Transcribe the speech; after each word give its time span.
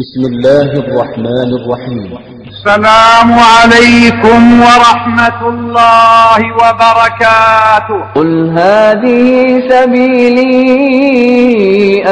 بسم 0.00 0.22
الله 0.32 0.62
الرحمن 0.62 1.50
الرحيم. 1.60 2.10
السلام 2.48 3.30
عليكم 3.32 4.60
ورحمة 4.60 5.48
الله 5.48 6.38
وبركاته. 6.54 8.00
قل 8.14 8.58
هذه 8.58 9.60
سبيلي 9.68 10.56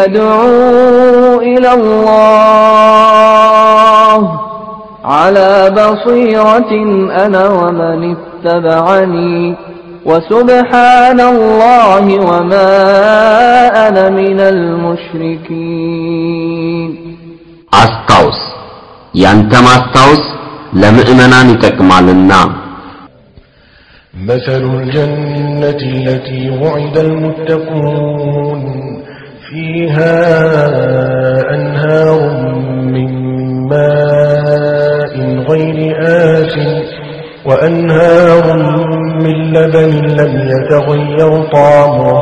أدعو 0.04 1.40
إلى 1.40 1.72
الله. 1.72 2.08
على 5.04 5.70
بصيرة 5.70 6.72
أنا 7.26 7.48
ومن 7.48 8.16
اتبعني. 8.16 9.56
وسبحان 10.04 11.20
الله 11.20 12.20
وما 12.30 12.68
أنا 13.88 14.08
من 14.08 14.40
المشركين. 14.40 16.47
አስታውስ 17.81 18.39
ያንተ 19.23 19.53
ማስታወስ 19.69 20.23
ለምእመናን 20.81 21.49
ይጠቅማልና 21.55 22.33
مثل 24.29 24.63
الجنة 24.75 25.81
التي 25.95 26.49
وعد 26.61 26.95
المتقون 26.97 28.61
فيها 29.47 30.15
أنهار 31.55 32.19
من 32.95 33.09
ماء 33.71 35.13
غير 35.49 35.77
آس 36.35 36.55
وأنهار 37.45 38.43
من 39.23 39.37
لبن 39.55 39.91
لم 40.19 40.33
يتغير 40.53 41.31
طعمه 41.57 42.21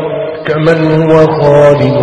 كمن 0.47 0.79
هو 1.01 1.15
خالد 1.41 1.99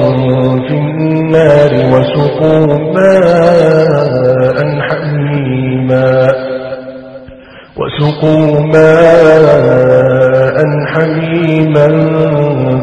في 0.69 0.75
النار 0.75 1.73
وسقوا 1.93 2.67
ماء 2.95 4.59
حميما. 4.89 6.13
وسقوا 7.79 8.47
ماء 8.61 10.57
حميما 10.93 11.87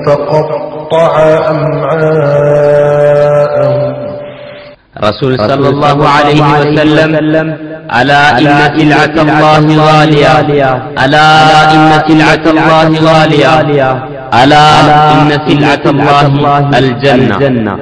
فقطع 0.07 1.13
أمعاءهم. 1.51 2.75
رسول 5.03 5.31
صلى 5.37 5.69
الله 5.69 5.97
عليه 6.07 6.41
وسلم 6.59 7.47
ألا 8.01 8.23
إن 8.39 8.47
سلعة 8.77 9.15
الله 9.23 9.65
غالية. 9.87 10.35
ألا 11.05 11.29
إن 11.73 11.85
سلعة 12.07 12.43
الله 12.51 12.89
غالية. 13.11 14.14
ألا 14.41 14.65
إن 15.13 15.29
سلعة 15.47 15.85
الله 15.93 16.23
الجنة. 16.79 17.77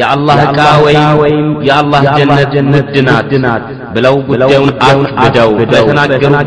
يا 0.00 0.06
الله 0.14 0.38
كاوين 0.58 1.62
يا 1.68 1.76
الله 1.82 2.02
جنة. 2.18 2.40
جنة. 2.54 3.18
جنات 3.32 3.62
بلو 3.94 4.16
بلو 4.28 4.48
بلو 4.48 4.64
بلو 4.82 5.48
بلو 5.58 5.80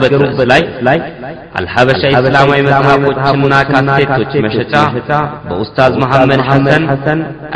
بلو 0.04 0.28
بلو 0.40 1.02
الحبشة 1.62 2.08
إسلامي 2.20 2.60
مذهبوችና 2.68 3.54
ካሴቶች 3.70 4.34
بأستاذ 5.50 5.92
محمد 6.04 6.40
حسن. 6.50 6.82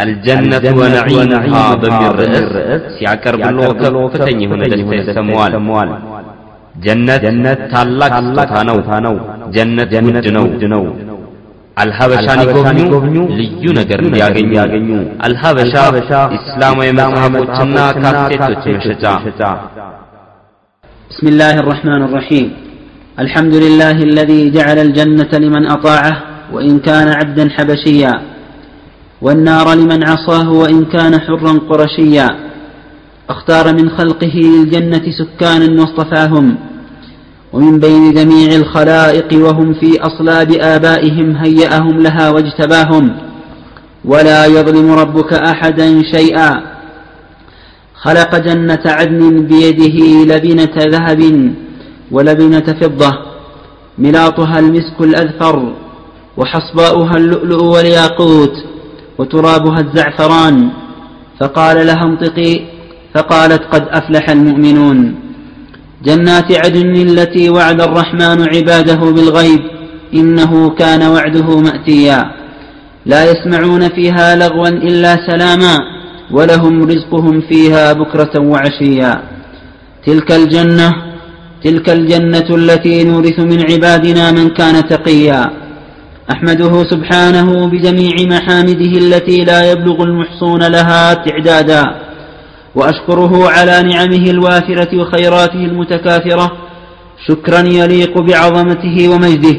الجنة 0.04 0.66
ونعيم 0.80 1.18
ወነዒምሃ 1.20 1.68
من 1.82 2.14
ርዕስ 2.20 2.84
ሲያቀርብሎ 2.98 3.60
بلوك 3.82 4.14
የሆነ 4.44 4.62
هنا 4.72 4.96
ይሰማዋል። 5.00 5.54
سموال. 5.58 5.90
جنة 6.86 7.54
تالك 7.74 8.14
ستانو 8.38 9.16
جنة 9.56 9.84
جنة 9.94 10.20
جنة 10.62 10.82
አልሀበሻን 11.83 12.39
ይጎብኙ፣ 12.83 13.17
ልዩ 13.41 13.65
ነገር 13.81 13.99
እንዲያገኙ። 14.07 14.89
አልሀበሻ 15.27 15.75
ኢስላማዊ 16.39 16.89
መጽሐፎችና 17.01 17.77
ካሴቶች 18.03 18.65
መሸጫ 18.77 19.05
بسم 21.13 21.27
الله 21.33 21.55
الرحمن 21.63 22.01
الرحيم 22.09 22.47
الحمد 23.25 23.55
لله 23.65 23.97
الذي 24.11 24.41
جعل 24.57 24.79
الجنة 24.87 25.33
لمن 25.45 25.65
أطاعه 25.77 26.15
وإن 26.55 26.75
كان 26.89 27.09
عبدا 27.19 27.45
حبشيا 27.57 28.13
والنار 29.25 29.67
لمن 29.81 30.01
عصاه 30.11 30.49
وإن 30.63 30.81
كان 30.95 31.13
حرا 31.25 31.53
قرشيا 31.71 32.29
اختار 33.29 33.67
من 33.79 33.87
خلقه 33.99 34.35
للجنة 34.55 35.05
سكانا 35.21 35.69
واصطفاهم 35.81 36.47
ومن 37.54 37.80
بين 37.80 38.14
جميع 38.14 38.56
الخلائق 38.56 39.46
وهم 39.46 39.74
في 39.74 40.02
أصلاب 40.02 40.52
آبائهم 40.52 41.36
هيأهم 41.36 42.00
لها 42.02 42.30
واجتباهم. 42.30 43.18
ولا 44.06 44.46
يظلم 44.46 44.92
ربك 44.92 45.34
أحدا 45.34 46.02
شيئا. 46.16 46.62
خلق 47.96 48.36
جنة 48.36 48.84
عدن 48.86 49.48
بيده 49.48 50.26
لبنة 50.36 50.76
ذهب 50.78 51.54
ولبنة 52.12 52.76
فضة. 52.82 53.12
ملاطها 53.98 54.60
المسك 54.60 55.02
الأذفر 55.02 55.74
وحصباؤها 56.38 57.18
اللؤلؤ 57.18 57.64
والياقوت 57.64 58.54
وترابها 59.18 59.80
الزعفران. 59.80 60.70
فقال 61.40 61.88
لها 61.88 62.04
انطقي. 62.04 62.62
فقالت 63.16 63.64
قد 63.64 63.88
أفلح 63.90 64.30
المؤمنون. 64.30 65.27
جنات 66.06 66.52
عدن 66.66 66.96
التي 66.96 67.50
وعد 67.50 67.82
الرحمن 67.82 68.40
عباده 68.56 68.96
بالغيب 68.96 69.60
إنه 70.14 70.70
كان 70.70 71.04
وعده 71.04 71.60
مأتيا. 71.60 72.32
لا 73.06 73.32
يسمعون 73.32 73.90
فيها 73.90 74.36
لغوا 74.36 74.68
إلا 74.68 75.16
سلاما 75.28 75.78
ولهم 76.32 76.84
رزقهم 76.84 77.42
فيها 77.50 77.94
بكرة 77.94 78.40
وعشيا. 78.40 79.22
تلك 80.06 80.32
الجنة 80.32 80.94
تلك 81.64 81.90
الجنة 81.90 82.56
التي 82.56 83.04
نورث 83.04 83.40
من 83.40 83.60
عبادنا 83.72 84.32
من 84.32 84.50
كان 84.50 84.88
تقيا. 84.90 85.46
أحمده 86.32 86.84
سبحانه 86.84 87.68
بجميع 87.68 88.16
محامده 88.36 88.94
التي 89.04 89.38
لا 89.44 89.72
يبلغ 89.72 90.04
المحصون 90.04 90.64
لها 90.64 91.14
تعدادا. 91.14 92.07
وأشكره 92.78 93.50
على 93.50 93.76
نعمه 93.92 94.30
الوافرة 94.30 95.02
وخيراته 95.02 95.62
المتكاثرة 95.66 96.52
شكرا 97.28 97.60
يليق 97.60 98.20
بعظمته 98.20 99.10
ومجده. 99.10 99.58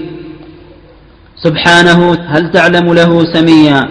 سبحانه 1.45 2.19
هل 2.27 2.53
تعلم 2.53 2.95
له 2.95 3.33
سميا؟ 3.35 3.89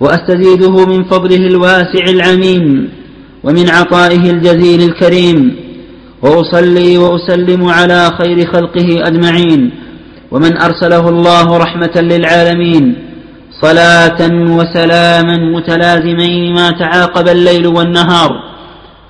وأستزيده 0.00 0.86
من 0.86 1.04
فضله 1.04 1.46
الواسع 1.46 2.04
العميم 2.08 2.88
ومن 3.44 3.70
عطائه 3.70 4.30
الجزيل 4.30 4.80
الكريم. 4.90 5.56
وأصلي 6.22 6.98
وأسلم 6.98 7.68
على 7.68 8.10
خير 8.18 8.52
خلقه 8.52 8.88
أجمعين 9.08 9.70
ومن 10.30 10.52
أرسله 10.62 11.08
الله 11.08 11.56
رحمة 11.56 11.96
للعالمين. 11.96 12.84
صلاة 13.62 14.20
وسلاما 14.58 15.36
متلازمين 15.56 16.54
ما 16.54 16.70
تعاقب 16.70 17.28
الليل 17.28 17.66
والنهار. 17.66 18.30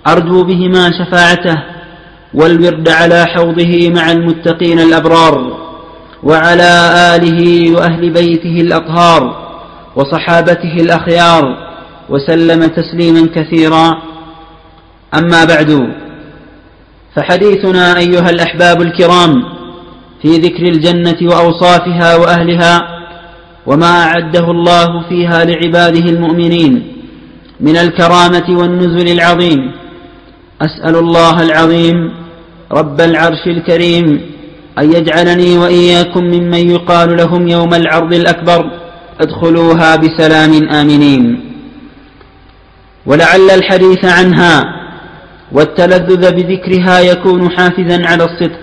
أرجو 0.07 0.45
بهما 0.45 0.91
شفاعته 0.99 1.63
والورد 2.35 2.89
على 2.89 3.25
حوضه 3.27 3.91
مع 3.95 4.13
المتقين 4.13 4.79
الأبرار 4.81 5.63
وعلى 6.23 6.73
آله 7.17 7.71
وأهل 7.73 8.11
بيته 8.11 8.61
الأطهار 8.61 9.53
وصحابته 9.97 10.75
الأخيار 10.81 11.57
وسلم 12.09 12.67
تسليما 12.67 13.29
كثيرا. 13.35 14.03
أما 15.15 15.45
بعد 15.45 15.95
فحديثنا 17.17 17.99
أيها 17.99 18.31
الأحباب 18.31 18.83
الكرام 18.83 19.43
في 20.23 20.29
ذكر 20.29 20.63
الجنة 20.63 21.19
وأوصافها 21.23 22.17
وأهلها 22.17 22.83
وما 23.67 24.05
أعده 24.05 24.51
الله 24.51 25.09
فيها 25.09 25.45
لعباده 25.45 26.11
المؤمنين 26.11 26.93
من 27.61 27.77
الكرامة 27.77 28.59
والنزل 28.59 29.13
العظيم. 29.13 29.82
أسأل 30.63 30.97
الله 30.97 31.43
العظيم 31.43 32.13
رب 32.73 33.01
العرش 33.01 33.47
الكريم 33.47 34.21
أن 34.79 34.93
يجعلني 34.93 35.59
وإياكم 35.59 36.25
ممن 36.25 36.71
يقال 36.71 37.17
لهم 37.17 37.49
يوم 37.49 37.75
العرض 37.75 38.15
الأكبر 38.15 38.71
ادخلوها 39.21 39.97
بسلام 39.97 40.69
آمنين. 40.69 41.25
ولعل 43.07 43.51
الحديث 43.51 44.05
عنها 44.05 44.65
والتلذذ 45.53 46.33
بذكرها 46.37 47.01
يكون 47.01 47.51
حافزا 47.51 48.07
على 48.07 48.25
الصدق 48.25 48.63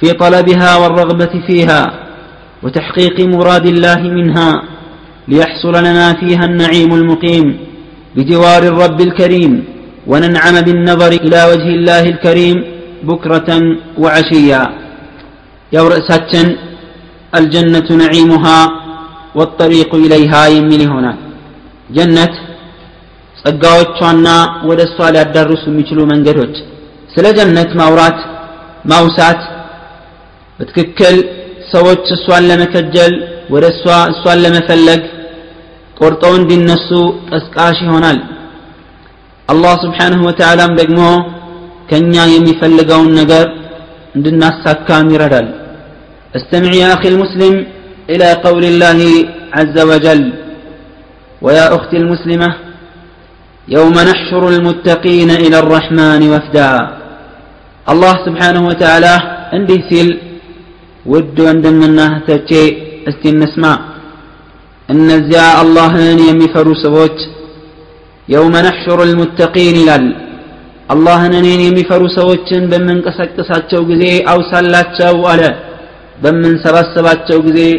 في 0.00 0.12
طلبها 0.12 0.76
والرغبة 0.76 1.34
فيها 1.46 1.82
وتحقيق 2.62 3.20
مراد 3.20 3.66
الله 3.66 4.00
منها 4.00 4.62
ليحصل 5.28 5.74
لنا 5.78 6.12
فيها 6.20 6.44
النعيم 6.44 6.94
المقيم 6.94 7.58
بجوار 8.16 8.62
الرب 8.62 9.00
الكريم. 9.00 9.64
وننعم 10.11 10.55
بالنظر 10.67 11.11
إلى 11.25 11.39
وجه 11.51 11.69
الله 11.77 12.03
الكريم 12.13 12.57
بكرة 13.09 13.49
وعشيا 14.03 14.63
يا 15.75 15.81
رأساتشن 15.93 16.47
الجنة 17.39 17.87
نعيمها 18.03 18.59
والطريق 19.37 19.91
إليها 20.05 20.41
يمين 20.55 20.81
هنا 20.93 21.13
جنة 21.97 22.33
ጸጋዎቿና 23.45 24.27
ወደ 24.69 24.81
እሷ 24.87 24.97
ሊያዳርሱ 25.13 25.63
የሚችሉ 25.69 25.99
መንገዶች 26.11 26.53
ስለ 27.13 27.25
ጀነት 27.37 27.71
ማውራት 27.79 28.19
ማውሳት 28.91 29.41
በትክክል 30.57 31.15
ሰዎች 31.73 32.03
እሷን 32.15 32.43
ለመከጀል 32.49 33.13
ወደ 33.53 33.65
እሷ 33.73 33.83
እሷን 34.13 34.39
ለመፈለግ 34.43 35.01
ቆርጠው 35.99 36.33
እንዲነሱ 36.39 36.89
ቀስቃሽ 37.31 37.77
ይሆናል 37.87 38.19
አላህ 39.51 39.73
ስብሓንሁ 39.85 40.19
ወተዓላም 40.29 40.71
ደግሞ 40.81 40.99
ከእኛ 41.89 42.15
የሚፈልገውን 42.35 43.11
ነገር 43.21 43.45
እንድናሳካም 44.17 45.11
ይረዳል 45.15 45.49
استمع 46.39 46.71
يا 46.83 46.89
أخي 46.95 47.07
المسلم 47.13 47.53
إلى 48.13 48.27
قول 48.45 48.63
الله 48.71 48.99
عز 49.57 49.77
وجل 49.89 50.21
ويا 51.45 51.65
أختي 51.77 51.97
المسلمة 52.03 52.49
يوم 53.75 53.95
نحشر 54.09 54.43
المتقين 54.53 55.29
إلى 55.45 55.57
الرحمن 55.63 56.21
وفدا 56.33 56.69
الله 57.91 58.13
سبحانه 58.27 58.63
وتعالى 58.69 59.13
عندي 59.55 59.77
سيل 59.89 60.09
ود 61.11 61.37
عندنا 61.51 62.07
تجي 62.27 62.63
استي 63.09 63.29
نسمع 63.43 63.73
إن 64.91 65.07
زياء 65.29 65.55
الله 65.65 65.91
يمي 66.29 66.47
فروسوت 66.53 67.17
يوم 68.35 68.53
نحشر 68.67 68.99
المتقين 69.09 69.77
لل 69.89 70.05
الله 70.93 71.21
ننين 71.33 71.61
يمي 71.67 71.83
فروسوت 71.89 72.49
بمن 72.71 72.97
قسك 73.05 73.29
قساتشو 73.37 73.81
قزي 73.89 74.13
أو 74.31 74.37
سلاتشو 74.51 75.17
على 75.31 75.49
بمن 76.23 76.53
سبسباتشو 76.63 77.37
قزي 77.45 77.71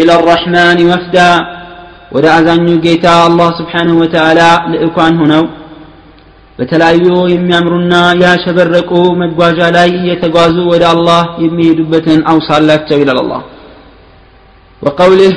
إلى 0.00 0.12
الرحمن 0.18 0.78
وفدا 0.90 1.30
ወደ 2.16 2.26
አዛኙ 2.36 2.66
ጌታ 2.84 3.06
አላህ 3.28 3.48
ስብሓንሁ 3.60 3.94
ወተዓላ 4.02 4.40
ልእኳን 4.72 5.14
ሆነው 5.20 5.44
በተለያዩ 6.58 7.06
የሚያምሩና 7.32 7.94
ያሸበረቁ 8.22 8.90
መጓዣ 9.22 9.58
ላይ 9.76 9.88
እየተጓዙ 10.00 10.56
ወደ 10.72 10.84
አላህ 10.94 11.22
የሚሄዱበትን 11.44 12.20
አውሳላቸው 12.32 12.98
ይላል 13.02 13.18
አላህ 13.24 13.40
وقوله 14.82 15.32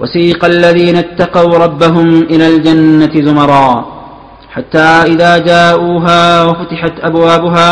وسيق 0.00 0.40
الذين 0.44 0.96
اتقوا 0.96 1.52
ربهم 1.64 2.08
إلى 2.32 2.46
الجنة 2.52 3.14
زمرا 3.28 3.68
حتى 4.54 4.88
إذا 5.12 5.32
جاءوها 5.50 6.22
وفتحت 6.48 6.94
أبوابها 7.08 7.70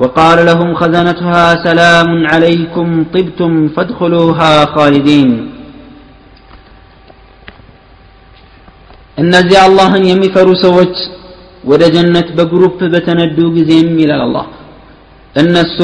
وقال 0.00 0.38
لهم 0.48 0.68
خزنتها 0.80 1.44
سلام 1.68 2.10
عليكم 2.32 2.86
طبتم 3.14 3.52
فادخلوها 3.74 4.52
خالدين 4.74 5.30
እነዚያ 9.22 9.58
አላህን 9.68 10.04
የሚፈሩ 10.10 10.48
ሰዎች 10.64 10.94
ወደ 11.70 11.82
ጀነት 11.94 12.28
በግሩፕ 12.36 12.78
በተነዱ 12.92 13.38
ጊዜም 13.56 13.90
ይላል 14.02 14.22
አላህ 14.26 14.46
እነሱ 15.42 15.78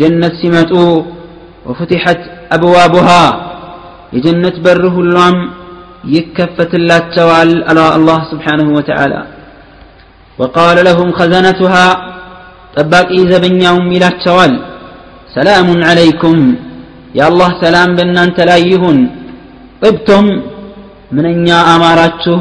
ጀነት 0.00 0.34
ሲመጡ 0.40 0.72
ወፍትሐት 1.68 2.22
አብዋቡሃ 2.56 3.08
يجنة 4.15 4.55
بره 4.65 4.95
اللام 5.05 5.35
يكفت 6.15 6.71
الله 6.79 7.01
على 7.69 7.83
الله 7.99 8.19
سبحانه 8.31 8.67
وتعالى 8.77 9.21
وقال 10.39 10.77
لهم 10.89 11.07
خزنتها 11.19 11.85
طباق 12.77 13.07
إذا 13.21 13.37
بن 13.43 13.53
يوم 13.69 13.85
إلى 13.95 14.07
التوال 14.13 14.53
سلام 15.37 15.67
عليكم 15.89 16.37
يا 17.19 17.25
الله 17.31 17.49
سلام 17.65 17.89
بنا 17.97 18.23
أنت 18.27 18.39
لايهن 18.49 18.97
طبتم 19.83 20.25
من 21.15 21.25
أن 21.33 21.39
يا 21.51 21.59
أماراته 21.75 22.39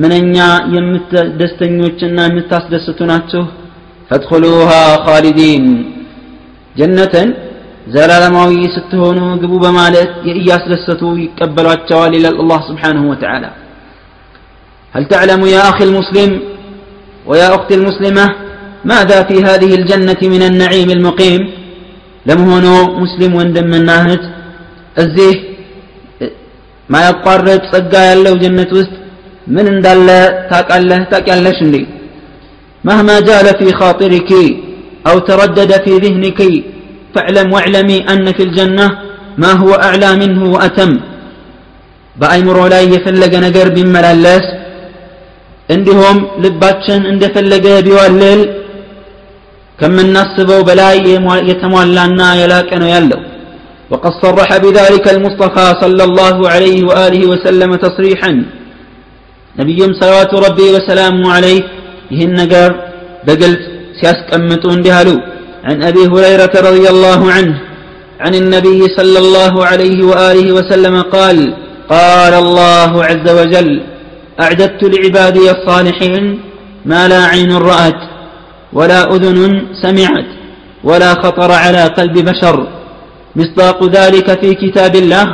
من 0.00 0.10
أن 0.18 0.26
يا 0.40 0.50
يمت 0.74 1.12
دستنيوش 1.40 2.00
متاس 2.36 2.64
دستناته 2.74 3.44
فادخلوها 4.08 4.82
خالدين 5.06 5.64
جنة 6.78 7.14
ዘላለማዊ 7.93 8.53
ስትሆኑ 8.75 9.19
ግቡ 9.41 9.53
በማለት 9.65 10.11
እያስደሰቱ 10.39 11.01
ይቀበሏቸዋል 11.23 12.13
ይላል 12.19 12.37
አላህ 12.43 12.61
ስብሓንሁ 12.69 13.03
ወተዓላ 13.13 13.45
هل 14.95 15.03
تعلم 15.13 15.41
يا 15.55 15.61
أخي 15.71 15.83
المسلم 15.89 16.29
ويا 17.29 17.47
أختي 17.57 17.73
المسلمة 17.79 18.25
ماذا 18.91 19.19
في 19.29 19.35
هذه 19.47 19.71
الجنة 19.79 20.21
من 20.33 20.41
النعيم 20.49 20.89
المقيم 20.97 21.41
لم 22.29 22.39
هونو 22.49 22.75
مسلم 23.03 23.31
وندم 23.39 23.71
الناهت 23.79 24.23
الزيه 25.01 25.37
ማያቋርጥ 26.93 27.61
ጸጋ 27.71 27.93
ያለው 28.09 28.35
ጀነት 28.43 28.71
ውስጥ 28.77 28.93
ምን 29.55 29.65
እንዳለ 29.73 30.07
ታቃለህ 30.51 31.01
ታቂያለሽ 31.13 31.59
እንዴ 31.67 31.75
مهما 32.87 33.15
جال 33.29 33.47
في 33.59 33.67
خاطرك 33.79 34.31
أو 35.09 35.15
تردد 35.29 35.71
في 35.85 35.93
ذهنك 36.03 36.39
فاعلم 37.13 37.47
واعلمي 37.55 37.97
أن 38.13 38.25
في 38.37 38.43
الجنة 38.47 38.87
ما 39.41 39.51
هو 39.61 39.71
أعلى 39.87 40.09
منه 40.21 40.41
وأتم 40.55 40.91
በአይምሮ 42.21 42.57
ላይ 42.73 42.83
የፈለገ 42.93 43.33
ነገር 43.45 43.67
ቢመላለስ 43.75 44.45
እንዲሁም 45.75 46.17
ልባችን 46.43 47.01
እንደፈለገ 47.11 47.65
ቢዋልል 47.85 48.41
ከምናስበው 49.79 50.61
በላይ 50.69 50.95
የተሟላና 51.51 52.21
የላቀ 52.41 52.71
ነው 52.83 52.91
ያለው 52.95 53.21
وقد 53.93 54.13
صرح 54.23 54.49
بذلك 54.63 55.05
المصطفى 55.15 55.67
صلى 55.83 56.03
الله 56.09 56.37
عليه 56.53 56.79
وآله 56.89 57.21
وسلم 57.31 57.71
تصريحا 57.85 58.31
نبي 59.59 59.79
صلوات 60.01 60.31
ربي 60.45 60.67
وسلامه 60.75 61.25
عليه 61.35 61.61
يهن 62.13 62.31
نقر 62.39 62.71
بقلت 63.25 63.61
سيسكمتون 63.99 64.77
بهالو 64.85 65.15
عن 65.64 65.82
أبي 65.82 66.06
هريرة 66.06 66.54
رضي 66.68 66.88
الله 66.94 67.32
عنه 67.32 67.60
عن 68.20 68.34
النبي 68.34 68.80
صلى 68.96 69.18
الله 69.18 69.64
عليه 69.66 70.04
وآله 70.04 70.52
وسلم 70.52 71.02
قال 71.02 71.54
قال 71.90 72.34
الله 72.34 73.04
عز 73.04 73.26
وجل 73.38 73.82
أعددت 74.40 74.84
لعبادي 74.84 75.50
الصالحين 75.50 76.40
ما 76.86 77.08
لا 77.08 77.24
عين 77.24 77.52
رأت 77.52 78.00
ولا 78.72 79.00
أذن 79.14 79.38
سمعت 79.82 80.28
ولا 80.84 81.14
خطر 81.14 81.50
على 81.52 81.82
قلب 81.84 82.18
بشر. 82.18 82.56
مصداق 83.36 83.84
ذلك 83.84 84.40
في 84.40 84.54
كتاب 84.54 84.96
الله 84.96 85.26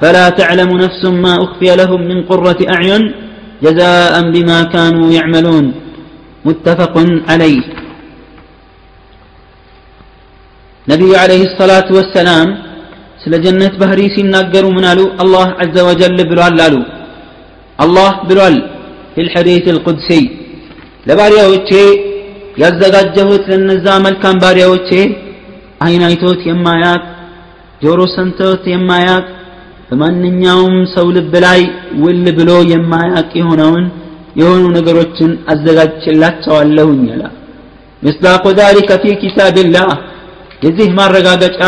فلا 0.00 0.28
تعلم 0.28 0.70
نفس 0.78 1.04
ما 1.04 1.34
أخفي 1.44 1.76
لهم 1.76 2.00
من 2.08 2.18
قرة 2.30 2.56
أعين 2.74 3.02
جزاء 3.62 4.30
بما 4.30 4.62
كانوا 4.62 5.12
يعملون. 5.12 5.74
متفق 6.44 6.94
عليه. 7.28 7.60
نبي 10.89 11.11
عليه 11.23 11.41
الصلاة 11.49 11.89
والسلام 11.97 12.47
ስለ 13.23 13.33
ጀነት 13.43 13.73
ባህሪ 13.81 13.99
ሲናገሩ 14.15 14.65
ምን 14.77 14.85
አሉ 14.89 14.99
አላህ 15.23 15.47
አዘ 15.63 15.75
ወጀል 15.87 16.17
ብሏል 16.31 16.57
አሉ 16.65 16.75
አላህ 17.83 18.11
ብሏል 18.29 18.55
ፊ 19.13 19.23
ልሐዲት 19.27 19.65
ልቁድሲ 19.75 20.09
ለባሪያዎቼ 21.07 21.69
ያዘጋጀሁት 22.63 23.45
ለነዛ 23.51 23.87
መልካም 24.05 24.35
ባሪያዎቼ 24.43 24.89
አይን 25.85 26.03
አይቶት 26.09 26.41
የማያቅ 26.49 27.01
ጆሮ 27.83 28.01
ሰምቶት 28.17 28.63
የማያቅ 28.73 29.25
በማንኛውም 29.89 30.75
ሰው 30.95 31.07
ልብ 31.17 31.33
ላይ 31.45 31.61
ውል 32.03 32.23
ብሎ 32.37 32.51
የማያቅ 32.73 33.29
የሆነውን 33.41 33.85
የሆኑ 34.41 34.63
ነገሮችን 34.77 35.31
አዘጋጅላቸዋለሁኝ 35.53 37.03
ይላ 37.13 37.23
ምስዳቁ 38.05 38.43
ذلك 38.61 38.89
في 39.03 39.11
كتاب 39.23 39.55
الله 39.65 39.89
የዚህ 40.65 40.89
ማረጋገጫ 40.99 41.61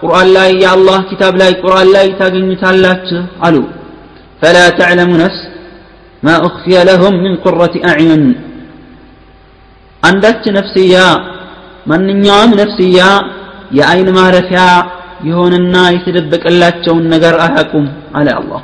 ቁርአን 0.00 0.28
ላይ 0.36 0.50
የአላህ 0.62 0.98
ኪታብ 1.10 1.34
ላይ 1.42 1.52
ቁርአን 1.62 1.88
ላይ 1.96 2.06
ታገኙታላችሁ 2.20 3.22
አሉ 3.46 3.56
فلا 4.42 4.66
تعلم 4.80 5.10
نفس 5.22 5.40
ما 6.22 6.34
أخفي 6.48 6.76
لهم 6.90 7.14
من 7.24 7.32
قرة 7.44 7.74
أعين 7.90 8.22
አንዳች 10.02 10.42
ነፍስያ 10.58 10.94
ማንኛውም 11.90 12.50
ነፍስያ 12.60 12.98
የአይን 13.78 14.08
ማረፊያ 14.16 14.62
የሆነና 15.28 15.76
የተደበቀላቸውን 15.94 17.04
ነገር 17.14 17.34
አያውቁም 17.44 17.86
አለ 18.18 18.28
አላህ 18.40 18.62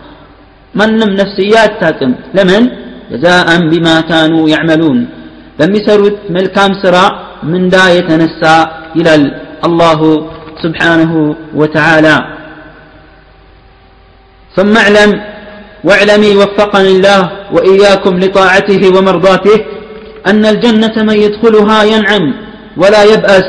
ማንም 0.75 1.11
ነፍስያ 1.21 1.55
አታቅም 1.69 2.13
ለምን 2.37 2.65
ጀዛአን 3.13 3.63
ቢማ 3.71 3.89
ካኑ 4.09 4.35
ያዕመሉን 4.55 4.99
በሚሰሩት 5.59 6.19
መልካም 6.37 6.73
ስራ 6.83 6.97
ምንዳ 7.53 7.77
የተነሳ 7.97 8.43
ይላል 8.99 9.25
الله 9.66 10.30
سبحانه 10.64 11.36
وتعالى. 11.56 12.18
ثم 14.56 14.78
اعلم 14.78 15.22
واعلمي 15.84 16.36
وفقني 16.36 16.88
الله 16.88 17.32
وإياكم 17.52 18.20
لطاعته 18.20 18.98
ومرضاته 18.98 19.66
أن 20.28 20.46
الجنة 20.46 21.04
من 21.04 21.18
يدخلها 21.22 21.84
ينعم 21.84 22.34
ولا 22.78 23.04
يبأس 23.04 23.48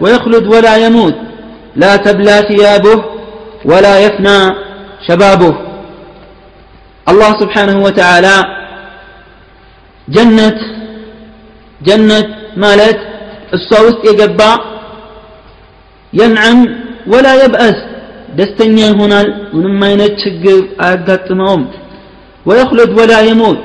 ويخلد 0.00 0.46
ولا 0.46 0.76
يموت. 0.76 1.14
لا 1.76 1.96
تبلى 1.96 2.36
ثيابه 2.50 3.04
ولا 3.64 3.98
يفنى 3.98 4.38
شبابه. 5.08 5.54
الله 7.08 7.30
سبحانه 7.40 7.82
وتعالى 7.82 8.36
جنة 10.08 10.58
جنة 11.82 12.24
مالت 12.56 12.98
الصوت 13.54 14.04
يقبع 14.04 14.56
ينعم 16.13 16.59
ولا 17.13 17.33
يبأس 17.43 17.77
ደስተኛ 18.37 18.77
ይሆናል 18.91 19.27
ምንም 19.55 19.75
አይነት 19.87 20.13
ችግር 20.23 20.59
አያጋጥመውም 20.83 21.63
ወየኽሉድ 22.49 22.91
ወላ 22.99 23.13
የሞት 23.27 23.59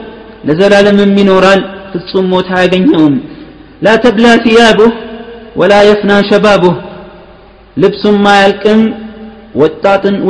ለዘላለምም 0.49 1.13
ይኖራል 1.23 1.61
ፍጹም 1.93 2.27
ሞት 2.33 2.49
አያገኘውም 2.57 3.15
ላ 3.85 3.95
ተብላ 4.05 4.27
ثيابه 4.47 4.91
ወላ 5.61 5.75
የፍና 5.89 6.13
ሸባቡህ 6.31 6.77
ልብሱም 7.83 8.19
አያልቅም 8.35 8.83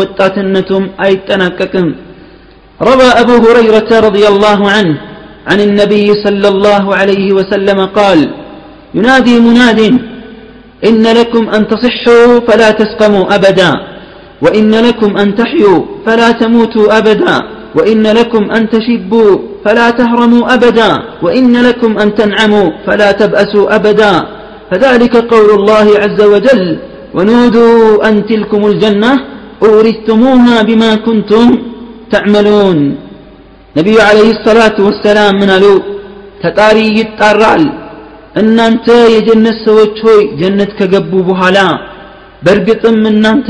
ወጣትነቱም 0.01 0.85
አይጠናቀቅም 1.07 1.89
روى 2.89 3.09
أبو 3.23 3.35
هريرة 3.45 3.91
رضي 4.07 4.25
الله 4.33 4.61
عنه 4.77 4.95
عن 5.51 5.59
النبي 5.69 6.07
صلى 6.25 6.49
الله 6.53 6.85
عليه 7.01 7.27
وسلم 7.39 7.79
قال 7.99 8.19
ينادي 8.97 9.35
مناد 9.47 9.81
إن 10.90 11.04
لكم 11.20 11.50
أن 11.50 11.68
تصحوا 11.68 12.40
فلا 12.48 12.72
تسقموا 12.72 13.36
أبدا 13.36 13.72
وإن 14.42 14.72
لكم 14.88 15.18
أن 15.18 15.36
تحيوا 15.36 15.80
فلا 16.06 16.32
تموتوا 16.32 16.98
أبدا 16.98 17.36
وإن 17.76 18.04
لكم 18.08 18.52
أن 18.52 18.70
تشبوا 18.70 19.38
فلا 19.66 19.90
تهرموا 19.90 20.54
أبدا 20.54 20.92
وإن 21.22 21.54
لكم 21.68 21.98
أن 21.98 22.16
تنعموا 22.16 22.68
فلا 22.88 23.12
تبأسوا 23.12 23.76
أبدا. 23.76 24.14
فذلك 24.72 25.16
قول 25.34 25.50
الله 25.60 25.88
عز 26.04 26.22
وجل 26.22 26.78
ونودوا 27.14 28.10
أن 28.10 28.26
تلكم 28.26 28.66
الجنة 28.66 29.12
أورثتموها 29.64 30.62
بما 30.62 30.96
كنتم 30.96 31.48
تعملون. 32.12 32.98
نبي 33.78 34.02
عليه 34.02 34.30
الصلاة 34.32 34.78
والسلام 34.86 35.34
من 35.36 35.50
ألو 35.50 35.82
تطاري 36.44 36.88
يتطرال 37.00 37.64
እናንተ 38.36 38.86
የጀነት 39.14 39.58
ሰዎች 39.66 39.96
ሆይ 40.06 40.22
ጀነት 40.40 40.72
ከገቡ 40.78 41.12
በኋላ 41.28 41.58
በእርግጥም 42.46 43.00
እናንተ 43.12 43.50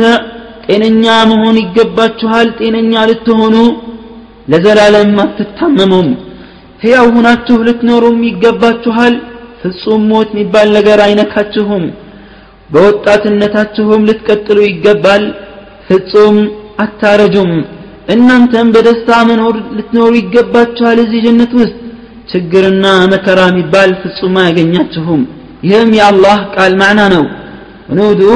ጤነኛ 0.65 1.05
መሆን 1.31 1.55
ይገባችኋል 1.61 2.47
ጤነኛ 2.59 2.93
ልትሆኑ 3.09 3.55
ለዘላለም 4.51 5.13
አትታመሙም። 5.23 6.09
ሕያው 6.83 7.07
ሁናችሁ 7.15 7.57
ልትኖሩም 7.67 8.17
ይገባችኋል 8.29 9.13
ፍጹም 9.61 10.01
ሞት 10.11 10.29
የሚባል 10.33 10.67
ነገር 10.77 10.99
አይነካችሁም። 11.05 11.83
በወጣትነታችሁም 12.73 14.01
ልትቀጥሉ 14.09 14.57
ይገባል 14.67 15.23
ፍጹም 15.87 16.37
አታረጁም። 16.83 17.51
እናንተም 18.13 18.67
በደስታ 18.75 19.09
መኖር 19.29 19.55
ልትኖሩ 19.77 20.11
ይገባችኋል 20.21 20.97
እዚህ 21.03 21.21
ጀነት 21.25 21.51
ውስጥ 21.59 21.77
شجرنا 22.33 22.93
مكرامي 23.13 23.63
بال 23.73 23.91
في 24.01 24.05
السماء 24.11 24.47
جنياتهم 24.57 25.19
يم 25.71 25.89
يا 25.99 26.05
الله 26.13 26.37
قال 26.57 26.71
معنا 26.81 27.05
نو 27.13 27.23
نودو 27.97 28.35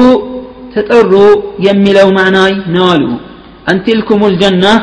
تترو 0.74 1.26
يم 1.66 1.84
لو 1.98 2.08
معناي 2.18 2.52
نوالو 2.76 3.12
أن 3.70 3.76
تلكم 3.86 4.20
الجنة 4.30 4.74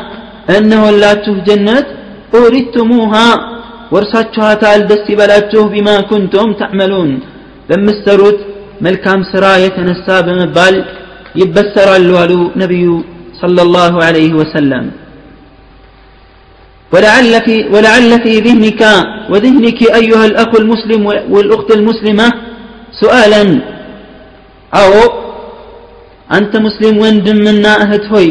أنه 0.56 0.82
لا 1.02 1.12
جنة 1.48 1.86
أريدتموها 2.34 3.28
ورساتشها 3.92 4.54
تال 4.62 4.80
دستي 4.90 5.14
بلاتشوه 5.20 5.66
بما 5.74 5.96
كنتم 6.10 6.48
تعملون 6.60 7.10
لما 7.70 7.90
استرد 7.94 8.38
ملكام 8.84 9.20
سرايا 9.32 9.68
تنسى 9.76 10.16
بمبال 10.26 10.74
يبسر 11.40 11.88
الوالو 12.00 12.40
نبي 12.62 12.86
صلى 13.42 13.60
الله 13.66 13.92
عليه 14.06 14.32
وسلم 14.40 14.84
ولعل 16.93 17.33
في, 17.45 17.55
ولعل 17.73 18.11
في 18.23 18.33
ذهنك 18.45 18.81
وذهنك 19.31 19.79
أيها 19.99 20.25
الأخ 20.29 20.51
المسلم 20.61 21.01
والأخت 21.33 21.69
المسلمة 21.77 22.27
سؤالا 23.01 23.43
أو 24.81 24.91
أنت 26.37 26.53
مسلم 26.67 26.93
وندم 27.03 27.37
منا 27.47 27.73
أهد 27.83 28.03
هوي 28.13 28.29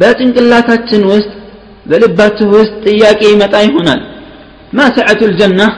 በጭንቅላታችን 0.00 1.02
ውስጥ 1.12 1.32
በልባችሁ 1.90 2.46
ውስጥ 2.58 2.74
ጥያቄ 2.86 3.20
ይመጣ 3.32 3.54
ይሆናል 3.66 4.00
ما 4.76 4.86
سعة 4.96 5.20
الجنة 5.30 5.68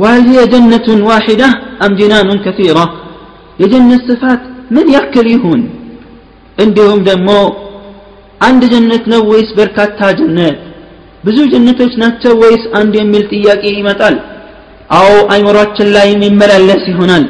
وهل 0.00 0.22
هي 0.30 0.40
جنة 0.54 0.88
واحدة 1.10 1.48
أم 1.84 1.92
جنان 2.00 2.28
كثيرة 2.46 2.84
የጀነት 3.60 4.02
ስፋት 4.10 4.42
ምን 4.74 4.86
ያክል 4.96 5.26
ይሁን 5.34 5.60
እንዲሁም 6.64 7.00
ደግሞ 7.10 7.30
አንድ 8.46 8.62
ጀነት 8.72 9.04
ነው 9.12 9.20
ወይስ 9.30 9.50
በርካታ 9.58 10.00
ጀነት 10.18 10.56
ብዙ 11.26 11.38
ጀነቶች 11.52 11.92
ናቸው 12.02 12.32
ወይስ 12.42 12.64
አንድ 12.80 12.94
የሚል 13.02 13.24
ጥያቄ 13.34 13.62
ይመጣል 13.80 14.16
አዎ 14.98 15.10
አይምሯችን 15.34 15.88
ላይ 15.96 16.06
የሚመላለስ 16.12 16.84
ይሆናል 16.92 17.26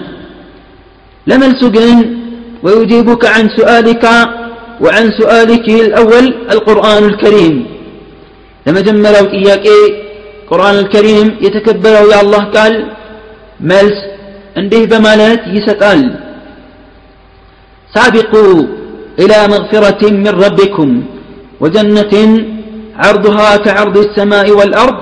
ለመልሱ 1.30 1.62
ግን 1.78 1.98
ويجيبك 2.66 3.22
عن 3.34 3.44
سؤالك 3.58 4.04
وعن 4.84 5.04
سؤالك 5.20 5.66
الأول 5.86 6.26
القرآن 6.54 7.02
الكريم 7.10 7.54
لما 8.66 8.80
جملوا 8.86 9.26
إياك 9.38 9.66
قرآن 10.50 10.76
الكريم 10.84 11.26
يتكبروا 11.46 12.08
يا 12.12 12.18
الله 12.24 12.42
قال 12.56 12.74
ملس 13.70 13.98
عنده 14.58 14.80
بمالات 14.92 15.42
يسأل 15.56 16.00
سابقوا 17.94 18.56
إلى 19.22 19.38
مغفرة 19.54 20.02
من 20.24 20.32
ربكم 20.44 20.88
وجنة 21.62 22.14
عرضها 22.98 23.50
كعرض 23.56 23.96
السماء 24.06 24.46
والأرض 24.58 24.98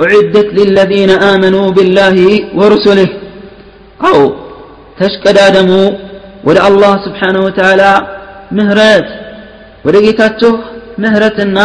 أعدت 0.00 0.48
للذين 0.58 1.10
آمنوا 1.32 1.66
بالله 1.76 2.16
ورسله 2.58 3.08
أو 4.00 4.18
تشكد 5.00 5.36
آدموا 5.48 5.88
ወደ 6.48 6.58
አላህ 6.68 6.92
ስብሓንሁ 7.06 7.40
ወተዓላ 7.46 7.82
ምህረት 8.56 9.08
ወደ 9.86 9.96
ጌታችሁ 10.04 10.52
ምህረትና 11.02 11.58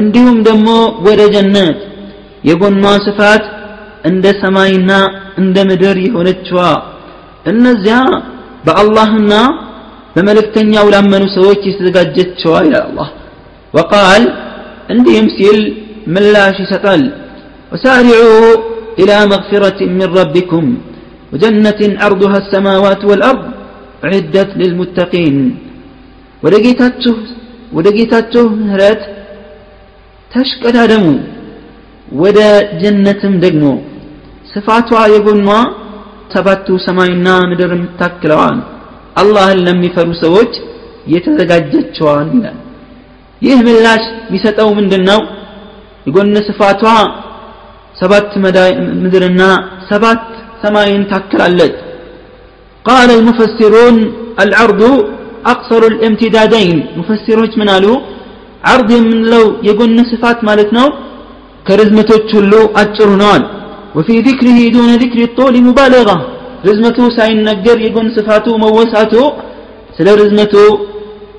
እንዲሁም 0.00 0.38
ደግሞ 0.48 0.68
ወደ 1.06 1.20
ጀነት 1.34 1.78
የጎኗ 2.48 2.84
ስፋት 3.06 3.44
እንደ 4.10 4.24
ሰማይና 4.42 4.90
እንደ 5.40 5.56
ምድር 5.70 5.96
የሆነችዋ 6.06 6.60
እነዚያ 7.52 7.98
በአላህና 8.66 9.32
በመልእክተኛው 10.16 10.86
ላመኑ 10.94 11.24
ሰዎች 11.36 11.60
የተዘጋጀችዋ 11.68 12.54
ይላል 12.66 12.84
አላህ 12.88 13.08
ወቃል 14.86 14.92
እንዲህም 14.92 15.26
ሲል 15.36 15.58
ምላሽ 16.14 16.56
ይሰጣል 16.64 17.02
ወሳሪዑ 17.72 18.22
إلى 19.00 19.16
مغفرة 19.32 19.80
من 19.98 20.08
ربكم 20.20 20.64
وجنة 21.32 21.80
عرضها 22.02 22.38
السماوات 22.42 23.02
والأرض 23.10 23.44
عدت 24.10 24.50
للمتقين 24.60 25.36
ودقيتاته 26.42 27.16
ودقيتاته 27.76 28.44
مهرات 28.60 29.02
تشكد 30.32 30.76
دمو 30.90 31.14
ودا 32.20 32.50
جنة 32.82 33.22
دقمو 33.44 33.74
سفاتها 34.54 35.04
يقولنا 35.16 35.58
سباتو 36.34 36.74
سماينا 36.86 37.34
مدر 37.50 37.70
متاكلوان 37.82 38.58
الله 39.20 39.48
لم 39.66 39.78
يفروا 39.86 40.18
سوج 40.22 40.52
يتزجاجتشوان 41.12 42.28
ይላል 42.36 42.58
ይህ 43.41 43.57
ምላሽ 43.67 44.03
የሚሰጠው 44.27 44.69
ምንድን 44.79 45.03
ነው 45.09 45.19
የጎን 46.07 46.35
ስፋቷ 46.47 46.83
ሰባት 48.01 48.29
ምድርና 49.03 49.41
ሰባት 49.91 50.23
ሰማይን 50.63 51.03
ታክላለች። 51.13 51.75
قال 52.85 53.09
المفسرون 53.19 53.95
العرض 54.43 54.81
أقصر 55.53 55.81
الامتدادين 55.91 56.77
مفسروች 56.99 57.51
ምን 57.59 57.69
አሉ? 57.75 57.85
عرض 58.69 58.89
የምንለው 58.97 59.45
የጎን 59.67 59.97
ስፋት 60.11 60.39
ማለት 60.49 60.69
ነው 60.77 60.87
ከርዝመቶች 61.67 62.29
ሁሉ 62.39 62.53
አጭሩ 62.81 63.09
ነዋል 63.23 63.43
وفي 63.97 64.15
ذكره 64.27 64.59
دون 64.75 64.89
ذكر 65.03 65.19
الطول 65.29 65.55
مبالغة 65.67 66.17
ርዝመቱ 66.67 66.97
ሳይነገር 67.17 67.77
የጎን 67.85 68.07
ስፋቱ 68.17 68.45
መወሳቱ 68.63 69.13
ስለ 69.97 70.07
ርዝመቱ 70.21 70.53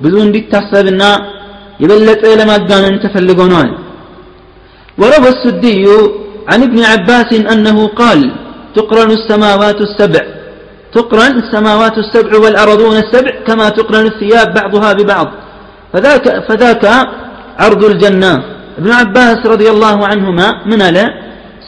ብዙ 0.03 0.15
እንዲታሰብና 0.27 1.03
የበለጠ 1.84 2.24
ለማጋነን 2.42 2.98
ተፈልጎ 3.06 3.42
ነዋል 3.54 3.72
وروى 5.02 5.30
السدي 5.36 5.86
عن 6.52 6.60
ابن 6.68 6.80
عباس 6.92 7.30
أنه 7.54 7.78
قال 8.02 8.20
تقرن 8.78 9.12
السماوات 9.20 9.80
السبع 9.88 10.24
تقرن 10.96 11.36
السماوات 11.44 11.96
السبع 12.04 12.32
والأرضون 12.44 12.96
السبع 13.04 13.34
كما 13.48 13.68
تقرن 13.78 14.06
الثياب 14.12 14.48
بعضها 14.60 14.90
ببعض 14.98 15.28
فذاك, 15.92 16.26
فذاك 16.48 16.84
عرض 17.64 17.82
الجنة 17.92 18.34
ابن 18.80 18.92
عباس 19.02 19.40
رضي 19.54 19.70
الله 19.76 19.98
عنهما 20.12 20.48
من 20.72 20.80
ألا 20.88 21.06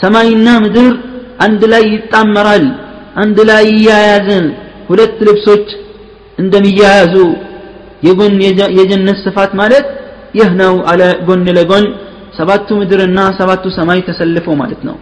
سماينا 0.01 0.53
مدر 0.63 0.94
عند 1.44 1.62
لا 1.74 1.79
يتأمرال 1.94 2.65
عند 3.22 3.38
لا 3.50 3.60
ييازن 3.72 4.46
ሁለት 4.89 5.17
ልብሶች 5.27 5.67
እንደሚያያዙ 6.41 7.13
የጎን 8.08 8.34
የጀነት 8.79 9.17
ስፋት 9.25 9.51
ማለት 9.62 9.86
ይህ 10.39 10.50
ነው 10.62 10.74
አለ 10.91 11.01
ጎን 11.27 11.44
ለጎን 11.58 11.86
ሰባቱ 12.38 12.67
ምድርና 12.79 13.20
ሰባቱ 13.39 13.65
ሰማይ 13.79 14.00
ተሰልፈው 14.08 14.55
ማለት 14.63 14.82
ነው 14.89 14.98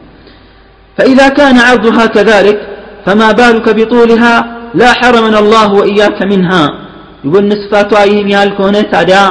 فإذا 0.97 1.27
كان 1.39 1.57
عرضها 1.67 2.05
كذلك 2.15 2.57
فما 3.05 3.29
بالك 3.39 3.67
بطولها 3.77 4.35
لا 4.81 4.89
حرمنا 4.99 5.39
الله 5.43 5.67
وإياك 5.79 6.19
منها 6.33 6.63
يقول 7.25 7.43
نسفاتها 7.53 8.03
يهن 8.11 8.27
يالكون 8.35 8.75
تادا 8.91 9.23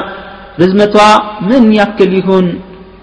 رزمتها 0.63 1.13
من 1.51 1.63
يأكل 1.81 2.11
يكون 2.21 2.47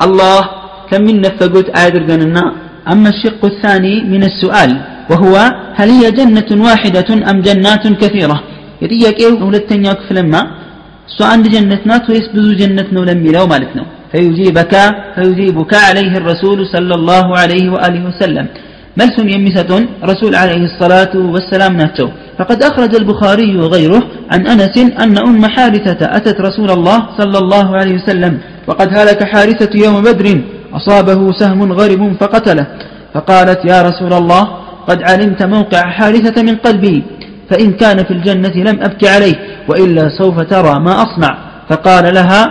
الله 0.05 0.41
كم 0.89 1.01
من 1.07 1.15
نفقت 1.25 1.67
آيات 1.79 1.95
الجنة 2.01 2.43
أما 2.91 3.09
الشق 3.13 3.41
الثاني 3.51 3.95
من 4.13 4.21
السؤال 4.31 4.71
وهو 5.11 5.35
هل 5.79 5.89
هي 5.97 6.05
جنة 6.19 6.49
واحدة 6.67 7.09
أم 7.31 7.37
جنات 7.47 7.83
كثيرة 8.01 8.37
يتيجي 8.83 9.25
ሁለተኛው 9.47 9.93
ክፍልማ 10.01 10.33
እሷ 11.09 11.19
አንድ 11.33 11.45
ጀነት 11.53 11.83
ናት 11.91 12.05
ወይስ 12.11 12.27
ብዙ 12.35 12.47
ጀነት 12.61 12.89
ነው 12.97 13.03
ለሚለው 13.11 13.45
ማለት 13.53 13.73
ነው 13.79 13.87
فيجيبك 14.13 14.73
فيجيبك 15.15 15.73
عليه 15.87 16.13
الرسول 16.21 16.59
صلى 16.73 16.93
الله 16.99 17.25
عليه 17.41 17.65
وآله 17.73 18.01
وسلم 18.09 18.45
ملس 18.99 19.17
يمسة 19.35 19.71
رسول 20.11 20.33
عليه 20.41 20.63
الصلاة 20.69 21.13
والسلام 21.33 21.73
ناتشو 21.81 22.07
فقد 22.37 22.59
أخرج 22.69 22.93
البخاري 23.01 23.49
وغيره 23.61 24.01
عن 24.33 24.41
أنس 24.53 24.75
أن 25.03 25.15
أم 25.29 25.41
حارثة 25.55 26.01
أتت 26.17 26.37
رسول 26.47 26.69
الله 26.77 26.97
صلى 27.19 27.37
الله 27.43 27.67
عليه 27.79 27.95
وسلم 28.01 28.33
وقد 28.69 28.89
هلك 28.97 29.19
حارثة 29.31 29.71
يوم 29.85 29.95
بدر 30.07 30.25
أصابه 30.79 31.19
سهم 31.41 31.59
غرب 31.79 32.01
فقتله 32.21 32.65
فقالت 33.13 33.61
يا 33.71 33.79
رسول 33.89 34.13
الله 34.21 34.43
قد 34.89 34.99
علمت 35.09 35.41
موقع 35.55 35.81
حارثة 35.97 36.37
من 36.47 36.55
قلبي 36.65 36.97
فإن 37.49 37.69
كان 37.81 37.97
في 38.07 38.13
الجنة 38.17 38.55
لم 38.67 38.77
أبك 38.87 39.03
عليه 39.15 39.35
وإلا 39.69 40.03
سوف 40.19 40.35
ترى 40.53 40.73
ما 40.85 40.93
أصنع 41.05 41.33
فقال 41.69 42.05
لها 42.17 42.41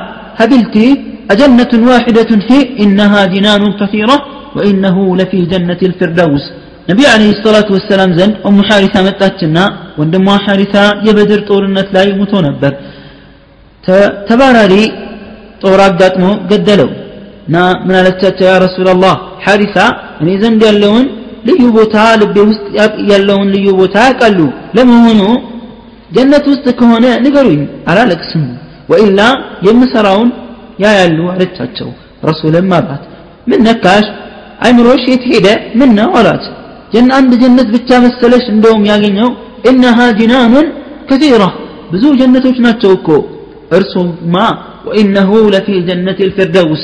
هبلتي 0.41 0.87
أجنة 1.33 1.73
واحدة 1.91 2.31
هي 2.51 2.61
إنها 2.85 3.21
جنان 3.35 3.63
كثيرة 3.81 4.17
وإنه 4.57 4.97
لفي 5.19 5.41
جنة 5.53 5.81
الفردوس 5.89 6.45
نبي 6.91 7.05
عليه 7.15 7.31
الصلاة 7.37 7.69
والسلام 7.75 8.11
زن 8.19 8.31
أم 8.49 8.57
حارثة 8.69 8.99
متاتنا 9.07 9.65
وندم 9.99 10.27
حارثة 10.45 10.85
يبدر 11.09 11.41
طورنة 11.49 11.89
لا 11.95 12.03
يموت 12.11 12.33
نبر 12.47 12.73
تباراري 14.29 14.85
طورات 15.63 15.93
قاتمو 16.01 16.31
قدلو 16.51 16.89
نا 17.55 17.63
من 17.89 17.95
الاتاتا 18.03 18.45
يا 18.51 18.57
رسول 18.65 18.87
الله 18.95 19.15
حارثة 19.45 19.87
يعني 20.21 20.35
زن 20.43 20.55
اللون 20.73 21.07
ልዩ 21.49 21.63
ቦታ 21.77 21.97
ልቤ 22.21 22.37
ውስጥ 22.49 22.65
ያለውን 23.11 23.49
ልዩ 23.55 23.67
ቦታ 23.81 23.97
ያውቃሉ 24.07 24.39
ለመሆኑ 24.77 25.21
ጀነት 26.14 26.46
ውስጥ 26.52 26.66
ከሆነ 26.80 27.06
ንገሩኝ 27.26 27.62
አላለቅስም። 27.90 28.44
ወኢላ 28.92 29.20
የምሰራውን 29.68 30.30
ያያሉ 30.84 31.20
አለቻቸው። 31.34 31.90
ረሱልም 32.30 32.72
አሏት 32.78 33.04
ምን 33.50 33.60
ነካሽ? 33.68 34.06
አይምሮሽ 34.66 35.04
የት 35.12 35.24
ሄደ? 35.32 35.48
ምን 35.80 35.90
ነው 36.00 36.12
ጀን 36.94 37.08
አንድ 37.18 37.32
ጀነት 37.42 37.68
ብቻ 37.76 37.90
መሰለሽ 38.06 38.44
እንደውም 38.54 38.84
ያገኘው? 38.92 39.30
ኢነሃ 39.70 40.00
ጂናኑን 40.20 40.68
ከቲራ 41.10 41.44
ብዙ 41.94 42.04
ጀነቶች 42.20 42.58
ናቸው 42.66 42.92
እኮ። 42.98 43.08
እርሱማ 43.78 44.36
ወኢነሁ 44.88 45.32
ለፊ 45.54 45.68
ጀነት 45.88 46.20
ልፊርደውስ 46.28 46.82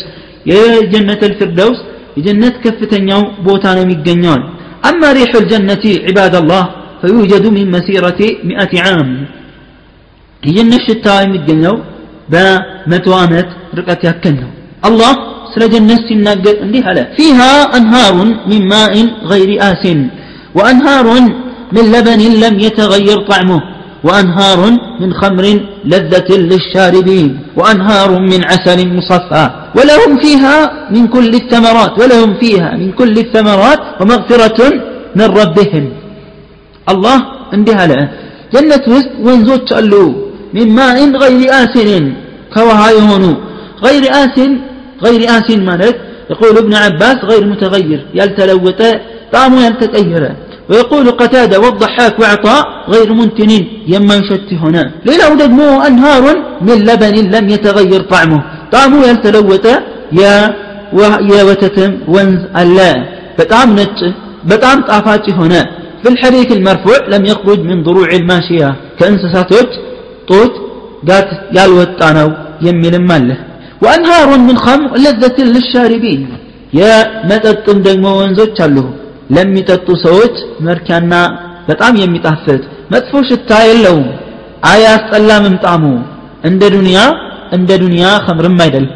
የጀነት 0.52 1.22
ልፊርደውስ 1.32 1.80
የጀነት 2.18 2.56
ከፍተኛው 2.64 3.22
ቦታ 3.48 3.66
ነው 3.76 3.84
የሚገኘዋል 3.86 4.42
አማ 4.90 5.02
ሪሑ 5.18 5.34
ልጀነቲ 5.44 5.84
ዒባድ 6.08 6.36
ላህ 6.52 6.66
فيوجد 7.02 7.46
من 7.48 7.66
مسيرة 7.72 8.20
مئة 8.44 8.74
عام. 8.86 9.10
يجنش 10.46 10.86
التايم 10.90 11.32
الدنيا 11.40 11.74
با 12.32 12.46
متوامت 12.88 13.50
رقت 13.78 14.02
يكنه 14.04 14.48
الله 14.88 15.12
سلا 15.56 15.68
جنة 15.74 15.96
سنقر 16.10 16.56
اندي 16.64 16.80
هلا. 16.88 17.04
فيها 17.18 17.52
أنهار 17.78 18.14
من 18.52 18.62
ماء 18.74 18.94
غير 19.32 19.50
آس. 19.72 19.84
وأنهار 20.58 21.08
من 21.76 21.86
لبن 21.94 22.22
لم 22.44 22.56
يتغير 22.60 23.18
طعمه. 23.32 23.62
وأنهار 24.04 24.60
من 25.02 25.14
خمر 25.14 25.46
لذة 25.86 26.30
للشاربين. 26.52 27.30
وأنهار 27.60 28.10
من 28.32 28.42
عسل 28.50 28.80
مصفى. 28.98 29.46
ولهم 29.78 30.12
فيها 30.24 30.56
من 30.96 31.04
كل 31.08 31.34
الثمرات. 31.42 31.94
ولهم 32.02 32.32
فيها 32.42 32.70
من 32.82 32.90
كل 33.00 33.16
الثمرات. 33.26 33.80
ومغفرة 34.00 34.60
من 35.16 35.28
ربهم. 35.42 35.86
الله 36.92 37.18
عندها 37.54 37.84
له 37.90 38.02
جنة 38.54 38.84
وسط 38.94 39.12
وينزوت 39.26 39.74
قالوا 39.74 40.10
من 40.56 40.68
ماء 40.80 40.98
غير 41.24 41.42
آسن. 41.62 42.14
كوها 42.56 42.88
يهونو 42.98 43.34
غير 43.86 44.04
آسن؟ 44.24 44.52
غير 45.06 45.22
آسن 45.38 45.60
مالك. 45.70 45.96
يقول 46.32 46.58
ابن 46.58 46.74
عباس 46.84 47.18
غير 47.32 47.44
متغير. 47.52 48.02
يلتلوت 48.20 48.82
طعمه 49.34 49.60
يلتغير 49.66 50.24
ويقول 50.70 51.06
قتادة 51.22 51.60
والضحاك 51.64 52.16
وعطاء 52.20 52.64
غير 52.94 53.10
منتن. 53.20 53.52
يما 53.94 54.16
يشت 54.20 54.50
هنا. 54.64 54.84
ليلة 55.06 55.34
دقمو 55.42 55.82
أنهار 55.88 56.24
من 56.68 56.78
لبن 56.90 57.16
لم 57.36 57.46
يتغير 57.56 58.02
طعمه. 58.14 58.40
طعمه 58.72 59.00
يلتلوت 59.10 59.68
يا 60.22 60.34
يا 61.34 61.42
وتتم 61.50 61.92
ونز 62.14 62.42
الله 62.62 62.94
بطعم 63.40 63.70
نتش 63.80 64.02
بطعم 64.50 64.80
طافات 64.90 65.30
هنا. 65.30 65.62
في 66.02 66.10
الحريك 66.14 66.50
المرفوع 66.58 67.00
لم 67.14 67.24
يخرج 67.32 67.60
من 67.70 67.78
ضروع 67.84 68.10
الماشية. 68.20 68.70
كأنسساتوت 69.00 69.72
طوت 70.30 70.54
قالت 71.08 71.30
قات 71.56 71.92
قال 72.02 72.18
يمي 72.66 72.88
يمين 72.88 72.96
مالة. 73.10 73.38
وأنهار 73.84 74.30
من 74.48 74.58
خمر 74.66 74.90
لذة 75.06 75.38
للشاربين. 75.54 76.22
يا 76.80 76.94
مدد 77.30 77.68
دمو 77.86 78.12
وانزوج 78.20 78.52
شاله 78.58 78.88
لم 79.38 79.50
يتطو 79.58 79.94
سوت 80.06 80.36
مركانا. 80.66 81.50
بطعم 81.70 81.96
يمي 82.04 82.20
تحفت 82.26 82.62
ما 82.92 82.98
مدفوش 82.98 83.30
التايل 83.40 83.78
لو 83.86 83.98
آيا 84.74 84.94
سألام 85.10 85.44
امتعمو 85.52 85.96
عند 86.46 86.64
دنيا 86.78 87.06
عند 87.54 87.72
دنيا 87.86 88.12
خمر 88.26 88.46
ما 88.58 88.66
يدلف 88.68 88.94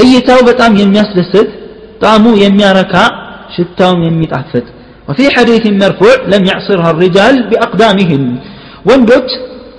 أي 0.00 0.12
تاو 0.26 0.40
بطعم 0.46 0.72
يمي 0.80 1.00
أسلسد 1.04 1.48
طعمو 2.02 2.30
يمي 2.44 2.64
أركا 2.70 3.04
شتاو 3.54 3.92
يمي 4.06 4.26
تحفت 4.32 4.66
وفي 5.09 5.25
حديث 5.35 5.63
مرفوع 5.83 6.15
لم 6.33 6.43
يعصرها 6.51 6.89
الرجال 6.93 7.35
بأقدامهم 7.49 8.23
ወንዶች 8.89 9.29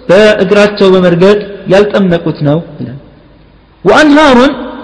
በእግራቸው 0.09 0.89
በመርገጥ 0.95 1.41
ያልጠመቁት 1.73 2.39
ነው 2.49 2.59
ይላል 2.81 2.99
وأنهار 3.85 4.39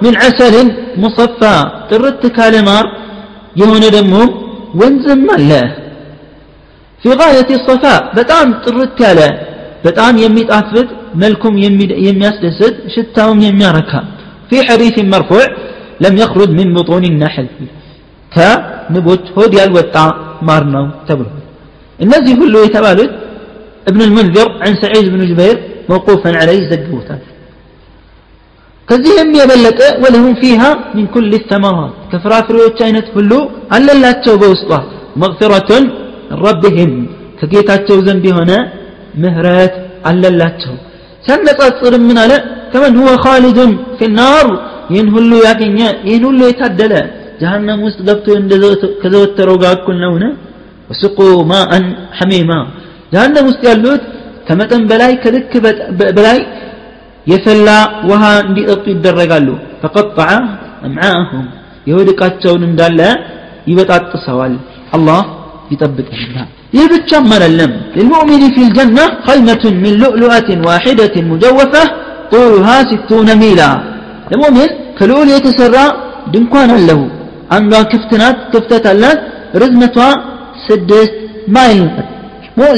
من 0.04 0.14
عسل 0.22 0.54
مصفى 1.02 1.56
ጥርት 1.90 2.22
ካለ 2.36 2.54
ማር 2.68 2.84
የሆነ 3.60 3.84
ደግሞ 3.96 4.14
ወንዝም 4.80 5.24
አለ 5.36 5.50
في 7.02 7.10
غاية 7.20 7.50
الصفاء 7.58 8.00
በጣም 8.18 8.46
ጥርት 8.64 8.96
ያለ 9.06 9.20
በጣም 9.86 10.12
የሚጣፍጥ 10.24 10.88
መልኩም 11.22 11.54
የሚያስደስት 12.08 12.76
ሽታውም 12.94 13.38
የሚያረካ 13.48 13.92
في 14.50 14.56
حديث 14.68 14.96
مرفوع 15.14 15.44
لم 16.04 16.14
يخرج 16.22 16.50
من 16.58 16.68
بطون 16.76 17.04
النحل 17.12 17.46
ከንቦች 18.34 19.24
ሆድ 19.36 19.52
ያልወጣ 19.60 19.96
ማር 20.48 20.64
ነው 20.76 20.86
ተብሎ 21.08 21.28
እነዚህ 21.98 22.34
ሁሉ 22.42 22.54
የተባሉት 22.66 23.12
ابن 23.86 24.00
المنذر 24.08 24.48
عن 24.64 24.72
سعيد 24.82 25.06
بن 25.14 25.22
جبير 25.30 25.56
موقوفا 25.90 26.30
عليه 26.40 26.60
ዘግቦታል 26.70 27.20
ከዚህም 28.88 29.28
የበለጠ 29.40 29.80
ወለሁም 30.02 30.34
ፊሃ 30.40 30.62
ሚን 30.96 31.06
ኩል 31.14 31.32
ተመራት 31.50 31.94
ከፍራፍሬዎች 32.12 32.78
አይነት 32.86 33.06
ሁሉ 33.16 33.32
አለላቸው 33.76 34.34
በውስጧ 34.42 34.70
መግፊረቱን 35.22 35.84
ረብህም 36.44 36.92
ከጌታቸው 37.40 37.96
ዘንድ 38.06 38.24
የሆነ 38.30 38.52
ምህረት 39.22 39.74
አለላቸው 40.10 40.74
ሲያነጻጽር 41.26 41.94
ምን 42.08 42.18
አለ 42.22 42.32
ከመን 42.72 42.94
ሁወ 43.00 43.10
ካሊዱን 43.24 43.72
ፊ 43.98 44.08
ናር 44.18 44.46
ይህን 44.92 45.08
ሁሉ 45.16 45.32
ያገኘ 45.48 45.78
ይህን 46.08 46.24
ሁሉ 46.28 46.40
የታደለ 46.50 46.94
ጀሃነም 47.40 47.80
ውስጥ 47.86 48.00
ገብቶ 48.08 48.26
ከዘወተረው 49.02 49.56
ጋር 49.62 49.72
እኩል 49.78 49.96
ነውን 50.04 50.24
ወስቁ 50.90 51.18
ማአን 51.52 51.84
ሐሚማ 52.18 52.50
ጀሃነም 53.12 53.46
ውስጥ 53.50 53.62
ያሉት 53.70 54.02
ከመጠን 54.48 54.82
በላይ 54.90 55.12
ከልክ 55.24 55.52
በላይ 56.16 56.38
የፈላ 57.32 57.68
ውሃ 58.10 58.22
እንዲጠጡ 58.46 58.84
ይደረጋሉ 58.94 59.48
ፈቀጠዐ 59.82 60.30
አምዓአሁም 60.88 61.44
የሆድ 61.90 62.08
ዕቃቸውን 62.14 62.64
እንዳለ 62.70 63.00
ይበጣጥሰዋል 63.70 64.56
አላህ 64.98 65.22
ይጠብቀናል 65.74 66.50
يبتشم 66.80 67.30
اللم 67.48 67.72
للمؤمن 67.96 68.42
في 68.54 68.60
الجنة 68.66 69.04
خيمة 69.28 69.64
من 69.84 69.92
لؤلؤة 70.02 70.48
واحدة 70.68 71.14
مجوفة 71.30 71.82
طولها 72.32 72.76
ستون 72.90 73.28
ميلا 73.42 73.70
المؤمن 74.32 74.68
كالأول 74.98 75.28
يتسرى 75.36 75.84
دنكوان 76.32 76.70
له 77.46 77.46
عندها 77.56 77.82
كفتنات 77.92 78.36
كفتة 78.52 78.86
اللات 78.92 79.20
رزمتها 79.62 80.10
سدست 80.68 81.12
مايل 81.56 81.90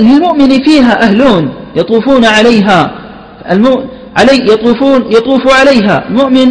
للمؤمن 0.09 0.53
فيها 0.67 0.95
أهلون 1.07 1.45
يطوفون 1.81 2.25
عليها 2.37 2.81
المو... 3.53 3.73
علي 4.19 4.37
يطوفون 4.53 5.01
يطوف 5.17 5.45
عليها 5.61 5.97
المؤمن 6.09 6.49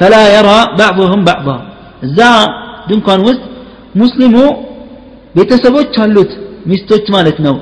فلا 0.00 0.22
يرى 0.36 0.58
بعضهم 0.82 1.20
بعضا 1.30 1.56
زا 2.16 2.30
دنكان 2.90 3.20
وسط 3.26 3.42
مسلمو 4.02 4.46
ቤተሰቦች 5.38 5.94
አሉት 6.04 6.30
ሚስቶች 6.70 7.06
ማለት 7.14 7.38
ነው 7.46 7.54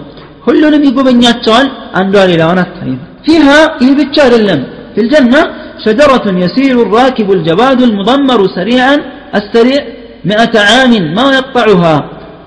ሁሉንም 0.47 0.83
ይጎበኛቸዋል 0.88 1.66
አንዷ 2.01 2.14
ሌላዋን 2.31 2.59
አታይም 2.64 2.99
ፊሃ 3.27 3.47
ይህ 3.83 3.92
ብቻ 4.01 4.16
አይደለም 4.27 4.61
في 4.94 5.01
الجنة 5.05 5.40
شجرة 5.87 6.27
يسير 6.44 6.77
الراكب 6.87 7.29
الجواد 7.37 7.81
المضمر 7.88 8.40
سريعا 8.59 8.94
السريع 9.38 9.81
مئة 10.31 10.55
عام 10.68 10.92
ما 11.16 11.27
يقطعها 11.38 11.97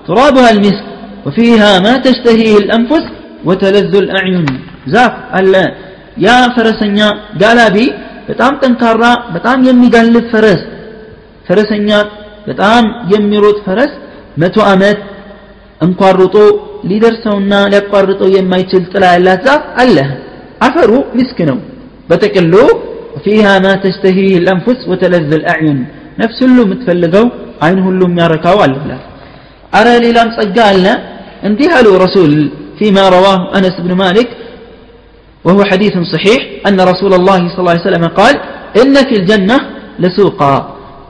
ترابها 0.08 0.50
المسك 0.54 0.84
وفيها 1.26 1.70
ما 1.86 1.94
تشتهيه 2.06 2.54
الأنفس 2.62 3.04
وتلذ 3.48 3.92
الأعين 4.04 4.46
زاف 4.94 5.12
ألا 5.36 5.64
يا 6.26 6.36
فرسنيا 6.54 7.08
قالابي 7.42 7.86
በጣም 8.28 8.52
ጠንካራ 8.62 9.02
በጣም 9.34 9.58
የሚጋልብ 9.68 10.24
ፈረስ 10.32 10.62
ፈረሰኛ 11.46 11.90
በጣም 12.48 12.82
የሚሮጥ 13.12 13.56
ፈረስ 13.66 13.92
መቶ 14.42 14.56
ዓመት 14.72 14.98
እንኳን 15.86 16.14
ሩጦ 16.20 16.36
ሊደርሰውና 16.90 17.52
ሊያቋርጠው 17.72 18.28
የማይችል 18.36 18.82
ጥላ 18.92 19.04
ያላት 19.14 19.40
ዛፍ 19.48 19.62
አለ 19.82 19.96
አፈሩ 20.66 20.92
ምስክ 21.18 21.38
ነው 21.50 21.58
በጥቅሉ 22.10 22.54
فيها 23.26 23.54
ما 23.64 23.72
تشتهيه 23.84 24.32
الأنفس 24.42 24.80
وتلذ 24.90 25.30
الأعين 25.40 25.78
نفس 26.22 26.38
ሁሉ 26.44 26.56
የምትፈልገው 26.64 27.24
አይን 27.64 27.78
ሁሉ 27.86 28.00
የሚያረካው 28.08 28.58
አለ 28.66 28.74
አረ 29.78 29.88
ሌላም 30.06 30.28
ጸጋ 30.38 30.58
አለ 30.72 30.86
እንዲህ 31.50 31.70
አሉ 31.80 31.88
ረሱል 32.06 32.34
فيما 32.80 33.04
رواه 33.16 33.38
أنس 33.58 33.76
بن 33.84 33.92
مالك 34.02 34.28
وهو 35.46 35.60
حديث 35.70 35.94
صحيح 36.14 36.40
أن 36.68 36.78
رسول 36.92 37.12
الله 37.18 37.40
صلى 37.50 37.60
الله 37.60 37.74
عليه 37.74 37.88
وسلم 37.88 38.04
قال 38.20 38.34
إن 38.80 38.94
في 39.08 39.14
الجنة 39.20 39.56
لسوقا 40.04 40.54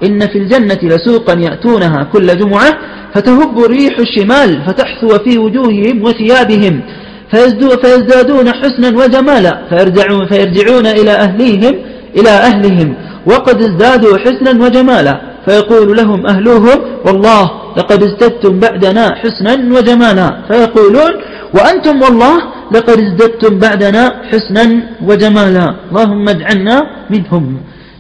إن 0.07 0.21
في 0.33 0.39
الجنة 0.43 0.81
لسوقا 0.93 1.35
يأتونها 1.47 2.01
كل 2.13 2.29
جمعة 2.41 2.71
فتهب 3.15 3.55
ريح 3.77 3.95
الشمال 4.07 4.51
فتحثو 4.67 5.11
في 5.25 5.33
وجوههم 5.45 5.97
وثيابهم 6.07 6.75
فيزدادون 7.83 8.47
حسنا 8.61 8.89
وجمالا 9.01 9.53
فيرجعون, 9.71 10.23
فيرجعون 10.31 10.87
إلى 10.99 11.13
أهليهم 11.27 11.75
إلى 12.19 12.33
أهلهم 12.49 12.89
وقد 13.31 13.57
ازدادوا 13.69 14.15
حسنا 14.25 14.53
وجمالا 14.65 15.15
فيقول 15.47 15.89
لهم 15.97 16.21
أهلوهم 16.27 16.79
والله 17.07 17.45
لقد 17.79 18.01
ازددتم 18.09 18.53
بعدنا 18.65 19.05
حسنا 19.21 19.55
وجمالا 19.77 20.29
فيقولون 20.49 21.13
وأنتم 21.57 21.97
والله 22.05 22.37
لقد 22.75 22.99
ازددتم 23.07 23.53
بعدنا 23.65 24.03
حسنا 24.31 24.65
وجمالا 25.09 25.67
اللهم 25.89 26.25
اجعلنا 26.35 26.77
منهم 27.13 27.45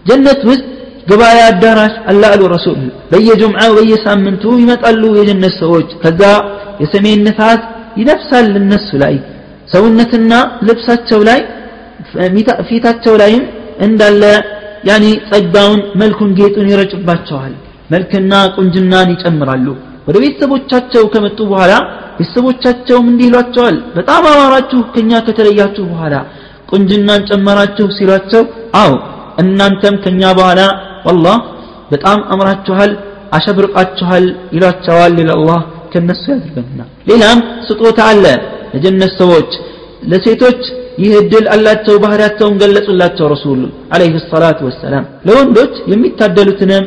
جنة 0.08 0.40
وزد 0.50 0.66
ገበያ 1.10 1.42
አዳራሽ 1.50 1.94
አለ 2.10 2.22
አሉ 2.34 2.42
ረሱል 2.54 2.80
በየጁምዓው 3.10 3.72
በየሳምንቱ 3.76 4.44
ይመጣሉ 4.62 5.02
የጀነት 5.18 5.54
ሰዎች 5.62 5.88
ከዛ 6.02 6.22
የሰሜን 6.82 7.20
ነፋስ 7.28 7.60
ይነፍሳል 8.00 8.48
እነሱ 8.62 8.88
ላይ 9.02 9.14
ሰውነትና 9.74 10.32
ልብሳቸው 10.68 11.20
ላይ 11.28 11.40
ፊታቸው 12.68 13.14
ላይም 13.22 13.44
እንዳለ 13.86 14.22
ያኒ 14.88 15.04
ጸጋውን 15.30 15.80
መልኩን 16.00 16.30
ጌጡን 16.38 16.68
ይረጭባቸዋል 16.72 17.54
መልክና 17.94 18.32
ቁንጅናን 18.56 19.12
ይጨምራሉ 19.14 19.66
ወደ 20.08 20.16
ቤተሰቦቻቸው 20.24 21.04
ከመጡ 21.14 21.38
በኋላ 21.50 21.72
ቤተሰቦቻቸውም 22.18 23.06
እንዲህ 23.10 23.26
ይሏቸዋል 23.30 23.76
በጣም 23.96 24.22
አማራችሁ 24.30 24.80
ከኛ 24.94 25.20
ከተለያችሁ 25.26 25.84
በኋላ 25.92 26.14
ቁንጅናን 26.70 27.22
ጨመራችሁ 27.30 27.86
ሲሏቸው 27.98 28.42
አው 28.82 28.92
እናንተም 29.42 29.96
ከኛ 30.04 30.22
በኋላ 30.38 30.60
والله 31.06 31.36
በጣም 31.92 32.18
አምራችኋል 32.32 32.90
አሸብርቃችኋል 33.36 34.24
ይሏቸዋል 34.56 35.12
ይላል 35.20 35.36
አላህ 35.36 35.60
ከነሱ 35.92 36.24
ያድርገንና 36.32 36.80
ሌላም 37.10 37.38
ስጦታ 37.68 37.98
አለ 38.12 38.24
ለጀነት 38.72 39.12
ሰዎች 39.20 39.50
ለሴቶች 40.10 40.60
ይህ 41.02 41.12
እድል 41.22 41.44
አላቸው 41.54 41.96
ባህሪያቸውን 42.04 42.54
ገለጹላቸው 42.62 43.26
ረሱሉ 43.34 43.60
አለይሂ 43.94 44.14
ሰላቱ 44.34 44.60
ወሰላም 44.68 45.04
ለወንዶች 45.28 45.74
የሚታደሉትንም 45.92 46.84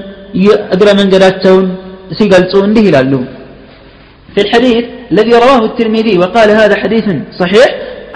እግረ 0.76 0.90
መንገዳቸውን 1.02 1.68
ሲገልጹ 2.20 2.54
እንዲህ 2.70 2.86
ይላሉ 2.90 3.14
في 4.36 4.42
الحديث 4.46 4.84
الذي 5.14 5.34
رواه 5.46 5.62
الترمذي 5.70 6.14
وقال 6.22 6.50
هذا 6.62 6.76
حديث 6.84 7.06
صحيح 7.42 7.68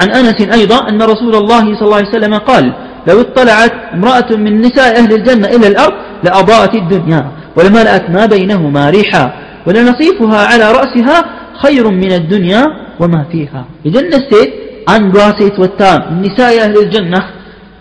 عن 0.02 0.10
أنس 0.20 0.40
أيضا 0.58 0.78
أن 0.90 1.00
رسول 1.14 1.34
الله 1.42 1.66
صلى 1.76 1.86
الله 1.88 2.00
عليه 2.02 2.16
وسلم 2.16 2.34
قال 2.50 2.66
لو 3.10 3.18
اطلعت 3.26 3.74
امرأة 3.98 4.30
من 4.46 4.54
نساء 4.66 4.92
أهل 5.02 5.12
الجنة 5.20 5.48
إلى 5.56 5.68
الأرض 5.72 5.96
لأضاءت 6.26 6.74
الدنيا 6.84 7.22
ولملأت 7.58 8.06
ما 8.16 8.24
بينهما 8.34 8.84
ريحا 8.98 9.24
ولنصيفها 9.68 10.40
على 10.52 10.66
رأسها 10.80 11.18
خير 11.64 11.86
من 12.04 12.12
الدنيا 12.20 12.62
وما 13.02 13.22
فيها 13.32 13.62
الجنة 13.86 14.16
السيد 14.22 14.50
عن 14.92 15.02
راسيت 15.22 15.56
وتا 15.64 15.92
من 16.12 16.22
نساء 16.26 16.52
أهل 16.64 16.76
الجنة 16.84 17.22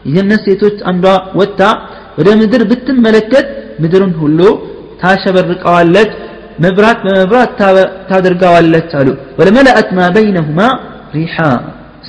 الجنة 0.06 0.34
السيد 0.38 0.62
عن 0.88 0.96
وتا 1.38 1.70
وده 2.18 2.32
مدر 2.40 2.60
بتم 2.70 2.96
ملكت 3.06 3.46
مدر 3.82 4.02
هلو 4.20 4.48
تاشبرق 5.00 5.64
والت 5.74 6.12
مبرات 6.64 6.98
بمبرات 7.06 7.50
تادرقاوالت 8.10 8.86
قالوا 8.92 9.16
ولملأت 9.38 9.88
ما 9.98 10.06
بينهما 10.18 10.68
ريحا 11.16 11.52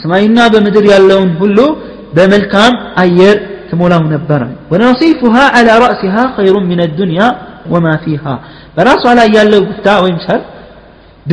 سماينا 0.02 0.44
بمدر 0.54 0.84
يالون 0.94 1.30
هلو 1.42 1.68
بملكام 2.16 2.74
أير 3.04 3.38
تمولاه 3.70 4.04
نبرا 4.14 4.48
ونصيفها 4.72 5.44
على 5.56 5.74
رأسها 5.86 6.24
خير 6.38 6.56
من 6.72 6.80
الدنيا 6.88 7.28
وما 7.74 7.94
فيها 8.04 8.34
براس 8.78 9.04
على 9.12 9.24
يالو 9.36 9.60
بتاع 9.70 9.98
ويمشر 10.04 10.40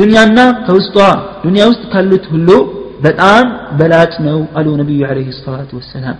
دنيانا 0.00 0.44
كوسطا 0.66 1.10
دنيا 1.46 1.64
وسط 1.70 1.84
كالوت 1.92 2.24
هلو 2.32 2.58
በጣም 3.06 3.44
በላጭ 3.78 4.12
ነው 4.28 4.38
አሉ 4.58 4.68
ነቢዩ 4.82 5.00
አለይሂ 5.10 5.28
ሰላቱ 5.44 5.70
ወሰላም 5.80 6.16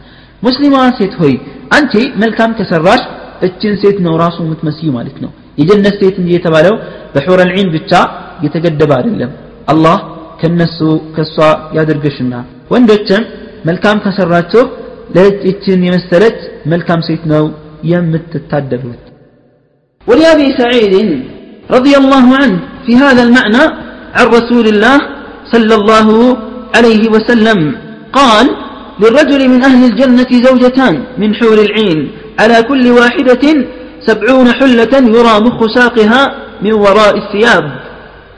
ሙስሊማ 0.47 0.77
ሴት 0.99 1.15
ሆይ 1.21 1.35
አንቺ 1.77 1.93
መልካም 2.23 2.51
ከሰራሽ 2.59 3.03
እችን 3.47 3.75
ሴት 3.83 3.99
ነው 4.07 4.15
ራሱ 4.25 4.37
የምትመስዩ 4.47 4.89
ማለት 4.99 5.17
ነው 5.25 5.31
የጀነት 5.61 5.95
ሴት 6.03 6.17
እንጂ 6.23 6.31
የተባለው 6.37 6.75
በሑረ 7.15 7.41
ልዒን 7.51 7.69
ብቻ 7.77 7.93
የተገደበ 8.45 8.91
አይደለም 8.99 9.33
አላህ 9.73 9.99
ከነሱ 10.41 10.79
ከሷ 11.17 11.37
ያደርገሽና 11.79 12.35
ወንዶችም 12.73 13.23
መልካም 13.69 13.97
ከሰራችሁ 14.05 14.63
ለእችን 15.17 15.81
የመሰለች 15.89 16.39
መልካም 16.73 17.01
ሴት 17.09 17.25
ነው 17.35 17.45
የምትታደሉት 17.93 19.03
ولأبي 20.07 20.49
سعيد 20.61 20.95
رضي 21.77 21.95
الله 22.01 22.27
عنه 22.41 22.57
في 22.85 22.93
هذا 22.97 23.23
المعنى 23.27 23.65
عن 24.17 24.27
رسول 24.39 24.67
الله 24.73 24.97
صلى 25.53 25.75
الله 25.81 26.07
عليه 26.76 27.10
وسلم 27.10 27.60
قال 28.14 28.46
للرجل 29.00 29.50
من 29.50 29.64
أهل 29.64 29.86
الجنة 29.92 30.32
زوجتان 30.48 31.04
من 31.18 31.36
الحور 31.36 31.58
العين 31.68 32.12
على 32.40 32.64
كل 32.64 32.88
واحدة 32.88 33.44
سبعون 34.08 34.48
حلة 34.60 34.94
يرى 34.94 35.36
مخ 35.46 35.60
ساقها 35.76 36.36
من 36.62 36.74
وراء 36.74 37.18
الثياب. 37.18 37.66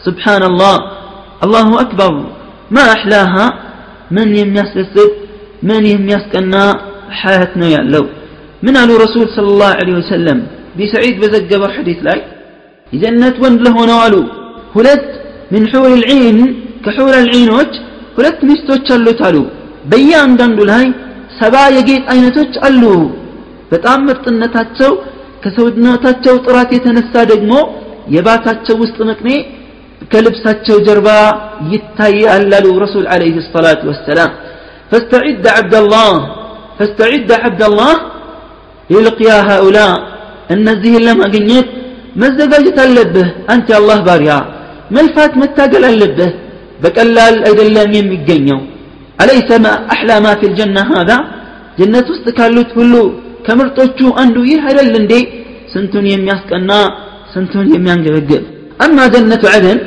سبحان 0.05 0.43
الله. 0.43 0.77
الله 1.43 1.81
أكبر. 1.81 2.11
ما 2.71 2.81
أحلاها؟ 2.81 3.53
من 4.11 4.35
يميسسد 4.37 5.11
من 5.63 5.85
يميسكنا 5.85 6.63
حياتنا 7.09 7.67
يالو 7.67 8.05
من 8.63 8.77
قال 8.77 8.89
رسول 8.89 9.25
صلى 9.35 9.47
الله 9.47 9.71
عليه 9.79 9.93
وسلم. 9.93 10.47
بسعيد 10.79 11.19
بزقب 11.21 11.71
حديث 11.71 11.97
لاي. 12.03 12.21
جنة 12.93 13.35
وند 13.43 13.59
له 13.67 13.75
نوالو 13.85 14.23
هلت 14.75 15.05
من 15.51 15.67
حور 15.71 15.93
العين 15.99 16.37
كحور 16.85 17.13
العينوች 17.23 17.73
ሁለት 18.18 18.38
ሚስቶች 18.50 18.86
አሉት 18.96 19.20
አሉ 19.28 19.36
በእያንዳንዱ 19.90 20.58
ላይ 20.72 20.84
ሰባ 21.40 21.56
የጌጥ 21.76 22.02
አይነቶች 22.12 22.54
አሉ 22.68 22.82
በጣም 23.72 24.00
ምርጥነታቸው 24.08 24.92
ከሰውነታቸው 25.44 26.34
ጥራት 26.46 26.70
የተነሳ 26.76 27.14
ደግሞ 27.32 27.52
የባታቸው 28.14 28.76
ውስጥ 28.82 28.98
መቅኔ 29.10 29.28
ከልብሳቸው 30.12 30.76
ጀርባ 30.86 31.08
ይታያል 31.72 32.50
አሉ 32.58 32.66
ረሱል 32.84 33.06
አለይሂ 33.14 33.36
ሰላቱ 33.54 33.82
ወሰላም 33.92 34.32
فاستعد 34.90 35.44
عبد 35.58 35.74
الله 35.82 36.12
فاستعد 36.78 37.30
عبد 37.44 37.62
الله 37.68 37.94
للقيا 38.90 39.38
هؤلاء 39.50 39.92
እነዚህን 40.54 41.02
ለማግኘት 41.08 41.68
መዘጋጀት 42.22 42.78
አለብህ 42.84 43.28
አንተ 43.52 43.66
የአላህ 43.72 43.98
ባሪያ 44.08 44.32
መልፋት 44.96 45.32
መታገል 45.42 45.84
አለብህ 45.90 46.30
بكلال 46.83 47.35
أدلة 47.49 47.83
مين 47.93 48.05
مجنيو 48.11 48.59
أليس 49.21 49.49
ما 49.63 49.71
أحلى 49.93 50.15
ما 50.25 50.31
في 50.39 50.45
الجنة 50.51 50.81
هذا 50.95 51.17
جنة 51.79 52.07
استكالوت 52.15 52.69
كله 52.77 53.03
كمرتوشو 53.45 54.07
أندو 54.21 54.41
يهر 54.51 54.77
اللندي 54.85 55.21
سنتون 55.73 56.05
يميسك 56.13 56.51
أنا 56.59 56.79
سنتون 57.33 57.65
يميان 57.75 57.99
جبجل 58.05 58.43
أما 58.85 59.03
جنة 59.13 59.43
عدن 59.53 59.77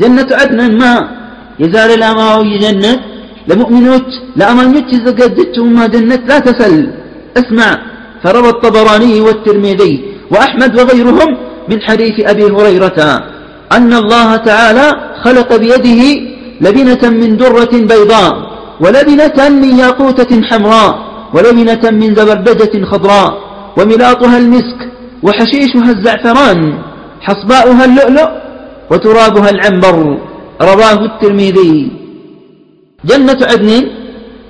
جنة 0.00 0.30
عدن 0.40 0.60
ما 0.80 0.92
يزال 1.62 1.90
لا 2.02 2.10
ماوي 2.18 2.54
جنة 2.64 2.92
لمؤمنوت 3.48 4.08
لأمانيوت 4.38 4.88
إذا 4.96 5.12
ما 5.76 5.84
جنة 5.94 6.22
لا 6.30 6.38
تسل 6.46 6.74
اسمع 7.40 7.70
فروى 8.22 8.50
الطبراني 8.54 9.14
والترمذي 9.26 9.94
وأحمد 10.32 10.70
وغيرهم 10.78 11.30
من 11.70 11.78
حديث 11.86 12.16
أبي 12.32 12.44
هريرة 12.56 12.98
أن 13.72 13.92
الله 13.92 14.36
تعالى 14.36 14.86
خلق 15.24 15.56
بيده 15.56 16.02
لبنة 16.60 17.10
من 17.10 17.36
درة 17.36 17.72
بيضاء 17.72 18.32
ولبنة 18.80 19.48
من 19.48 19.78
ياقوتة 19.78 20.42
حمراء 20.48 20.92
ولبنة 21.34 21.90
من 21.90 22.14
زبردجة 22.14 22.84
خضراء 22.84 23.30
وملاطها 23.78 24.38
المسك 24.38 24.80
وحشيشها 25.22 25.90
الزعفران 25.96 26.78
حصباؤها 27.20 27.84
اللؤلؤ 27.84 28.30
وترابها 28.90 29.50
العنبر. 29.50 30.18
رواه 30.62 31.04
الترمذي. 31.04 31.90
جنة 33.04 33.40
عدن 33.50 33.70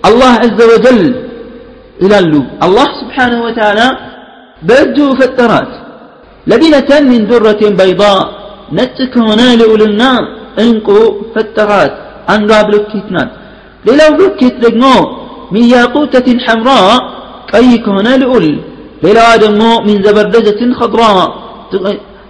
الله 0.08 0.32
عز 0.44 0.60
وجل 0.72 1.14
إلى 2.02 2.18
الله 2.62 2.88
سبحانه 3.00 3.44
وتعالى 3.44 3.88
بأجه 4.62 5.14
فترات. 5.14 5.70
لبنة 6.46 6.90
من 7.00 7.26
درة 7.26 7.62
بيضاء 7.80 8.39
نتك 8.77 9.13
هنا 9.29 9.47
لأولنا 9.59 10.11
انقو 10.63 10.99
فترات 11.33 11.93
أنقى 12.33 12.59
بلوكيتنات 12.67 13.29
ሌላው 13.87 14.09
ብሎኬት 14.17 14.55
ደግሞ 14.65 14.83
ሚን 15.53 15.65
ያቁተትን 15.73 16.37
ሐምራ 16.45 16.69
ቀይ 17.51 17.67
ከሆነ 17.85 18.07
ልዑል 18.21 18.45
ሌላዋ 19.05 19.27
ደግሞ 19.43 19.61
ሚን 19.87 19.97
ዘበርደጀትን 20.05 20.71
ኸድራ 20.79 21.01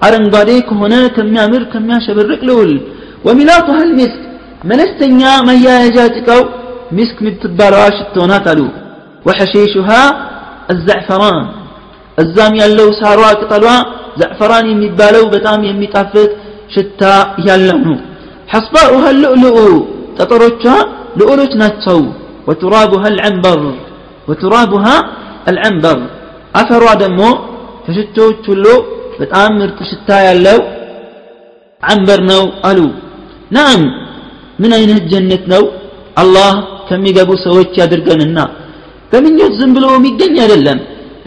አረንጓዴ 0.06 0.50
ከሆነ 0.70 0.94
ከሚያምር 1.16 1.64
ከሚያሸበርቅ 1.74 2.42
ልዑል 2.50 2.72
ወሚላቱሃ 3.28 3.78
ልሚስክ 3.92 4.22
መለስተኛ 4.70 5.22
መያያዣ 5.50 5.98
ጭቃው 6.18 6.42
ሚስክ 6.98 7.18
የምትባለዋ 7.24 7.84
ሽቶ 7.98 8.26
ናት 8.32 8.48
አሉ 8.54 8.62
ወሐሺሹሃ 9.28 9.90
አዛዕፈራን 10.74 11.40
እዛም 12.24 12.54
ያለው 12.62 12.90
ሳሯ 13.00 13.22
ቅጠሏ 13.42 13.66
زعفران 14.21 14.67
يميبالو 14.73 15.25
بتام 15.33 15.61
يميطافت 15.71 16.31
شتا 16.75 17.15
يالله 17.47 17.85
حصباؤها 18.53 19.09
اللؤلؤ 19.15 19.57
هل 19.65 19.75
لؤلؤ 21.19 21.45
تطرچا 21.49 21.97
وترابها 22.49 23.09
العنبر. 23.15 23.61
وترابها 24.29 24.97
العنبر. 25.51 25.99
أثروا 26.61 26.95
دمو 27.03 27.31
تشتو 27.87 28.27
تشلو 28.45 28.77
بتامر 29.19 29.69
تشتا 29.79 30.17
يالله 30.27 30.57
عنبر 31.89 32.21
نو 32.31 32.43
قالوا 32.65 32.93
نعم 33.57 33.83
من 34.63 34.73
أين 34.79 34.91
الجنة 34.99 35.43
نو؟ 35.53 35.65
الله 36.23 36.53
كم 36.89 37.03
يقبو 37.09 37.35
سويت 37.45 37.73
يا 37.79 37.87
درقننا 37.93 38.45
فمن 39.11 39.33
يتزن 39.43 39.71
بلو 39.75 39.91
ميقن 40.05 40.33
يا 40.39 40.47
للم 40.51 40.79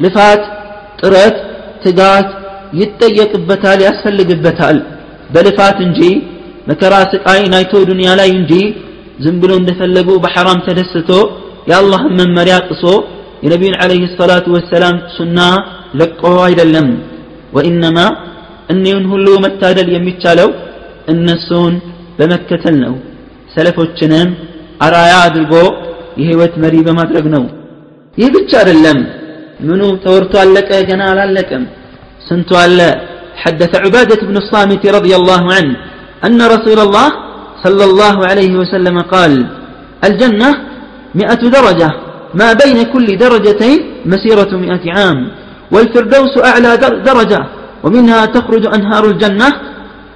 لفات 0.04 0.42
ترت 1.00 1.38
تقات 1.84 2.28
ይጠየቅበታል 2.74 3.80
ያስፈልግበታል። 3.88 4.78
በልፋት 5.34 5.78
እንጂ 5.88 6.00
መከራ 6.70 6.94
ስቃይን 7.12 7.54
አይቶ 7.58 7.74
ዱንያ 7.90 8.10
ላይ 8.20 8.30
እንጂ 8.38 8.52
ዝም 9.24 9.36
ብሎ 9.42 9.52
እንደፈለጉ 9.62 10.10
በሐራም 10.24 10.60
ተደስቶ 10.68 11.10
የአላህን 11.70 12.14
መመሪያ 12.20 12.56
ጥሶ 12.68 12.86
የነቢዩን 13.44 13.76
ዓለይሂ 13.84 14.04
ሰላቱ 14.18 14.46
ወሰላም 14.56 14.96
ሱና 15.16 15.40
ለቆ 16.00 16.22
አይደለም። 16.46 16.88
ወኢነማ 17.54 17.98
እኒውን 18.74 19.06
ሁሉ 19.12 19.28
መታደል 19.46 19.90
የሚቻለው 19.96 20.50
እነሱን 21.14 21.74
በመከተል 22.20 22.76
ነው። 22.86 22.94
ሰለፎችንም 23.56 24.30
አራያ 24.82 25.14
አድርጎ 25.28 25.54
የህይወት 26.20 26.54
መሪ 26.64 26.76
በማድረግ 26.88 27.26
ነው። 27.36 27.44
ይህ 28.18 28.30
ብቻ 28.36 28.52
አይደለም። 28.62 29.00
ምኑ 29.68 29.82
ተወርቶ 30.04 30.34
አለቀ 30.44 30.70
ገና 30.90 31.02
አላለቀም 31.12 31.64
سنت 32.30 32.54
حدث 33.36 33.76
عبادة 33.76 34.28
بن 34.28 34.38
الصامت 34.38 34.88
رضي 34.88 35.16
الله 35.16 35.54
عنه 35.54 35.76
أن 36.26 36.42
رسول 36.42 36.80
الله 36.80 37.10
صلى 37.64 37.84
الله 37.84 38.26
عليه 38.26 38.58
وسلم 38.58 39.00
قال 39.00 39.48
الجنة 40.04 40.50
مئة 41.16 41.42
درجة 41.58 41.92
ما 42.34 42.54
بين 42.54 42.84
كل 42.84 43.18
درجتين 43.18 43.80
مسيرة 44.06 44.52
مئة 44.58 44.92
عام 44.92 45.32
والفردوس 45.72 46.38
أعلى 46.46 46.78
درجة 47.06 47.40
ومنها 47.84 48.26
تخرج 48.26 48.66
أنهار 48.76 49.06
الجنة 49.06 49.50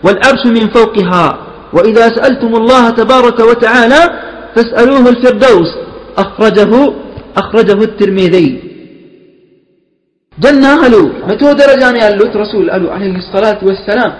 والأرش 0.03 0.45
من 0.45 0.67
فوقها. 0.69 1.37
وإذا 1.73 2.09
سألتم 2.15 2.55
الله 2.55 2.89
تبارك 2.89 3.39
وتعالى 3.39 4.01
فاسألوه 4.55 5.09
الفردوس 5.09 5.69
أخرجه 6.17 6.93
أخرجه 7.37 7.83
الترمذي. 7.83 8.66
ጀና 10.37 10.65
አሉ 10.85 10.95
መቶ 11.29 11.43
ደረጃ 11.61 11.83
ነው 11.93 11.99
ያሉት 12.03 12.33
ረሱል 12.41 12.65
አሉ 12.75 12.83
አለይሂ 12.95 13.21
ሰላት 13.29 13.59
ወሰላም። 13.67 14.11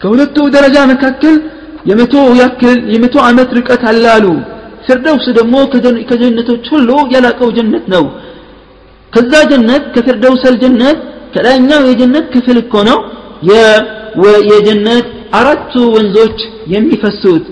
ከሁለቱ 0.00 0.36
ደረጃ 0.56 0.76
መካከል 0.92 1.34
የመቶ 1.90 2.14
ያክል 2.40 2.78
የመቶ 2.94 3.16
ዓመት 3.28 3.50
ርቀት 3.58 3.82
አለ 3.90 4.04
አሉ። 4.16 4.26
ፊርደውስ 4.86 5.26
ደግሞ 5.38 5.54
ከጀነቶች 6.10 6.64
ሁሉ 6.74 6.90
የላቀው 7.14 7.50
ጀነት 7.58 7.84
ነው። 7.94 8.04
ከዛ 9.12 9.32
ጀነት 9.50 9.84
ከፊርደውሰል 9.94 10.54
ጀነት 10.62 10.98
ከላይኛው 11.34 11.82
የጀነት 11.90 12.26
ክፍል 12.34 12.56
እኮ 12.62 12.74
ነው 12.88 12.98
የጀነት 14.50 15.06
አራቱ 15.38 15.72
ወንዞች 15.94 16.38
የሚፈሱት። 16.74 17.44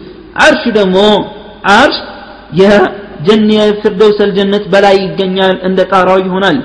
አርሽ 0.44 0.62
ደግሞ 0.78 0.96
አርሽ 1.74 1.96
የጀን 2.60 3.44
የፊርደውሰል 3.56 4.30
ጀነት 4.38 4.64
በላይ 4.72 4.96
ይገኛል 5.04 5.56
እንደ 5.68 5.80
ጣራው 5.92 6.18
ይሆናል። 6.26 6.58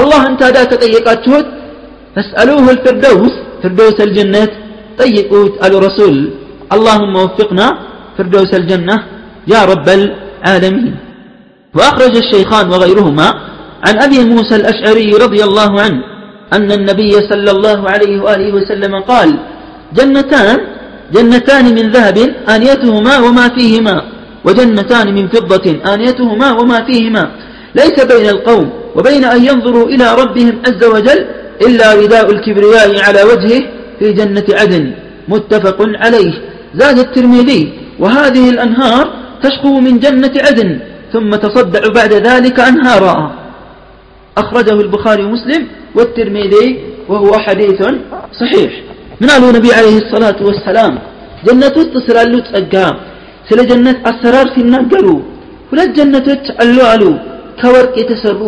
አላህን 0.00 0.34
ታዲያ 0.40 0.62
ከጠየቃችሁት 0.70 1.46
ፈስአሉሁ 2.16 2.58
ልፍርደውስ 2.76 3.34
ፍርደውሰል 3.62 4.10
ጀነት 4.18 4.52
ጠይቁት 5.02 5.54
አሉ 5.66 5.74
ረሱል 5.88 6.16
اللهم 6.76 7.14
وفقنا 7.24 7.66
فردوس 8.16 8.52
الجنة 8.60 8.96
يا 9.52 9.60
رب 9.72 9.88
العالمين 9.98 10.94
وأخرج 11.76 12.14
الشيخان 12.24 12.66
وغيرهما 12.72 13.28
عن 13.86 13.94
أبي 14.06 14.18
موسى 14.32 14.54
الأشعري 14.60 15.10
رضي 15.24 15.40
الله 15.48 15.70
عنه 15.84 16.00
أن 16.56 16.68
النبي 16.78 17.12
صلى 17.30 17.50
الله 17.56 17.78
عليه 17.92 18.14
وآله 18.24 18.48
وسلم 18.58 18.92
قال 19.10 19.28
جنتان 19.98 20.58
جنتان 21.14 21.64
من 21.78 21.86
ذهب 21.96 22.18
آنيتهما 22.54 23.14
وما 23.24 23.46
فيهما 23.56 23.96
وجنتان 24.46 25.06
من 25.16 25.24
فضة 25.34 25.66
آنيتهما 25.92 26.48
وما 26.58 26.78
فيهما 26.88 27.24
ليس 27.80 27.96
بين 28.12 28.26
القوم 28.34 28.66
وبين 28.96 29.24
أن 29.24 29.40
ينظروا 29.44 29.86
إلى 29.92 30.06
ربهم 30.20 30.54
عز 30.66 30.82
وجل 30.94 31.20
إلا 31.66 31.86
رداء 31.94 32.26
الكبرياء 32.34 32.88
على 33.06 33.20
وجهه 33.30 33.62
في 33.98 34.06
جنة 34.12 34.48
عدن 34.60 34.84
متفق 35.28 35.78
عليه 36.02 36.34
زاد 36.74 36.98
الترمذي 36.98 37.62
وهذه 38.02 38.50
الأنهار 38.50 39.04
تشقو 39.42 39.80
من 39.86 39.94
جنة 40.04 40.34
عدن 40.46 40.70
ثم 41.12 41.30
تصدع 41.30 41.82
بعد 41.98 42.12
ذلك 42.28 42.56
أنهارا 42.60 43.16
أخرجه 44.42 44.76
البخاري 44.86 45.22
ومسلم 45.24 45.62
والترمذي 45.96 46.66
وهو 47.10 47.32
حديث 47.46 47.80
صحيح 48.40 48.70
من 49.20 49.28
قالوا 49.30 49.50
النبي 49.50 49.70
عليه 49.78 49.96
الصلاة 50.04 50.38
والسلام 50.48 50.94
جنة 51.46 51.76
تسلالو 51.94 52.38
تسقى 52.46 52.86
سل 53.48 53.60
جنة 53.70 53.96
أسرار 54.10 54.46
في 54.54 54.60
النقلو 54.64 55.16
ሁለት 55.70 55.90
ጀነቶች 55.98 56.44
አሉ 56.62 56.78
አሉ 56.92 57.04
ከወርቅ 57.60 57.94
የተሰሩ 58.00 58.40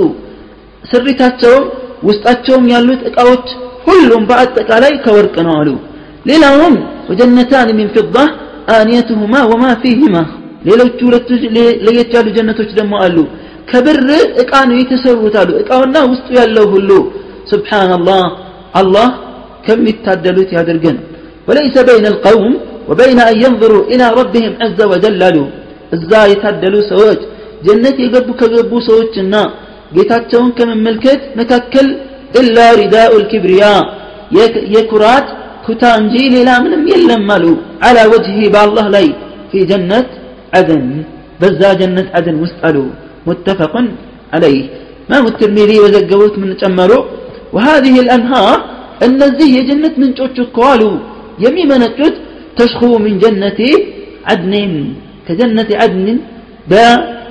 ስሪታቸውም 0.90 1.64
ውስጣቸውም 2.08 2.64
ያሉት 2.74 3.00
እቃዎች 3.10 3.46
ሁሉም 3.86 4.22
በአጠቃላይ 4.30 4.92
ከወርቅ 5.04 5.36
ነው 5.46 5.54
አሉ 5.60 5.70
ሌላውም 6.30 6.74
ወጀነታን 7.10 7.68
ሚን 7.78 7.88
ፊዳ 7.96 8.16
አንየትሁማ 8.76 9.34
ወማ 9.50 9.64
ፊህማ 9.82 10.16
ሌሎቹ 10.68 10.98
ሁለቱ 11.08 11.28
ለየት 11.86 12.10
ያሉ 12.16 12.28
ጀነቶች 12.36 12.70
ደግሞ 12.78 12.94
አሉ 13.04 13.16
ከብር 13.70 13.98
እቃ 14.42 14.52
ነው 14.70 14.76
የተሰሩት 14.80 15.34
አሉ 15.42 15.50
እቃውና 15.62 15.96
ውስጡ 16.12 16.28
ያለው 16.40 16.66
ሁሉ 16.74 16.90
ስብሓንላህ 17.52 18.24
አላህ 18.80 19.08
ከሚታደሉት 19.66 20.50
ያድርገን 20.58 20.98
وليس 21.48 21.76
بين 21.90 22.06
القوم 22.12 22.52
وبين 22.90 23.18
أن 23.30 23.36
ينظروا 23.44 23.84
إلى 23.92 24.06
ربهم 24.20 24.52
عز 24.62 24.80
وجل 24.92 25.14
له 25.22 25.36
እዛ 25.96 26.10
የታደሉ 26.32 26.74
ሰዎች 26.92 27.20
ጀነት 27.66 27.96
የገቡ 28.04 28.28
ከገቡ 28.40 28.72
ሰዎችና 28.88 29.34
ጌታቸውን 29.96 30.50
ከመመልከት 30.58 31.20
መካከል 31.40 31.86
ኢላ 32.40 32.58
ሪዳኡ 32.80 33.12
ልኪብሪያ 33.22 33.64
የኩራት 34.74 35.28
ኩታ 35.66 35.84
እንጂ 36.00 36.14
ሌላ 36.34 36.50
ምንም 36.64 36.82
የለም 36.92 37.24
አሉ 37.36 37.46
አላ 37.88 37.98
ወጅሂ 38.12 38.38
በአላህ 38.54 38.86
ላይ 38.96 39.06
في 39.50 39.58
جنة 39.70 40.06
عدن 40.56 40.84
بزا 41.40 41.70
جنة 41.80 42.06
عدن 42.16 42.36
وسألوا 42.42 42.90
متفق 43.28 43.74
عليه 44.34 44.62
ما 45.10 45.18
الترمذي 45.32 45.76
وزقوت 45.84 46.34
من 46.42 46.50
تأمروا 46.62 47.04
وهذه 47.54 47.94
الأنهار 48.04 48.56
النزيه 49.06 49.56
جنة 49.68 49.94
من 50.02 50.10
قالوا 50.58 50.96
يمي 51.44 51.64
من 51.70 51.82
تشخو 52.58 52.92
من 53.04 53.14
جنة 53.24 53.60
عدن 54.30 54.54
كجنة 55.26 55.70
عدن 55.80 56.06
دا 56.70 56.84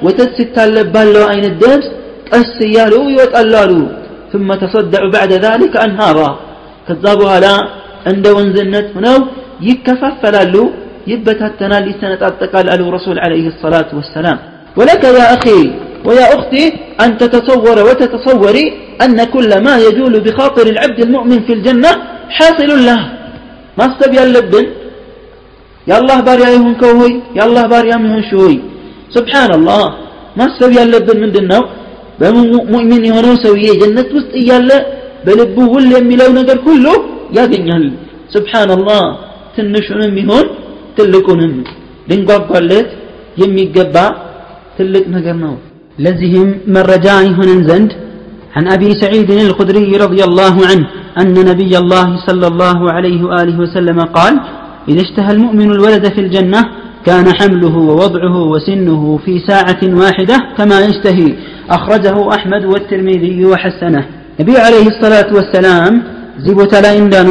وتست 0.05 0.55
اللبالو 0.65 1.23
أين 1.33 1.45
الدرس 1.53 1.87
السيالو 2.40 3.08
يوتألالو 3.16 3.82
ثم 4.32 4.48
تصدع 4.64 5.02
بعد 5.16 5.32
ذلك 5.32 5.72
أنهارا. 5.86 6.30
كذابها 6.88 7.36
لا 7.44 7.56
عند 8.06 8.26
وانزنت 8.36 8.86
هنا 8.96 9.14
يكففلالو 9.68 10.64
يبتتنا 11.12 11.78
لسنة 11.86 12.20
أتقال 12.30 12.66
ألو 12.74 12.86
رسول 12.96 13.16
عليه 13.24 13.46
الصلاة 13.52 13.90
والسلام. 13.96 14.38
ولك 14.78 15.04
يا 15.04 15.26
أخي 15.36 15.60
ويا 16.06 16.26
أختي 16.36 16.64
أن 17.04 17.10
تتصور 17.22 17.78
وتتصوري 17.88 18.64
أن 19.04 19.18
كل 19.34 19.50
ما 19.66 19.74
يجول 19.86 20.14
بخاطر 20.26 20.66
العبد 20.74 20.98
المؤمن 21.06 21.40
في 21.46 21.52
الجنة 21.52 21.90
حاصل 22.36 22.70
له. 22.88 23.00
ما 23.78 23.84
استبيا 23.90 24.22
اللبن؟ 24.28 24.66
يا 25.90 25.96
الله 26.00 26.18
باريا 26.28 26.48
يهون 26.56 26.74
كوهي 26.82 27.12
يا 27.38 27.44
الله 27.46 27.64
باريا 27.74 27.96
يهون 27.96 28.22
شوي. 28.30 28.56
سبحان 29.16 29.50
الله 29.58 29.84
ما 30.38 30.44
استبيا 30.50 30.82
اللبن 30.82 31.16
من 31.22 31.32
دنو؟ 31.36 31.62
بمؤمن 32.20 33.02
يهونو 33.08 33.32
سوية 33.44 33.72
جنة 33.80 34.08
وسط 34.14 34.32
إيالا 34.40 34.78
بلبو 35.26 35.62
ول 35.74 35.84
يميلو 35.94 36.30
نقر 36.38 36.58
كله؟ 36.66 36.94
يا 37.36 37.44
جنيال 37.52 37.84
سبحان 38.34 38.70
الله. 38.78 39.02
تنشون 39.56 40.02
يهون 40.18 40.46
تلقونن 40.96 41.54
لنقاقالت 42.08 42.88
يمي 43.40 43.64
قبا 43.76 44.06
تلق 44.76 45.04
نقر 45.14 45.36
نو 45.42 45.54
لزهم 46.04 46.48
من 46.74 46.82
رجاء 46.92 47.20
هنا 47.38 47.56
زند. 47.68 47.92
عن 48.56 48.64
أبي 48.76 48.90
سعيد 49.02 49.30
الخدري 49.30 49.90
رضي 50.04 50.20
الله 50.28 50.54
عنه 50.70 50.86
أن 51.20 51.34
نبي 51.50 51.72
الله 51.82 52.06
صلى 52.26 52.46
الله 52.52 52.78
عليه 52.96 53.20
وآله 53.28 53.56
وسلم 53.64 53.98
قال 54.16 54.34
إذا 54.90 55.02
اشتهى 55.06 55.32
المؤمن 55.36 55.68
الولد 55.76 56.04
في 56.14 56.20
الجنة 56.24 56.60
كان 57.06 57.26
حمله 57.38 57.74
ووضعه 57.88 58.36
وسنه 58.52 59.02
في 59.24 59.32
ساعة 59.48 59.82
واحدة 60.02 60.36
كما 60.58 60.80
يشتهي. 60.80 61.28
أخرجه 61.70 62.16
أحمد 62.36 62.64
والترمذي 62.64 63.44
وحسنه. 63.50 64.04
نبي 64.40 64.54
عليه 64.66 64.86
الصلاة 64.92 65.28
والسلام 65.36 66.02
زبوت 66.46 66.74
لا 66.84 66.90
إندان 67.00 67.28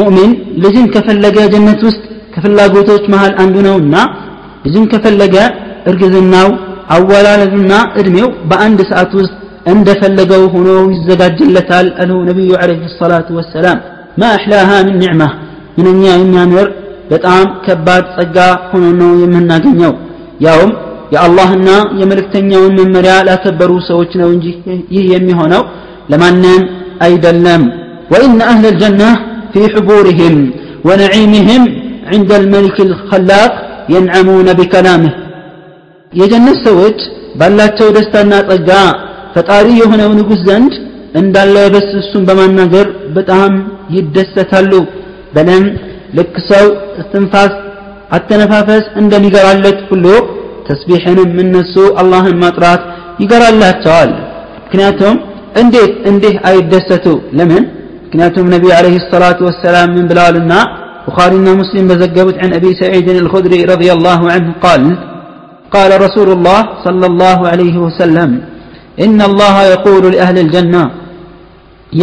مؤمن 0.00 0.30
لزن 0.62 0.86
كفلقا 0.94 1.46
جنة 1.54 1.80
وست 1.86 2.02
كفلقا 2.34 2.66
قوتوت 2.74 3.04
مهال 3.12 3.32
أندنا 3.42 3.70
ونا 3.76 4.02
لزن 4.64 4.84
كفلقا 4.92 5.44
ارقزنا 5.88 6.42
أولا 6.96 7.32
لزنا 7.40 7.78
إرميو 7.98 8.26
بأند 8.50 8.78
ساعت 8.90 9.12
وست 9.18 9.36
عند 9.70 9.88
فلقوا 10.00 10.46
هنا 10.54 10.74
وزقا 10.88 11.28
جلة 11.38 11.70
نبي 12.30 12.50
عليه 12.62 12.82
الصلاة 12.90 13.28
والسلام. 13.36 13.78
ما 14.20 14.28
أحلاها 14.38 14.76
من 14.86 14.98
نعمة. 15.04 15.28
من 15.78 15.86
أن 15.92 16.34
يامر 16.34 16.66
በጣም 17.11 17.45
ከባድ 17.65 18.05
ጸጋ 18.15 18.37
ሆኖ 18.69 18.85
ነው 19.01 19.11
የምናገኘው 19.23 19.93
ያውም 20.45 20.71
የአላህና 21.13 21.69
የመልእክተኛውን 22.01 22.75
መመሪያ 22.79 23.13
ላከበሩ 23.27 23.71
ሰዎች 23.89 24.11
ነው 24.21 24.29
እንጂ 24.35 24.45
ይህ 24.95 25.05
የሚሆነው 25.13 25.63
ለማንም 26.11 26.61
አይደለም 27.07 27.63
ወኢነ 28.13 28.41
አህለ 28.51 28.65
ልጀና 28.75 29.03
ፊ 29.53 29.63
ሕቡርህም 29.75 30.37
ونعيمهم 30.87 31.63
عند 32.11 32.31
الملك 32.41 32.77
الخلاق 32.87 33.53
ينعمون 33.95 34.47
بكلامه 34.59 35.11
የጀነት 36.11 36.57
ሰዎች 36.67 36.97
ባላቸው 37.39 37.87
ደስታና 37.97 38.33
ጸጋ 38.49 38.69
ፈጣሪ 39.35 39.67
የሆነው 39.81 40.09
ንጉሥ 40.19 40.39
ዘንድ 40.47 40.73
እንዳለ 41.19 41.55
በስ 41.73 41.89
እሱን 42.01 42.23
በማናገር 42.29 42.87
በጣም 43.17 43.51
ይደሰታሉ 43.95 44.71
በለም 45.35 45.63
ልክ 46.17 46.35
ሰው 46.51 46.65
እስትንፋስ 47.01 47.53
አተነፋፈስ 48.17 48.85
እንደሚገራለት 49.01 49.79
ሁሉ 49.91 50.05
ተስቢሕንም 50.67 51.31
እነሱ 51.43 51.75
አላህን 52.01 52.35
ማጥራት 52.43 52.81
ይገራላቸዋል 53.23 54.11
ምክንያቱም 54.65 55.15
እንዴት 55.61 55.93
እንዲህ 56.09 56.35
አይደሰቱ 56.49 57.05
ለምን 57.37 57.63
ምክንያቱም 58.05 58.45
ነቢዩ 58.53 58.71
ዓለይሂ 58.77 58.95
ሰላቱ 59.13 59.39
ወሰላም 59.49 59.89
ምን 59.97 60.05
ብለዋልና 60.11 60.53
ቡኻሪና 61.05 61.49
ሙስሊም 61.61 61.85
በዘገቡት 61.91 62.37
عن 62.43 62.49
أبي 62.59 62.71
سعيد 62.81 63.07
الخدري 63.23 63.61
رضي 63.73 63.89
الله 63.95 64.21
عنه 64.33 64.49
قال 64.65 64.81
قال 65.75 65.91
رسول 66.05 66.29
الله 66.35 66.59
صلى 66.85 67.05
الله 67.11 67.39
عليه 67.51 67.75
وسلم 67.85 68.29
إن 69.05 69.19
الله 69.29 69.55
يقول 69.73 70.03
لأهل 70.13 70.37
الجنة 70.45 70.83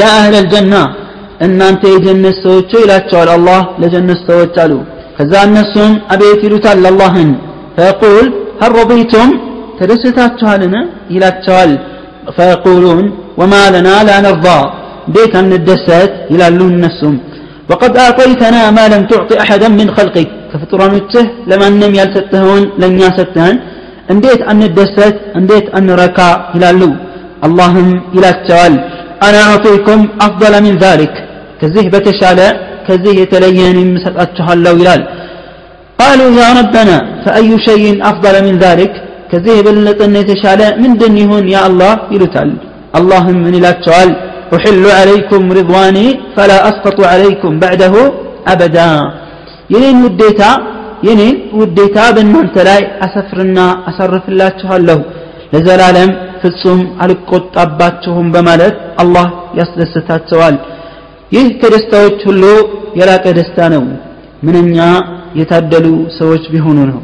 يا 0.01 0.11
أهل 0.21 0.35
الجنة 0.43 0.83
እናንተ 1.46 1.82
የጀነት 1.94 2.36
ሰዎች 2.46 2.72
ይላቸዋል 2.84 3.30
አላህ 3.38 3.62
ለጀነት 3.82 4.20
ሰዎች 4.30 4.56
አሉ። 4.64 4.74
ከዛ 5.18 5.34
እነሱም 5.48 5.92
አቤት 6.14 6.42
ይሉታል 6.48 6.86
አላህን? 6.92 7.32
فيقول 7.78 8.26
هل 8.62 8.72
رضيتم 8.82 9.28
ተደስታችኋልን? 9.80 10.74
ይላቸዋል። 11.16 11.72
فيقولون 12.38 13.06
وما 13.40 13.64
لنا 13.76 13.96
لا 14.10 14.18
نرضى 14.26 14.60
بيت 15.16 15.34
من 15.46 15.54
الدسات 15.60 16.12
إلى 16.34 16.44
اللون 16.52 16.74
نفسهم 16.86 17.16
وقد 17.70 17.92
أعطيتنا 18.06 18.62
ما 18.78 18.86
لم 18.94 19.04
تعطي 19.12 19.36
أحدا 19.44 19.68
من 19.80 19.88
خلقك 19.98 20.30
كفترانته 20.52 21.26
لما 21.50 21.68
نم 21.82 21.94
يلتتهون 22.02 22.64
لن 22.82 22.94
يالستهن 23.04 23.56
انديت 24.14 24.42
أن 24.52 24.60
الدسات 24.70 25.16
انديت 25.40 25.66
أن 25.78 25.88
ركا 26.04 26.30
إلى 26.56 26.68
اللو 26.74 26.92
اللهم 27.48 27.90
إلى 28.16 28.30
التوال 28.36 28.74
أنا 29.28 29.40
أعطيكم 29.50 30.00
أفضل 30.28 30.54
من 30.66 30.74
ذلك 30.86 31.14
ከዚህ 31.64 31.84
كزيه 31.88 32.40
ከዚህ 32.88 33.14
የተለየን 33.22 33.78
የምሰጣችኋለሁ 33.84 34.74
ይላል። 34.82 35.04
قالوا 36.02 36.30
يا 36.42 36.50
ربنا 36.60 36.98
فأي 37.24 37.50
شيء 37.68 37.86
أفضل 38.12 38.36
من 38.48 38.56
ذلك 38.66 38.92
كزيه 39.32 39.58
بلنطن 39.66 40.16
يتشال 40.22 40.62
من 40.84 40.92
دنيهن 41.04 41.46
يا 41.56 41.62
الله 41.70 41.94
يلتال 42.16 42.50
اللهم 43.00 43.38
من 43.46 43.56
لا 43.66 43.72
تشال 43.80 44.10
أحل 44.56 44.84
عليكم 45.00 45.42
رضواني 45.60 46.08
فلا 46.36 46.58
أسقط 46.70 46.98
عليكم 47.14 47.52
بعده 47.64 47.94
أبدا 48.54 48.90
ينين 49.74 49.98
وديتا 50.06 50.52
ينين 51.08 51.36
وديتا 51.60 52.06
بنان 52.16 52.48
تلاي 52.56 52.82
أسفرنا 53.06 53.66
أسرف 53.90 54.26
الله 54.32 54.48
تشهله 54.58 55.00
لزلالم 55.54 56.10
أباتهم 56.46 56.80
አልቆጣባችሁም 57.04 58.28
الله 58.44 58.70
አላህ 59.02 59.26
ያስደስታቸዋል። 59.60 60.56
ይህ 61.37 61.47
ከደስታዎች 61.61 62.21
ሁሉ 62.29 62.45
የላቀ 63.01 63.25
ደስታ 63.39 63.59
ነው 63.75 63.83
ምንኛ 64.47 64.79
የታደሉ 65.41 65.87
ሰዎች 66.19 66.45
ቢሆኑ 66.53 66.79
ነው 66.91 67.01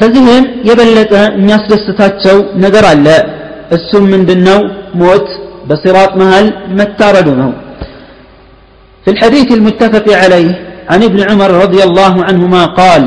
ከዚህም 0.00 0.44
የበለጠ 0.68 1.14
የሚያስደስታቸው 1.38 2.36
ነገር 2.64 2.84
አለ 2.92 3.06
እሱም 3.76 4.04
ምንድነው 4.14 4.60
ሞት 5.00 5.26
በሲራጥ 5.70 6.12
መሃል 6.22 6.46
መታረዱ 6.80 7.30
ነው 7.42 7.50
في 9.04 9.14
الحديث 9.16 9.48
المتفق 9.58 10.06
عليه 10.22 10.50
عن 10.92 11.00
ابن 11.08 11.20
عمر 11.30 11.50
رضي 11.64 11.80
الله 11.88 12.14
عنهما 12.28 12.62
قال 12.80 13.02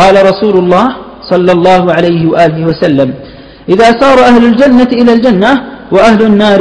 قال 0.00 0.14
رسول 0.30 0.54
الله 0.62 0.86
صلى 1.30 1.52
الله 1.56 1.82
عليه 1.96 2.20
وآله 2.32 2.60
وسلم 2.70 3.08
إذا 3.72 3.88
سار 4.00 4.18
أهل 4.30 4.42
الجنة 4.50 4.90
إلى 5.00 5.10
الجنة 5.16 5.52
وأهل 5.94 6.20
النار 6.30 6.60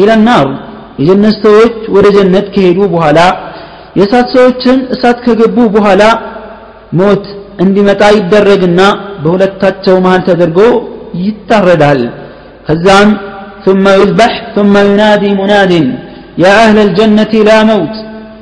إلى 0.00 0.12
النار 0.18 0.46
የጀነት 1.00 1.36
ሰዎች 1.46 1.76
ወደ 1.96 2.06
ጀነት 2.16 2.46
ከሄዱ 2.54 2.78
በኋላ 2.94 3.18
የእሳት 3.98 4.26
ሰዎችን 4.36 4.78
እሳት 4.94 5.18
ከገቡ 5.26 5.56
በኋላ 5.76 6.02
ሞት 7.00 7.24
እንዲመጣ 7.64 8.02
ይደረግና 8.18 8.80
በሁለታቸው 9.22 9.96
መሃል 10.04 10.22
ተደርጎ 10.28 10.60
ይታረዳል 11.24 12.02
ከዛም 12.68 13.10
ثم 13.66 13.84
يذبح 14.00 14.32
ثم 14.56 14.74
ينادي 14.88 15.30
مناد 15.40 15.72
يا 16.44 16.52
أهل 16.64 16.76
الجنة 16.86 17.32
لا 17.48 17.58
موت 17.70 17.94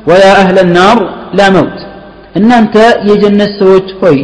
ويا 0.09 0.33
أهل 0.43 0.57
النار 0.67 0.99
لا 1.39 1.47
موت 1.57 1.77
እናንተ 2.39 2.75
የጀነት 3.09 3.53
ሰዎች 3.61 3.89
ሆይ 4.01 4.19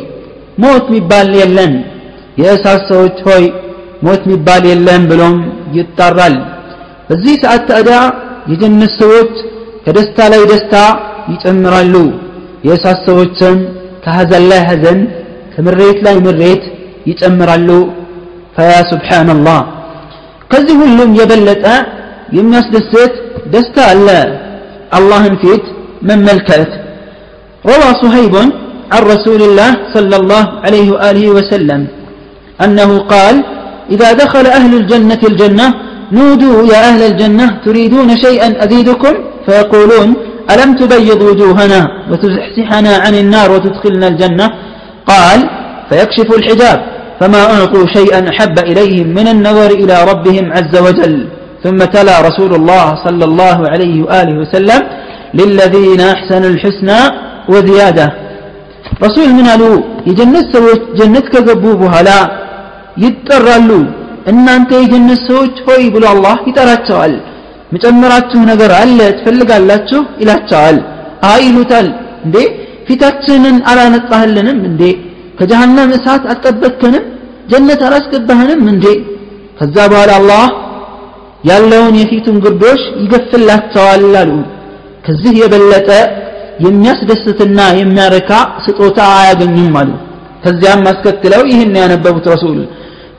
ሞት 0.62 0.84
ሚባል 0.94 1.28
የለን 1.40 1.72
የእሳት 2.42 2.82
ሰዎች 2.90 3.16
ሆይ 3.28 3.44
ሞት 4.06 4.22
ሚባል 4.30 4.62
የለም 4.70 5.02
ብሎም 5.10 5.36
ይጣራል 5.76 6.34
በዚህ 7.08 7.34
ሰዓት 7.44 7.62
ታዲያ 7.70 7.98
የጀነት 8.52 8.92
ሰዎች 9.02 9.32
ከደስታ 9.84 10.18
ላይ 10.32 10.42
ደስታ 10.52 10.74
ይጨምራሉ 11.32 11.94
የእሳት 12.68 13.00
ሰዎችም 13.08 13.56
ከሐዘን 14.04 14.44
ላይ 14.50 14.60
ሐዘን 14.70 15.00
ከምሬት 15.54 15.98
ላይ 16.06 16.16
ምሬት 16.26 16.64
ይጨምራሉ 17.10 17.68
ፈያ 18.56 18.72
ሱብሓነላህ 18.92 19.60
ከዚህ 20.52 20.76
ሁሉም 20.84 21.10
የበለጠ 21.20 21.66
የሚያስደስት 22.38 23.14
ደስታ 23.54 23.76
አለ 23.92 24.08
አላህን 24.98 25.36
ፊት 25.44 25.64
መመልከት 26.10 26.70
روى 27.70 27.90
صهيب 28.04 28.34
عن 28.92 29.02
رسول 29.14 29.40
الله 29.48 29.70
صلى 29.94 30.14
الله 30.20 30.44
عليه 30.64 30.88
وآله 30.94 31.24
وسلم 31.36 31.80
أنه 32.64 32.90
قال 33.12 33.34
إذا 33.94 34.08
دخل 34.22 34.44
أهل 34.58 34.72
الجنة 34.80 35.22
الجنة 35.30 35.66
نودوا 36.11 36.65
يا 36.73 36.89
أهل 36.89 37.01
الجنة 37.11 37.61
تريدون 37.65 38.17
شيئا 38.17 38.63
أزيدكم؟ 38.63 39.13
فيقولون 39.45 40.13
ألم 40.51 40.75
تبيض 40.75 41.21
وجوهنا 41.21 41.87
وتزحزحنا 42.11 42.93
عن 42.97 43.15
النار 43.15 43.51
وتدخلنا 43.51 44.07
الجنة؟ 44.07 44.47
قال 45.07 45.49
فيكشف 45.89 46.27
الحجاب 46.37 46.79
فما 47.19 47.41
أعطوا 47.55 47.85
شيئا 47.93 48.29
أحب 48.29 48.59
إليهم 48.59 49.07
من 49.07 49.27
النظر 49.27 49.69
إلى 49.71 49.95
ربهم 50.11 50.51
عز 50.51 50.75
وجل. 50.85 51.27
ثم 51.63 51.77
تلا 51.77 52.21
رسول 52.21 52.55
الله 52.55 53.05
صلى 53.05 53.25
الله 53.25 53.69
عليه 53.69 54.03
وآله 54.03 54.35
وسلم 54.41 54.81
للذين 55.33 56.01
أحسنوا 56.01 56.49
الحسنى 56.49 56.99
وزيادة. 57.49 58.13
رسول 59.03 59.29
من 59.29 59.45
قالوا 59.45 59.81
يجنس 60.07 60.45
سوت 60.53 60.81
جنت 60.95 61.25
كذبوبها 61.33 62.01
لا 62.01 62.19
يترالوا 62.97 63.85
እናንተ 64.27 64.71
የጀነት 64.81 65.19
ሰዎች 65.29 65.55
ሆይ 65.67 65.83
ብሎ 65.95 66.05
አላህ 66.13 66.37
ይጠራቸዋል። 66.49 67.13
መጨመራችሁ 67.73 68.41
ነገር 68.51 68.71
አለ 68.79 68.99
ትፈልጋላችሁ? 69.17 70.01
ይላቸዋል። 70.21 70.77
አይ 71.29 71.41
ይሉታል። 71.47 71.87
እንዴ? 72.25 72.35
ፊታችንን 72.87 73.57
አላነጻህልንም 73.69 74.59
እንዴ? 74.69 74.81
ከጀሃነም 75.39 75.91
እሳት 75.97 76.23
አልጠበቅከንም? 76.31 77.03
ጀነት 77.51 77.81
አላስገባህንም 77.87 78.61
እንዴ? 78.73 78.85
ከዛ 79.59 79.75
በኋላ 79.91 80.11
አላህ 80.19 80.45
ያለውን 81.49 81.95
የፊቱን 81.99 82.37
ግርዶሽ 82.45 82.81
ይገፍላቸዋል 83.01 84.13
አሉ። 84.21 84.31
ከዚህ 85.05 85.33
የበለጠ 85.41 85.89
የሚያስደስትና 86.65 87.59
የሚያረካ 87.79 88.31
ስጦታ 88.65 88.99
አያገኙም 89.17 89.75
አሉ። 89.81 89.91
ከዚያም 90.43 90.83
አስከትለው 90.91 91.41
ይህን 91.51 91.75
ያነበቡት 91.81 92.25
ረሱል 92.33 92.57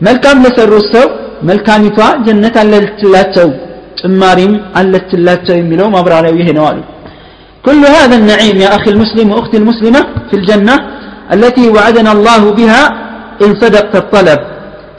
መልካም 0.08 0.38
ለሰሩት 0.46 0.88
ሰው 0.96 1.06
መልካሚቷ 1.50 2.00
ጀነት 2.26 2.56
አለችላቸው 2.64 3.48
ጭማሪም 4.00 4.54
አለችላቸው 4.80 5.56
የሚለው 5.62 5.88
ማብራሪያው 5.96 6.38
ይሄ 6.42 6.50
ነው 6.60 6.66
አሉ 6.72 6.80
كل 7.68 7.82
هذا 7.98 8.16
النعيم 8.22 8.58
يا 8.66 8.70
أخي 8.78 8.90
المسلم 8.96 9.28
وأختي 9.34 9.58
المسلمة 9.62 10.02
في 10.30 10.36
الجنة 10.40 10.76
التي 11.36 11.66
وعدنا 11.76 12.12
الله 12.16 12.42
بها 12.60 12.84
إن 13.44 13.52
صدقت 13.64 13.94
الطلب 14.04 14.40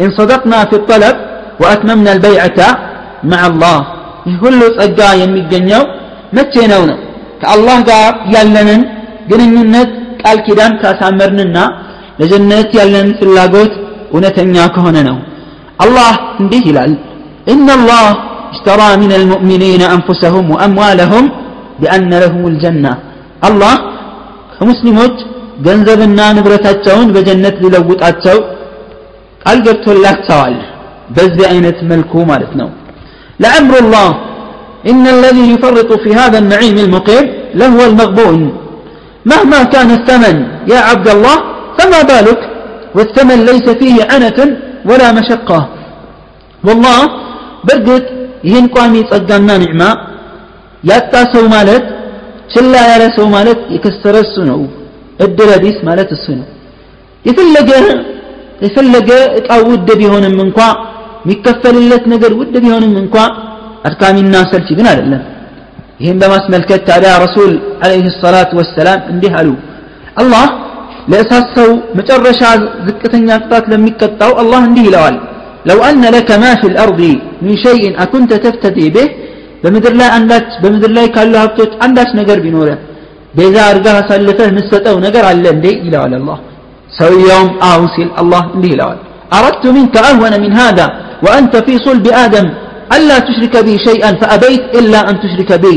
إن 0.02 0.08
صدقنا 0.18 0.58
في 0.70 0.76
الطلب 0.80 1.14
وأتممنا 1.60 2.10
البيعة 2.16 2.58
مع 3.32 3.40
الله 3.50 3.78
كل 4.42 4.60
ጸጋ 4.78 5.00
የሚገኘው 5.22 5.82
መቼ 6.36 6.54
ነው 6.72 6.82
ነው 6.90 6.98
ከአላህ 7.40 7.76
ጋር 7.90 8.10
ያለንን 8.34 8.82
ግንኙነት 9.30 9.90
ቃል 10.22 10.38
ኪዳን 10.46 10.72
ካሳመርንና 10.82 11.56
ለጀነት 12.20 12.70
ያለንን 12.80 13.12
ፍላጎት 13.20 13.72
እውነተኛ 14.14 14.56
ከሆነ 14.76 14.96
ነው 15.10 15.18
አላህ 15.84 16.12
እንዲህ 16.42 16.62
ይላል 16.70 16.94
إن 17.52 17.66
الله 17.78 18.06
اشترى 18.54 18.88
من 19.02 19.12
المؤمنين 19.20 19.82
أنفسهم 19.96 20.44
وأموالهم 20.52 21.24
بأن 21.80 22.10
لهم 22.22 22.42
الجنة 22.52 22.92
الله 23.48 23.74
ከሙስሊሞች 24.56 25.14
ገንዘብና 25.66 26.20
ንብረታቸውን 26.36 27.08
በጀነት 27.14 27.56
ሊለውጣቸው 27.64 28.38
ቃል 29.42 29.58
ገብቶላቸዋል 29.66 30.54
በዚህ 31.16 31.44
አይነት 31.52 31.78
መልኩ 31.90 32.12
ማለት 32.32 32.52
ነው 32.60 32.68
لعمر 33.42 33.74
الله 33.84 34.10
إن 34.90 35.04
الذي 35.16 35.44
يفرط 35.54 35.90
في 36.02 36.10
هذا 36.20 36.38
النعيم 36.42 36.76
المقيم 36.86 37.24
لهو 37.60 37.80
المغبون 37.90 38.40
مهما 39.30 39.60
كان 39.74 39.88
الثمن 39.98 40.36
يا 40.72 40.80
عبد 40.88 41.08
الله 41.14 41.36
فما 41.76 42.00
بالك 42.10 42.40
والثمن 42.96 43.38
ليس 43.50 43.66
فيه 43.80 43.96
عنة 44.10 44.38
ولا 44.88 45.08
مشقة 45.18 45.60
والله 46.62 46.98
برقت 47.68 48.06
ይህን 48.48 48.66
ቋሚ 48.74 48.94
ጸጋና 49.10 49.50
ኒዕማ 49.62 49.82
ያጣ 50.90 51.12
ሰው 51.34 51.44
ማለት 51.54 51.84
ችላ 52.52 52.74
ያለ 52.90 53.02
ሰው 53.16 53.26
ማለት 53.36 53.60
የከሰረ 53.74 54.16
እሱ 54.26 54.34
ነው 54.50 54.58
እድለ 55.24 55.50
ቢስ 55.62 55.78
ማለት 55.88 56.08
እሱ 56.16 56.26
ነው 56.40 56.48
የፈለገ 57.24 57.70
የፈለገ 58.64 59.10
እቃ 59.38 59.48
ውድ 59.68 59.88
ቢሆንም 60.00 60.36
እንኳ 60.46 60.58
የሚከፈልለት 61.24 62.04
ነገር 62.14 62.32
ውድ 62.40 62.54
ቢሆንም 62.64 62.94
እንኳ 63.02 63.16
አድካሚና 63.88 64.34
ሰልቺ 64.52 64.68
ግን 64.78 64.86
አይደለም 64.92 65.22
ይህን 66.02 66.18
በማስመልከት 66.22 66.82
ታዲያ 66.90 67.12
ረሱል 67.24 67.52
አለይህ 67.84 68.06
ሰላቱ 68.24 68.52
ወሰላም 68.60 69.00
እንዲህ 69.12 69.32
አሉ 69.40 69.50
አላህ 70.22 70.44
ለእሳት 71.12 71.46
ሰው 71.58 71.70
መጨረሻ 71.98 72.42
ዝቅተኛ 72.86 73.28
ቅጣት 73.44 73.64
ለሚቀጣው 73.72 74.32
አላህ 74.42 74.60
እንዲህ 74.70 74.84
ይለዋል 74.88 75.16
لو 75.70 75.78
أن 75.90 76.04
لك 76.16 76.30
ما 76.42 76.52
في 76.60 76.66
الأرض 76.72 77.00
من 77.44 77.54
شيء 77.66 77.84
أكنت 78.04 78.32
تفتدي 78.44 78.86
به 78.96 79.06
በምድር 79.62 79.94
ላይ 80.00 80.08
አንዳች 80.16 80.48
በምድር 80.62 80.90
ላይ 80.96 81.06
ካሉ 81.14 81.32
ሀብቶች 81.42 81.72
አንዳች 81.84 82.10
ነገር 82.20 82.38
ቢኖረ 82.44 82.68
ቤዛ 83.38 83.56
አድርገህ 83.68 83.94
አሳልፈህ 84.00 84.48
ምሰጠው 84.56 84.96
ነገር 85.06 85.24
አለ 85.30 85.44
እንዴ 85.56 85.66
ይለዋል 85.86 86.12
አላህ 86.20 86.38
ሰውየውም 86.98 87.50
አው 87.68 87.82
ሲል 87.94 88.10
አላህ 88.22 88.42
እንዲህ 88.56 88.70
ይለዋል 88.74 89.00
أردت 89.38 89.64
منك 89.76 89.94
أهون 90.08 90.34
من 90.44 90.52
هذا 90.62 90.86
وأنت 91.24 91.54
في 91.66 91.74
صلب 91.86 92.06
آدم 92.24 92.46
ألا 92.96 93.16
تشرك 93.26 93.54
بي 93.66 93.74
شيئا 93.88 94.10
فأبيت 94.20 94.64
إلا 94.78 95.00
أن 95.10 95.14
تشرك 95.22 95.50
بي 95.64 95.76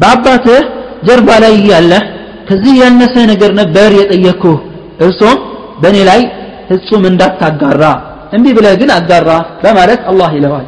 بأباته 0.00 0.58
جرب 1.06 1.28
علي 1.36 1.56
ያለህ 1.74 2.02
ከዚህ 2.48 2.74
ያነሰ 2.82 3.14
ነገር 3.32 3.50
ነበር 3.60 3.90
የጠየኩህ 4.00 4.58
እርሶም 5.06 5.38
በእኔ 5.82 5.96
ላይ 6.10 6.20
ፍጹም 6.68 7.02
እንዳታጋራ 7.10 7.82
እምቢ 8.36 8.46
ብለህ 8.56 8.74
ግን 8.80 8.90
አጋራ 8.98 9.30
በማለት 9.62 10.00
አላህ 10.10 10.30
ይለዋል 10.38 10.66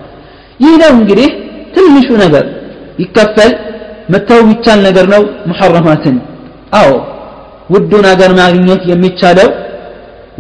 ይህ 0.64 0.74
ነው 0.83 0.91
እንግዲህ 0.99 1.31
ትንሹ 1.74 2.09
ነገር 2.24 2.45
ይከፈል 3.03 3.53
መተው 4.12 4.39
የሚቻል 4.43 4.79
ነገር 4.89 5.07
ነው 5.14 5.22
ሙሐረማትን 5.51 6.16
አዎ 6.81 6.91
ውዱን 7.74 8.07
አገር 8.12 8.33
ማግኘት 8.41 8.83
የሚቻለው 8.91 9.49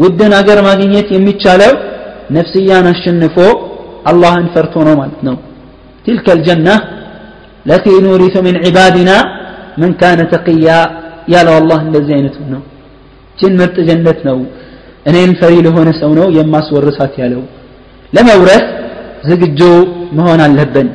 ውድን 0.02 0.32
አገር 0.40 0.58
ማግኘት 0.68 1.08
የሚቻለው 1.16 1.72
ነፍስያን 2.36 2.86
አሸንፎ 2.92 3.36
አላህን 4.10 4.48
ፈርቶ 4.54 4.74
ነው 4.88 4.96
ማለት 5.02 5.22
ነው 5.28 5.36
تلك 6.06 6.26
الجنة 6.36 6.74
التي 7.66 7.94
نورث 8.04 8.34
من 8.46 8.54
عبادنا 8.64 9.16
من 9.82 9.90
كان 10.02 10.18
تقيا 10.34 10.80
يا 11.34 11.40
لو 11.46 11.54
الله 11.62 11.78
እንደዚህ 11.88 12.12
አይነቱ 12.18 12.36
ነው 12.54 12.62
ችን 13.40 13.52
ምርጥ 13.60 13.76
ጀነት 13.88 14.20
ነው 14.28 14.38
እኔን 15.08 15.32
ፈሪ 15.40 15.54
ለሆነ 15.66 15.88
ሰው 16.02 16.10
ነው 16.18 16.26
የማስወርሳት 16.38 17.14
ያለው 17.22 17.42
ለመውረስ 18.16 18.64
ዝግጁ 19.28 19.60
መሆን 20.18 20.40
አለብን 20.46 20.88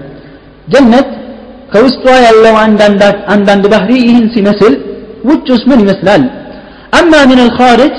ጀነት 0.73 1.09
ከውስጧ 1.73 2.05
ያለው 2.27 2.55
አንዳንድ 3.35 3.63
ባህሪ 3.73 3.91
ይህን 4.07 4.25
ሲመስል 4.35 4.73
ውጭውስ 5.29 5.63
ምን 5.71 5.81
ይመስላል 5.85 6.23
أما 6.99 7.25
من 7.25 7.39
الخارج 7.39 7.91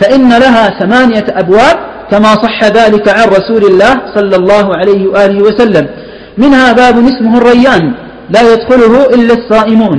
فإن 0.00 0.28
لها 0.44 0.64
ثمانية 0.80 1.26
أبواب 1.42 1.76
كما 2.10 2.32
صح 2.44 2.58
ذلك 2.78 3.06
عن 3.08 3.26
رسول 3.28 3.62
الله 3.70 3.92
صلى 4.16 4.36
الله 4.36 4.66
عليه 4.76 5.02
وآله 5.12 5.38
وسلم 5.42 5.86
منها 6.38 6.72
باب 6.72 6.96
اسمه 7.06 7.32
الريان 7.38 7.84
لا 8.30 8.42
يدخله 8.52 8.94
إلا 9.16 9.34
الصائمون 9.34 9.98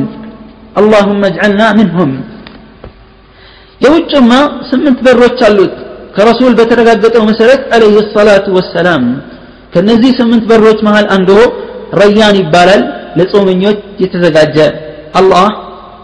አላሁመ 0.77 1.23
እጅዐልና 1.31 1.63
ምንሁም 1.79 2.13
የውጭማ 3.81 4.33
ስምንት 4.71 4.99
በሮች 5.07 5.39
አሉት። 5.49 5.75
ከረሱል 6.17 6.53
በተረጋገጠው 6.59 7.23
መሰረት 7.31 7.63
አለይህ 7.75 8.07
ሰላቱ 8.15 8.47
ወሰላም። 8.59 9.05
ከነዚህ 9.75 10.11
ስምንት 10.19 10.45
በሮች 10.51 10.81
መሃል 10.87 11.07
አንዱ 11.15 11.31
ረያን 12.01 12.37
ይባላል። 12.41 12.83
ለጾመኞች 13.19 13.79
የተዘጋጀ 14.03 14.57
አላህ 15.21 15.47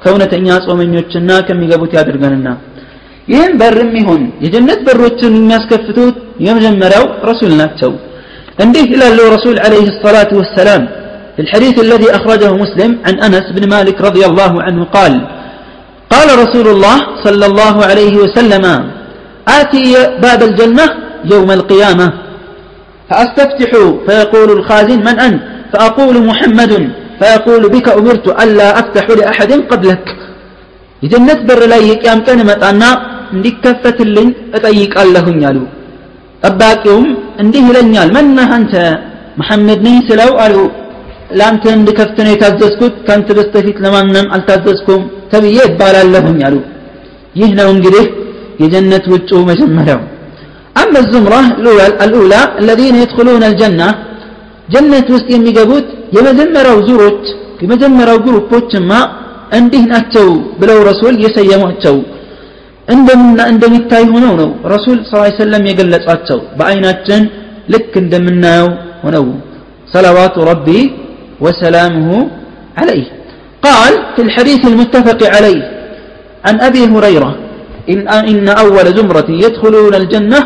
ከእውነተኛ 0.02 0.48
ጾመኞችና 0.66 1.30
ከሚገቡት 1.46 1.92
ያድርገንና 1.98 2.48
ይህም 3.28 3.52
በርም 3.60 3.92
ይሆን 4.00 4.22
የጀነት 4.44 4.80
በሮችን 4.86 5.32
የሚያስከፍቱት 5.38 6.16
የመጀመሪያው 6.46 7.04
ረሱል 7.28 7.52
ናቸው። 7.60 7.90
እንዴት 8.64 8.88
ይላለው 8.94 9.26
ረሱል 9.34 9.56
አለይህ 9.64 9.88
ሰላቱ 10.04 10.30
ወሰላም። 10.40 10.82
في 11.37 11.41
الحديث 11.41 11.75
الذي 11.79 12.07
أخرجه 12.11 12.51
مسلم 12.53 12.91
عن 13.05 13.15
أنس 13.19 13.45
بن 13.51 13.63
مالك 13.69 13.97
رضي 14.01 14.23
الله 14.25 14.53
عنه 14.61 14.81
قال 14.97 15.13
قال 16.09 16.27
رسول 16.43 16.67
الله 16.67 16.97
صلى 17.23 17.45
الله 17.45 17.75
عليه 17.85 18.15
وسلم 18.17 18.65
آتي 19.59 19.85
باب 20.21 20.41
الجنة 20.43 20.85
يوم 21.25 21.49
القيامة 21.51 22.07
فأستفتح 23.09 23.71
فيقول 24.07 24.49
الخازن 24.57 24.99
من 24.99 25.15
أنت 25.19 25.41
فأقول 25.73 26.15
محمد 26.25 26.73
فيقول 27.19 27.63
بك 27.69 27.87
أمرت 27.99 28.27
ألا 28.43 28.67
أفتح 28.79 29.05
لأحد 29.19 29.51
قبلك 29.71 30.05
የጀነት 31.03 31.39
በር 31.47 31.61
ላይ 31.71 31.81
የቅያም 31.91 32.19
ቀን 32.27 32.37
እመጣና 32.43 32.83
እንዲከፈትልኝ 33.35 34.27
እጠይቃለሁኝ 34.57 35.39
አሉ 35.49 35.57
ጠባቂውም 36.43 37.07
እንዲህ 37.41 37.63
ይለኛል 37.69 38.09
መነህ 38.17 38.49
አንተ 38.57 38.73
መሐመድ 39.41 39.79
ነኝ 39.87 39.97
ስለው 40.09 40.31
አሉ 40.43 40.55
ለአንተ 41.39 41.63
እንድከፍት 41.77 42.17
ነው 42.25 42.31
የታዘዝኩት 42.33 42.95
ከአንተ 43.05 43.29
በስተፊት 43.37 43.77
ለማንም 43.85 44.27
አልታዘዝኩም 44.35 45.03
ተብዬ 45.31 45.57
ይባላለሁኝ 45.69 46.39
አሉ 46.49 46.57
ይህ 47.41 47.51
ነው 47.59 47.69
እንግዲህ 47.75 48.05
የጀነት 48.63 49.05
ውጩ 49.13 49.31
መጀመሪያው 49.51 50.01
أما 50.81 50.99
الزمرة 51.03 51.41
الأولى, 51.59 51.85
الأولى 52.05 52.41
الذين 52.61 52.95
يدخلون 53.03 53.43
الجنة 53.51 53.87
جنة 54.73 55.07
وسط 55.13 55.27
يميقبوت 55.35 55.87
يمجمروا 56.15 56.85
زوروت 56.87 57.23
يمجمروا 57.63 58.23
جروبوت 58.25 58.71
ما 58.89 58.99
እንዲህ 59.57 59.83
ናቸው 59.93 60.27
ብለው 60.59 60.77
ረሱል 60.89 61.15
የሰየሟቸው 61.23 61.95
እንደምና 62.93 63.39
እንደሚታይ 63.51 64.03
ሆነው 64.13 64.33
ነው 64.39 64.49
ረሱል 64.73 64.97
ስ 65.09 65.21
ሰለም 65.41 65.63
የገለጿቸው 65.69 66.39
በአይናችን 66.57 67.21
ልክ 67.73 67.91
እንደምናየው 68.03 68.69
ሆነው 69.03 69.25
صلوات 69.93 70.35
ربي 70.51 70.79
وسلامه 71.43 72.09
عليه 72.79 73.07
قال 73.67 73.93
في 74.15 74.21
الحديث 74.27 74.61
المتفق 74.71 75.19
عليه 75.35 75.61
عن 76.47 76.55
أبي 76.67 76.83
هريرة 76.93 77.31
إن, 77.91 77.99
إن 78.31 78.47
أول 78.63 78.85
زمرة 78.97 79.29
يدخلون 79.45 79.93
الجنة 80.01 80.39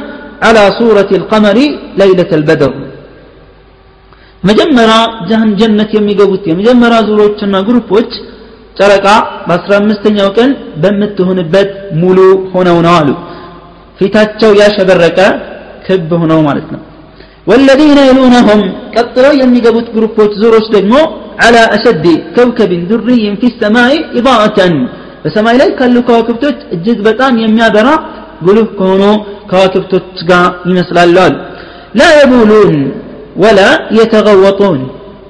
على 0.45 0.63
صورة 0.79 1.09
القمر 1.19 1.57
ليلة 2.01 2.29
البدر 2.39 2.71
مجمرة 4.47 4.99
جهن 5.29 5.49
جنة 5.61 5.89
يمي 5.97 6.13
قبوت 6.19 6.45
مجمرة 6.59 6.97
زوروتنا 7.07 7.59
جروبوت 7.67 8.11
ጨረቃ 8.79 9.07
በአስራ 9.47 9.71
አምስተኛው 9.81 10.27
ቀን 10.37 10.49
በምትሆንበት 10.81 11.69
ሙሉ 12.01 12.19
ሆነው 12.53 12.77
ነው 12.85 12.93
አሉ 12.99 13.09
ፊታቸው 13.99 14.51
ያሸበረቀ 14.61 15.19
ክብ 15.85 16.09
ሆነው 16.21 16.39
ማለት 16.47 16.67
ነው 16.75 16.81
والذين 17.49 17.99
يلونهم 18.09 18.61
ቀጥለው 18.95 19.33
የሚገቡት 19.41 19.87
ግሩፖች 19.95 20.31
ዙሮች 20.41 20.65
ደግሞ 20.77 20.93
على 21.43 21.61
أشد 21.75 22.05
كوكب 22.35 22.71
دري 22.91 23.23
في 23.41 23.47
السماء 23.51 23.91
إضاءة 24.19 24.59
በሰማይ 25.23 25.55
ላይ 25.61 25.69
ካሉ 25.79 25.95
ከዋክብቶች 26.07 26.57
እጅግ 26.75 26.97
በጣም 27.07 27.33
የሚያበራ 27.43 27.87
ጉልህ 28.45 28.67
ከሆኑ 28.79 29.03
ከዋክብቶች 29.49 30.17
ጋር 30.29 30.45
ይመስላሉ 30.69 31.15
አሉ 31.25 31.35
لا 31.99 32.09
يبولون 32.21 32.75
ولا 33.43 33.69
يتغوطون 33.99 34.79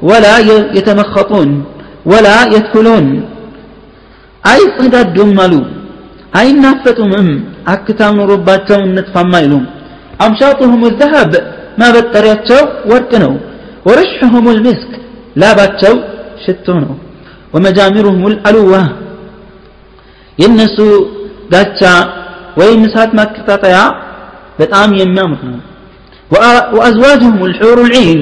ولا 0.09 0.35
يتمخطون 0.77 1.49
ولا 2.11 2.37
يدخلون 2.55 3.05
አይጸዳዱም 4.51 5.31
አሉ 5.45 5.53
አይናፈጡምም 6.39 7.29
አክታም 7.73 8.15
ኖሮባቸው 8.19 8.79
እንጥፋም 8.87 9.31
አይሉም 9.39 9.63
አምሻጡሁም 10.25 10.81
ዘሀብ 10.99 11.31
ማበጠሪያቸው 11.81 12.61
ወርቅ 12.91 13.11
ነው 13.23 13.33
ወረሽሑም 13.87 14.47
ልምስክ 14.57 14.91
ላባቸው 15.41 15.93
ሽቶ 16.43 16.67
ነው 16.85 16.93
ወመጃሚሩሁም 17.55 18.23
ልአልዋ 18.33 18.73
የእነሱ 20.41 20.77
ጋቻ 21.53 21.81
ወይም 22.59 22.81
እሳት 22.87 23.11
ማቀጣጠያ 23.19 23.77
በጣም 24.59 24.89
የሚያምር 25.01 25.41
ነው 25.51 25.59
ወአዝዋጅሁም 26.75 27.35
ልሑሩ 27.51 27.79
ልዒን 27.93 28.21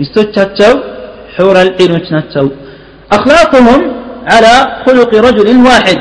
ሚስቶቻቸው 0.00 0.74
ሑር 1.38 1.58
ልዒኖች 1.68 2.08
ናቸው 2.16 2.46
أخلاقهم 3.16 3.80
على 4.32 4.54
خلق 4.86 5.10
رجل 5.28 5.48
واحد 5.68 5.98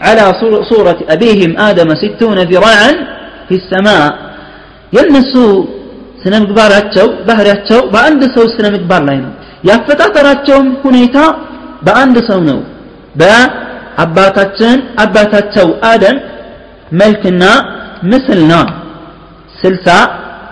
على 0.00 0.24
صورة 0.70 0.98
أبيهم 1.14 1.50
آدم 1.68 1.88
ستون 2.02 2.38
ذراعا 2.50 2.90
في 3.48 3.54
السماء 3.60 4.04
ينسو 4.96 5.46
سنة 6.22 6.38
مقباراتشو 6.44 7.06
بهراتشو 7.26 7.78
بأند 7.94 8.22
سو 8.34 8.42
سنة 8.56 8.68
مقبار 8.76 9.02
لاينو 9.08 9.30
ያፈጣጠራቸውም 9.68 10.66
ሁኔታ 10.84 11.16
በአንድ 11.86 12.16
ሰው 12.28 12.40
ነው 12.48 12.58
በአባታችን 13.20 14.76
አባታቸው 15.02 15.68
አደም 15.90 16.16
መልክና 17.00 17.42
ምስል 18.10 18.40
ነው 18.52 18.64
ስልሳ 19.60 19.86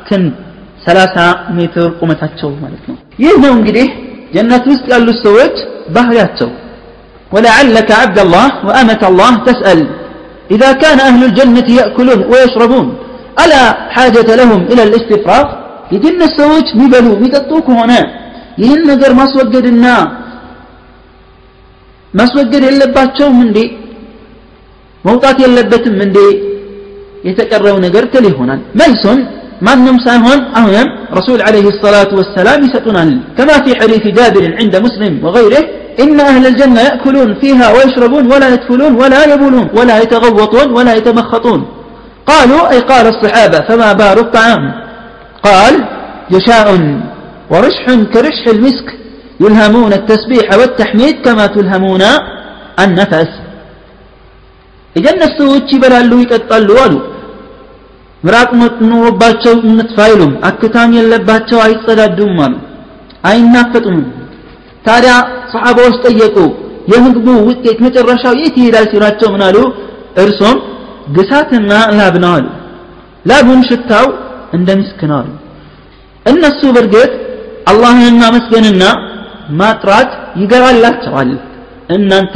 ክንድ 0.09 0.31
ሰላሳ 0.87 1.17
ሜትር 1.57 1.87
ቁመታቸው 2.01 2.51
ማለት 2.63 2.85
ነው 2.91 2.97
ይህ 3.25 3.35
ነው 3.45 3.53
እንግዲህ 3.59 3.89
ጀነት 4.35 4.65
ውስጥ 4.73 4.85
ያሉት 4.95 5.19
ሰዎች 5.27 5.57
ባህሪያቸው 5.97 6.51
ولعلك 7.35 7.91
عبد 8.03 8.19
الله 8.25 8.49
وأمة 8.67 9.03
الله 9.11 9.33
تسأل 9.49 9.81
إذا 10.55 10.71
كان 10.83 10.99
أهل 11.11 11.23
الجنة 11.29 11.69
يأكلون 11.81 12.21
ويشربون 12.33 12.87
ألا 13.43 13.63
حاجة 13.95 14.29
لهم 14.41 14.61
إلى 14.73 14.83
الاستفراغ 14.89 15.47
يجن 15.95 16.21
السوج 16.29 16.67
مبلو 16.81 17.13
ميتطوك 17.23 17.67
هنا 17.81 18.01
يهن 18.63 18.81
نجر 18.91 19.13
ما 19.19 19.25
سوجدنا 19.35 19.95
ما 22.17 22.25
سوجد 22.33 22.63
يلباتشو 22.69 23.29
من 23.39 23.49
دي 23.57 23.65
موطات 25.07 25.39
يلبتم 25.45 25.95
من 26.01 26.11
دي 26.17 26.29
يتكرروا 27.29 27.85
نجر 27.87 28.05
تلي 28.13 28.31
هنا 28.41 28.55
ملسون 28.81 29.21
ማንም 29.67 29.97
ሳይሆን 30.07 30.39
አሁንም 30.59 30.89
رسول 31.19 31.39
عليه 31.49 31.67
الصلاة 31.75 32.11
والسلام 32.19 32.59
يسألون 32.67 33.09
كما 33.39 33.57
في 33.65 33.71
حديث 33.81 34.05
جابر 34.19 34.45
عند 34.61 34.75
مسلم 34.87 35.13
وغيره 35.25 35.63
إن 36.03 36.19
أهل 36.31 36.45
الجنة 36.51 36.81
يأكلون 36.89 37.31
فيها 37.43 37.67
ويشربون 37.75 38.25
ولا 38.33 38.49
يدخلون 38.55 38.93
ولا 39.03 39.21
يبولون 39.33 39.67
ولا 39.79 39.97
يتغوطون 40.03 40.69
ولا 40.77 40.93
يتمخطون 40.99 41.61
قالوا 42.31 42.63
أي 42.73 42.79
قال 42.91 43.07
الصحابة 43.15 43.59
فما 43.69 43.91
بار 43.93 44.17
الطعام 44.27 44.63
قال 45.47 45.75
جشاء 46.33 46.67
ورشح 47.53 47.85
كرشح 48.13 48.45
المسك 48.57 48.89
يلهمون 49.43 49.93
التسبيح 50.01 50.47
والتحميد 50.59 51.17
كما 51.25 51.47
تلهمون 51.55 52.03
النفس 52.85 53.31
إذا 54.99 55.13
السوتش 55.29 55.71
بلالو 55.83 56.17
يتطلوا 56.23 56.87
ምራቅ 58.27 58.51
ኖሮባቸው 58.91 59.55
እንትፋ 59.71 59.97
አይሉም 60.09 60.33
አክታም 60.49 60.91
የለባቸው 60.97 61.59
አይጸዳዱም 61.67 62.37
አሉ 62.45 62.55
አይናፈጡም 63.31 63.97
ታዲያ 64.87 65.15
ሰሓባዎች 65.53 65.97
ጠየቁ 66.05 66.37
የምግቡ 66.93 67.27
ውጤት 67.49 67.79
መጨረሻው 67.87 68.35
የት 68.43 68.55
ይሄዳል 68.61 68.87
ሲሏቸው 68.93 69.29
ምን 69.35 69.43
አሉ 69.49 69.59
እርሶም 70.25 70.57
ግሳትና 71.17 71.71
ላብ 71.99 72.15
ነው 72.25 72.33
አሉ 72.37 72.47
ላቡን 73.31 73.63
ሽታው 73.71 74.07
እንደ 74.57 74.69
ምስክ 74.81 75.01
ነው 75.11 75.17
አሉ 75.23 75.31
እነሱ 76.27 76.61
በእርግጥ 76.77 77.11
አላህን 77.71 78.17
ማመስገንና 78.23 78.85
ማጥራት 79.61 80.11
ይገራላቸዋል 80.43 81.31
እናንተ 81.97 82.35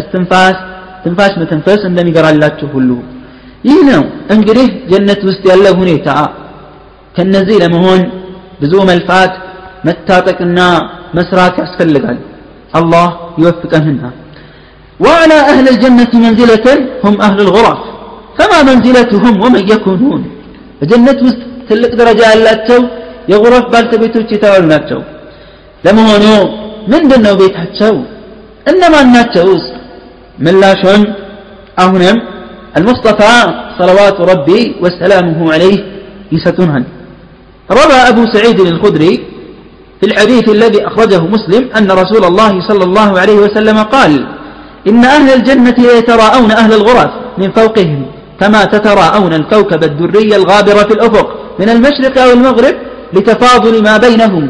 እስትንፋስ 0.00 0.58
ትንፋሽ 1.04 1.32
መተንፈስ 1.42 1.80
እንደሚገራላችሁ 1.90 2.68
ሁሉ 2.76 2.90
ይህ 3.68 3.80
ነው 3.90 4.02
እንግዲህ 4.34 4.68
ጀነት 4.90 5.20
ውስጥ 5.28 5.42
ያለ 5.50 5.66
ሁኔታ 5.80 6.08
ከነዚህ 7.16 7.56
ለመሆን 7.62 8.02
ብዙ 8.62 8.74
መልፋት 8.90 9.32
መታጠቅና 9.88 10.60
መስራት 11.18 11.54
ያስፈልጋል 11.64 12.18
አላህ 12.80 13.08
ይወፍቀንና 13.42 14.02
وعلى 15.00 15.38
أهل 15.52 15.66
الجنة 15.74 16.12
منزلة 16.24 16.66
هم 17.04 17.14
أهل 17.26 17.38
الغرف 17.46 17.80
فما 18.38 18.58
منزلتهم 18.68 19.34
ومن 19.44 19.62
يكونون 19.74 20.20
الجنة 20.82 21.18
وسط 21.26 21.40
تلك 21.68 21.92
درجة 22.00 22.26
اللاتو 22.36 22.80
የጉረፍ 23.30 23.64
ባልተቤቶች 23.72 24.28
የተባሉ 24.34 24.62
ናቸው 24.74 25.00
ለመሆኑ 25.86 26.24
ምንድን 26.92 27.20
ነው 27.26 27.34
ቤታቸው 27.40 27.92
እነማን 28.70 29.08
ናቸውስ 29.16 29.64
ምላሹን 30.46 31.02
አሁንም 31.84 32.18
المصطفى 32.78 33.34
صلوات 33.80 34.18
ربي 34.32 34.60
وسلامه 34.82 35.38
عليه 35.54 35.78
يستنهن 36.34 36.84
روى 37.78 37.98
أبو 38.10 38.22
سعيد 38.34 38.58
الخدري 38.60 39.12
في 40.00 40.04
الحديث 40.10 40.46
الذي 40.56 40.80
أخرجه 40.88 41.22
مسلم 41.34 41.62
أن 41.78 41.88
رسول 42.02 42.22
الله 42.30 42.52
صلى 42.68 42.84
الله 42.88 43.10
عليه 43.22 43.38
وسلم 43.44 43.78
قال 43.94 44.12
إن 44.90 45.04
أهل 45.16 45.28
الجنة 45.38 45.78
يتراءون 45.98 46.50
أهل 46.62 46.72
الغرف 46.78 47.10
من 47.40 47.48
فوقهم 47.58 48.00
كما 48.41 48.61
تتراءون 48.73 49.33
الكوكب 49.41 49.81
الدري 49.89 50.29
الغابر 50.39 50.77
في 50.87 50.93
الأفق 50.97 51.27
من 51.59 51.69
المشرق 51.75 52.15
أو 52.25 52.29
المغرب 52.37 52.75
لتفاضل 53.15 53.75
ما 53.87 53.95
بينهم. 54.05 54.45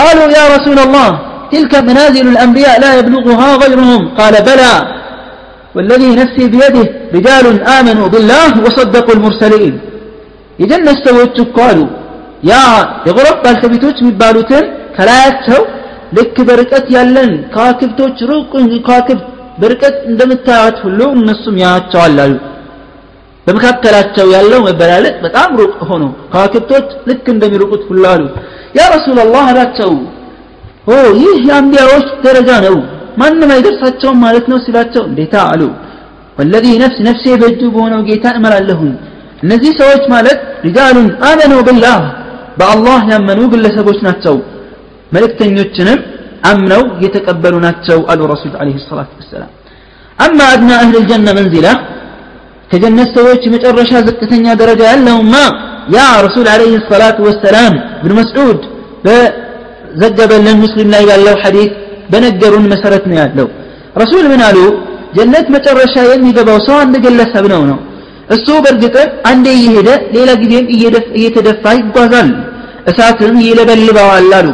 قالوا 0.00 0.28
يا 0.38 0.44
رسول 0.54 0.78
الله 0.86 1.10
تلك 1.52 1.72
منازل 1.88 2.26
الأنبياء 2.34 2.74
لا 2.84 2.90
يبلغها 2.98 3.50
غيرهم. 3.62 4.02
قال 4.18 4.34
بلى. 4.48 4.74
والذي 5.76 6.10
نفسي 6.20 6.44
بيده 6.54 6.86
رجال 7.16 7.46
آمنوا 7.78 8.08
بالله 8.12 8.50
وصدقوا 8.64 9.14
المرسلين. 9.16 9.74
إذن 10.64 10.86
استويتك 10.94 11.48
قالوا 11.58 11.88
يا 12.50 12.64
የጎረፍ 13.06 13.36
ባልተቤቶች 13.44 13.96
የሚባሉትን 14.02 14.64
ከላያቸው 14.96 15.60
ልክ 16.16 16.36
በርቀት 16.48 16.86
ያለን 16.96 17.30
ከዋክብቶች 17.54 18.18
ሩቅ 18.30 18.52
ከዋክብት 18.86 19.26
በርቀት 19.62 19.96
እንደምታያት 20.10 20.76
ሁሉ 20.84 21.00
እነሱም 21.18 21.56
ያያቸዋል 21.64 22.16
አሉ። 22.24 22.34
በመካከላቸው 23.50 24.26
ያለው 24.34 24.60
መበላለጥ 24.66 25.14
በጣም 25.22 25.50
ሩቅ 25.60 25.74
ሆኖ 25.88 26.02
ከዋክብቶች 26.32 26.88
ልክ 27.08 27.24
እንደሚሩቁት 27.32 27.82
ሁሉ 27.88 28.02
አሉ። 28.10 28.22
ያ 28.78 28.82
ረሱላላህ 28.94 29.44
አላቸው 29.52 29.90
ኦ 30.88 30.96
ይህ 31.20 31.38
የአንቢያዎች 31.48 32.06
ደረጃ 32.26 32.50
ነው 32.66 32.76
ማንም 33.20 33.50
አይደርሳቸውም 33.54 34.18
ማለት 34.24 34.44
ነው 34.52 34.58
ሲላቸው 34.64 35.02
እንዴታ 35.08 35.34
አሉ። 35.50 35.62
ወለዚ 36.38 36.66
ነፍስ 36.82 36.98
ነፍሴ 37.08 37.24
በእጁ 37.40 37.60
በሆነው 37.74 38.00
ጌታ 38.08 38.26
እምላለሁኝ 38.38 38.92
እነዚህ 39.42 39.72
ሰዎች 39.80 40.04
ማለት 40.14 40.38
ሪጃሉን 40.66 41.08
አመኑ 41.28 41.52
ብላህ 41.68 42.00
በአላህ 42.58 43.00
ያመኑ 43.12 43.40
ግለሰቦች 43.52 43.98
ናቸው። 44.06 44.36
መልእክተኞችንም 45.12 45.98
አምነው 46.50 46.82
የተቀበሉ 47.04 47.54
ናቸው 47.66 47.98
አሉ 48.12 48.20
ረሱል 48.32 48.52
ለ 48.68 48.82
ሰላት 48.86 49.10
ወሰላም። 49.20 49.50
አማ 50.18 50.38
አድና 50.52 50.70
አህል 50.78 50.94
ልጀነ 50.96 51.28
መንዚላ 51.38 51.68
ከጀነት 52.70 53.08
ሰዎች 53.16 53.42
መጨረሻ 53.54 53.92
ዝቅተኛ 54.06 54.46
ደረጃ 54.60 54.80
ያለውማ። 54.90 55.34
ያ 55.94 56.00
ረሱል 56.26 56.46
አለይሂ 56.52 56.72
ሰላቱ 56.90 57.18
ወሰላም 57.28 57.72
ብን 58.02 58.12
መስዑድ 58.18 58.60
በዘገበልን 59.04 60.58
ሙስሊም 60.64 60.88
ላይ 60.94 61.02
ያለው 61.10 61.36
ሐዲት 61.42 61.72
በነገሩን 62.12 62.66
መሰረት 62.72 63.04
ነው 63.10 63.16
ያለው። 63.22 63.48
ረሱል 64.02 64.24
ምን 64.32 64.42
አሉ? 64.48 64.58
ጀነት 65.16 65.46
መጨረሻ 65.54 65.94
የሚገባው 66.08 66.58
ሰው 66.66 66.76
አንድ 66.82 66.94
ግለሰብ 67.04 67.44
ነው 67.52 67.62
ነው። 67.70 67.78
እሱ 68.34 68.46
በእርግጥም 68.64 69.08
አንዴ 69.30 69.46
እየሄደ 69.58 69.88
ሌላ 70.16 70.30
ጊዜም 70.42 70.66
እየተደፋ 71.16 71.64
ይጓዛል። 71.78 72.28
እሳትን 72.90 73.34
ይለበልበዋል 73.46 74.28
አሉ። 74.38 74.48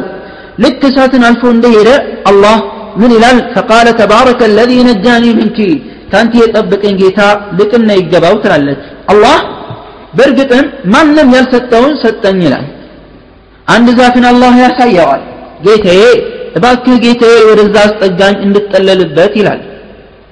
ልክ 0.63 0.81
እሳትን 0.89 1.23
አልፎ 1.27 1.43
እንደሄደ 1.55 1.89
አላህ 2.29 2.57
ምን 3.01 3.11
ይላል? 3.15 3.37
ፈቃለ 3.55 3.87
ተባረከ 3.99 4.41
አለዚ 4.49 4.71
ነጃኒ 4.89 5.25
ምንኪ 5.39 5.59
ከአንተ 6.07 6.33
የጠበቀኝ 6.39 6.93
ጌታ 7.01 7.19
ልቅና 7.57 7.89
ይገባው 7.99 8.35
ትላለች። 8.43 8.81
አላህ 9.11 9.37
በእርግጥም 10.17 10.65
ማንም 10.93 11.29
ያልሰጠውን 11.35 11.93
ሰጠኝ 12.03 12.37
ይላል። 12.45 12.65
አንድ 13.67 13.87
ዛፍን 13.99 14.25
አላህ 14.29 14.53
ያሳየዋል። 14.63 15.23
ጌታዬ 15.65 16.01
እባክህ 16.57 16.95
ጌታዬ 17.03 17.35
ወደዛ 17.49 17.75
አስጠጋኝ 17.87 18.35
እንድጠለልበት 18.45 19.33
ይላል። 19.39 19.59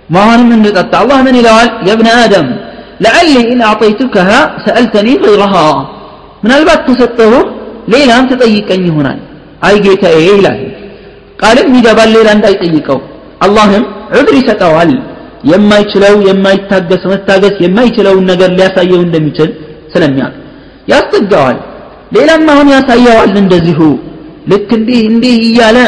ውሃንም 0.10 0.50
እንድጠጣ 0.56 0.94
አላህ 1.02 1.20
ምን 1.26 1.36
ይለዋል? 1.40 1.70
የብነ 1.88 2.08
አደም 2.24 2.48
ለዓሊ 3.04 3.30
ኢን 3.46 3.62
አዕጠይቱከሃ 3.70 4.30
ሰአልተኒ 4.66 5.08
ገይረሃ 5.24 5.54
ምናልባት 6.44 6.82
ከሰጠሁህ 6.88 7.44
ሌላም 7.94 8.24
ትጠይቀኝ 8.32 8.84
ይሆናል። 8.90 9.20
አይ 9.62 9.76
ጌታዬ 9.86 10.18
ይላል። 10.30 10.60
ቃልም 11.42 11.70
ይገባል 11.78 12.10
ሌላ 12.16 12.28
እንዳይጠይቀው። 12.38 13.00
አላህም 13.46 13.84
ዑድር 14.16 14.36
ይሰጠዋል 14.40 14.92
የማይችለው 15.51 16.15
የማይታገስ 16.29 17.03
መታገስ 17.13 17.57
የማይችለውን 17.65 18.25
ነገር 18.33 18.51
ሊያሳየው 18.59 19.01
እንደሚችል 19.07 19.51
ስለሚያውቅ 19.95 20.37
ያስጠጋዋል 20.93 21.59
ሌላም 22.17 22.45
አሁን 22.55 22.69
ያሳየዋል 22.77 23.33
እንደዚሁ 23.43 23.81
ልክ 24.53 24.71
እንዲህ 24.79 25.01
እንዲህ 25.13 25.35
እያለ 25.49 25.79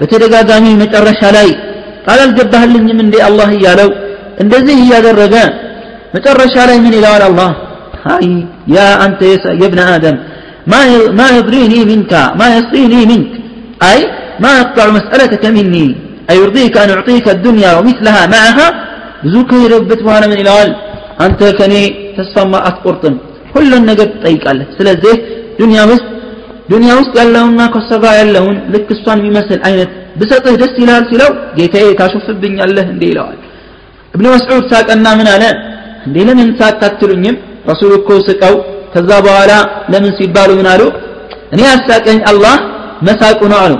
በተደጋጋሚ 0.00 0.66
መጨረሻ 0.82 1.22
ላይ 1.36 1.48
ቃል 2.06 2.20
አልገባህልኝም 2.26 2.98
እንዴ 3.04 3.16
አላህ 3.28 3.50
እያለው 3.58 3.90
እንደዚህ 4.44 4.76
እያደረገ 4.84 5.34
መጨረሻ 6.16 6.54
ላይ 6.70 6.78
ምን 6.84 6.94
ይለዋል 6.98 7.22
አላህ 7.28 7.50
አይ 8.14 8.26
ያ 8.76 8.86
አንተ 9.04 9.20
የብነ 9.62 9.82
አደም 9.96 10.16
ما 11.18 11.28
يضريني 11.36 11.80
منك 11.84 12.12
ما 12.40 12.46
يصريني 12.56 13.00
منك 13.10 13.30
أي 13.82 13.98
ما 14.40 14.50
أقطع 14.60 14.86
مسألتك 14.98 15.44
مني 15.46 15.86
أيرضيك 16.30 16.74
أن 16.76 16.90
أعطيك 16.90 17.26
الدنيا 17.28 17.70
ومثلها 17.76 18.22
معها 18.26 18.68
ብዙ 19.23 19.35
ከሄደበት 19.49 19.99
በኋላ 20.05 20.23
ምን 20.31 20.39
ይለዋል? 20.41 20.69
አንተ 21.23 21.39
ከኔ 21.59 21.73
ተስፋማ 22.17 22.53
አትቆርጥም። 22.67 23.15
ሁሉን 23.53 23.83
ነገር 23.89 24.07
ትጠይቃለህ። 24.13 24.67
ስለዚህ 24.77 25.15
ዱንያ 25.59 25.79
ውስጥ 25.91 26.05
ዱንያ 26.71 26.91
ውስጥ 26.99 27.13
ያለውና 27.19 27.61
ከሷ 27.73 27.89
ያለውን 28.19 28.57
ልክ 28.73 28.87
እሷን 28.95 29.19
የሚመስል 29.21 29.59
አይነት 29.67 29.89
ብሰጥህ 30.19 30.55
ደስ 30.61 30.73
ይላል 30.81 31.03
ሲለው 31.09 31.29
ጌታዬ 31.57 31.87
ታሾፍብኛለህ 31.99 32.87
እንዴ 32.93 33.03
ይለዋል። 33.11 33.37
እብነ 34.13 34.25
መስዑድ 34.33 34.63
ሳቀና 34.71 35.07
ምን 35.19 35.27
አለ? 35.33 35.43
እንዴ 36.07 36.15
ለምን 36.27 36.49
ሳታትሉኝም? 36.59 37.35
ረሱል 37.69 37.91
እኮ 37.99 38.09
ስቀው 38.27 38.55
ከዛ 38.93 39.09
በኋላ 39.25 39.51
ለምን 39.91 40.11
ሲባሉ 40.19 40.49
ምን 40.59 40.67
አሉ? 40.73 40.81
እኔ 41.53 41.61
አሳቀኝ 41.73 42.19
አላህ 42.31 42.55
መሳቁ 43.07 43.39
ነው 43.51 43.59
አሉ። 43.65 43.73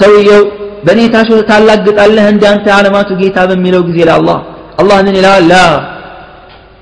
ሰውየው 0.00 0.42
በእኔ 0.86 1.00
ታሾ 1.14 1.28
ታላግጣለህ 1.50 2.26
እንዳንተ 2.32 2.66
የዓለማቱ 2.70 3.10
ጌታ 3.20 3.38
በሚለው 3.50 3.82
ጊዜ 3.88 3.98
ለአላህ 4.08 4.38
አላህ 4.81 4.97
ምን 5.07 5.15
ይላል 5.19 5.45
ላ 5.51 5.55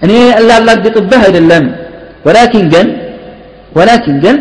እኔ 0.02 0.12
ላላግጥብህ 0.50 1.22
አይደለም 1.28 1.66
ወላኪን 2.28 2.66
ግን 2.74 2.88
ወላኪን 3.78 4.18
ግን 4.26 4.38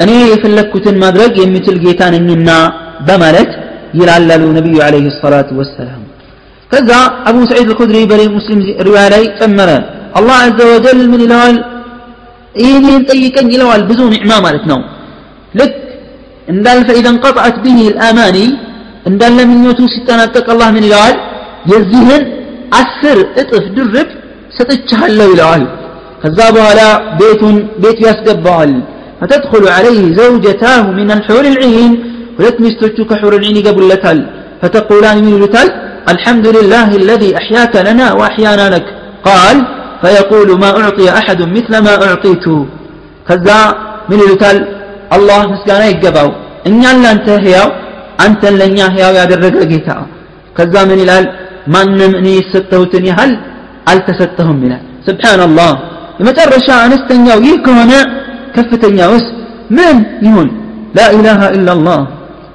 እኔ 0.00 0.10
የፈለግኩትን 0.32 0.96
ማድረግ 1.04 1.32
የሚችል 1.42 1.76
ጌታ 1.84 2.02
ነኝና 2.14 2.50
በማለት 3.08 3.50
ይላላሉ 3.98 4.42
ነቢዩ 4.58 4.76
አለይሂ 4.86 5.06
ሰላቱ 5.20 5.50
ወሰላም 5.60 6.02
ከዛ 6.70 6.90
አቡ 7.28 7.36
ሰዒድ 7.50 7.68
አልኹድሪ 7.68 7.98
በሌ 8.10 8.22
ሙስሊም 8.36 8.60
ሪዋያ 8.86 9.04
ላይ 9.14 9.24
ጨመረ 9.38 9.70
አላህ 10.18 10.36
አዘ 10.44 10.58
ወጀል 10.72 11.00
ምን 11.12 11.20
ይለዋል 11.24 11.56
ይህንን 12.62 13.02
ጠይቀኝ 13.10 13.48
ይለዋል 13.54 13.82
ብዙ 13.90 14.00
ኒዕማ 14.14 14.32
ማለት 14.46 14.64
ነው 14.70 14.80
ልክ 15.60 15.74
እንዳል 16.52 16.80
ፈኢዛ 16.88 17.06
እንቀጥዐት 17.14 17.56
ብህ 17.64 17.78
ልአማኒ 17.86 18.36
እንዳለ 19.10 19.38
ምኞቱ 19.50 19.80
ሲጠናቀቅ 19.94 20.46
አላህ 20.54 20.68
ምን 20.76 20.84
ይለዋል 20.88 21.16
የዚህን 21.72 22.24
አስር 22.80 23.18
እጥፍ 23.40 23.64
ድርብ 23.76 24.08
ሰጥቻለሁ 24.58 25.28
ይለዋል 25.32 25.64
ከዛ 26.22 26.38
በኋላ 26.56 26.82
ቤቱን 27.20 27.56
ቤቱ 27.84 27.98
ያስገባዋል 28.10 28.74
فتدخل 29.20 29.64
عليه 29.76 30.02
زوجتاه 30.20 30.82
من 30.98 31.08
الحور 31.16 31.44
العين 31.52 31.92
ሁለት 32.38 32.56
ሚስቶቹ 32.64 32.96
ከሑር 33.10 33.32
العين 33.38 33.56
ይገቡለታል 33.60 34.18
فتقولان 34.60 35.16
من 35.24 35.32
ይሉታል 35.36 35.68
الحمد 36.14 36.46
لله 36.56 36.88
الذي 37.02 37.30
أحياك 37.40 37.74
لنا 37.88 38.06
وأحيانا 38.18 38.66
لك 38.74 38.86
قال 39.28 39.56
فيقول 40.02 40.48
ما 40.62 40.70
أعطي 40.80 41.06
أحد 41.20 41.40
مثل 41.56 41.72
ما 41.86 41.94
أعطيت 42.06 42.46
كذا 43.28 43.58
من 44.10 44.18
يلتال 44.24 44.56
الله 45.16 45.40
مسكانا 45.52 45.86
يقباو 45.92 46.28
إن 46.68 46.84
أنت 47.14 47.28
هياو 47.44 47.68
أنت 48.26 48.42
لن 48.60 48.78
هياو 48.94 49.12
يا 49.18 49.24
درق 49.30 49.54
لقيتا 49.62 49.96
كذا 50.56 50.80
من 50.90 50.98
ማንም 51.73 52.13
እኔ 52.19 52.27
የሰጠሁትን 52.37 53.05
ያህል 53.09 53.31
አልተሰጠሁም 53.91 54.59
ይላል 54.65 54.83
ስብሓንላህ 55.07 55.71
የመጨረሻ 56.19 56.67
አነስተኛው 56.85 57.39
ይህ 57.47 57.55
ከሆነ 57.65 57.93
ከፍተኛውስ 58.55 59.25
ምን 59.77 59.97
ይሁን 60.25 60.49
ላኢላሃ 60.97 61.41
ኢላላህ 61.57 61.99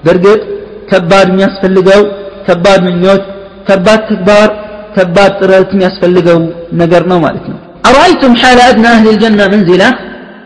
በእርግጥ 0.04 0.42
ከባድ 0.90 1.28
የሚያስፈልገው 1.32 2.02
ከባድ 2.48 2.80
ምኞት 2.86 3.22
ከባድ 3.68 4.00
ተግባር 4.10 4.48
ከባድ 4.96 5.32
ጥረት 5.40 5.70
የሚያስፈልገው 5.74 6.38
ነገር 6.82 7.02
ነው 7.10 7.18
ማለት 7.24 7.46
ነው 7.52 7.58
አርአይቱም 7.88 8.34
ሓለ 8.42 8.58
አድና 8.68 8.86
አህል 8.94 9.06
ልጀና 9.08 9.40
መንዚላ 9.54 9.84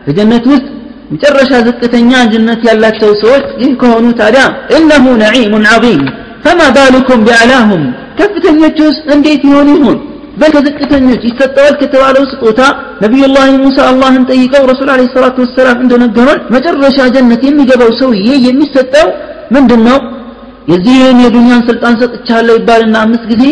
በጀነት 0.05 0.45
ውስጥ 0.51 0.67
መጨረሻ 1.13 1.51
ዝቅተኛ 1.67 2.11
ጀነት 2.33 2.61
ያላቸው 2.69 3.11
ሰዎች 3.23 3.45
ይህ 3.63 3.71
ከሆኑ 3.81 4.05
ታዲያ 4.19 4.43
እነሁ 4.77 5.05
ነዒሙን 5.23 5.65
ዓظም 5.73 6.01
ፈማ 6.45 6.61
ባልኩም 6.75 7.19
ቢዕላሁም? 7.27 7.83
ከፍተኞች 8.19 8.77
ውስጥ 8.87 9.03
እንዴት 9.15 9.41
ይሆን 9.49 9.67
ይሁን? 9.73 9.97
በል 10.39 10.51
ከዝቅተኞች 10.55 11.21
ይሰጠዋል 11.29 11.73
ከተባለው 11.81 12.23
ስጦታ 12.31 12.59
ነቢዩላህ 13.03 13.47
ሙሳ 13.63 13.77
አላህን 13.89 14.23
ጠይቀው 14.29 14.63
ረሱል 14.71 14.89
አለ 14.93 15.01
ሰላቱ 15.15 15.37
ወሰላም 15.45 15.81
እንደነገሩን 15.83 16.39
መጨረሻ 16.55 16.97
ጀነት 17.15 17.41
የሚገባው 17.47 17.91
ሰውዬ 18.01 18.27
የሚሰጠው 18.47 19.07
ምንድን 19.55 19.81
ነው 19.89 19.97
የዚህን 20.71 21.19
የዱንያን 21.25 21.61
ስልጣን 21.69 21.95
ሰጥቻለሁ 22.01 22.55
ይባልና 22.59 22.95
አምስት 23.05 23.25
ጊዜ 23.31 23.43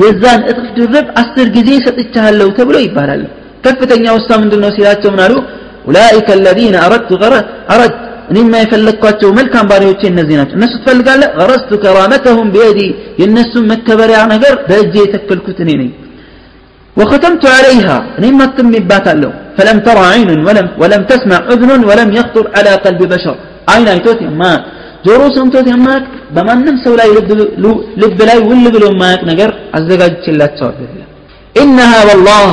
የዛን 0.00 0.40
እጥፍ 0.50 0.68
ድርብ 0.78 1.06
አስር 1.20 1.48
ጊዜ 1.56 1.70
ሰጥቻለሁ 1.86 2.48
ተብሎ 2.58 2.76
ይባላል። 2.86 3.22
ከፍተኛ 3.66 4.04
ውሳ 4.16 4.30
ምንድን 4.42 4.60
ነው 4.64 4.70
ሲላቸው 4.76 5.10
ምን 5.14 5.22
አሉ? 5.26 5.34
አለዚነ 6.34 6.76
አረድቱ 6.84 7.10
አረድ 7.72 7.85
እኔማ 8.31 8.53
የፈለግኳቸው 8.61 9.29
መልካም 9.39 9.65
ባሪዎቼ 9.71 10.01
እነዚህ 10.11 10.35
ናቸው 10.39 10.55
እነሱ 10.59 10.73
ትፈልጋለህ 10.81 11.31
ገረስቱ 11.39 11.79
ከራመተሁም 11.83 12.51
ቢየዲ 12.55 12.79
የእነሱን 13.21 13.65
መከበሪያ 13.71 14.19
ነገር 14.33 14.55
በእጄ 14.69 14.93
የተከልኩት 15.05 15.59
እኔ 15.65 15.71
ነኝ 15.81 15.91
وختمت 16.97 17.43
عليها 17.57 17.97
نيم 18.23 18.39
تم 18.57 18.73
باتالو 18.91 19.31
فلم 19.57 19.77
ترى 19.87 20.03
عين 20.13 20.29
ولم 20.47 20.67
ولم 20.81 21.01
تسمع 21.11 21.39
اذن 21.53 21.71
ولم 21.89 22.09
يخطر 22.17 22.45
على 22.55 22.71
قلب 22.85 23.01
بشر 23.13 23.35
عين 23.71 23.87
ايتوت 23.95 24.21
ما 24.41 24.53
ጆሮ 25.05 25.21
ሰምቶት 25.37 25.67
የማያውቅ 25.71 26.05
በማንም 26.35 26.75
ሰው 26.83 26.93
ላይ 26.99 27.07
ልብ 28.01 28.19
ላይ 28.29 28.37
ውል 28.49 28.65
ብሎ 28.75 28.83
የማያውቅ 28.91 29.21
ነገር 29.31 29.49
አዘጋጅችላቸዋል 29.77 30.75
إنها 31.61 31.99
والله 32.09 32.47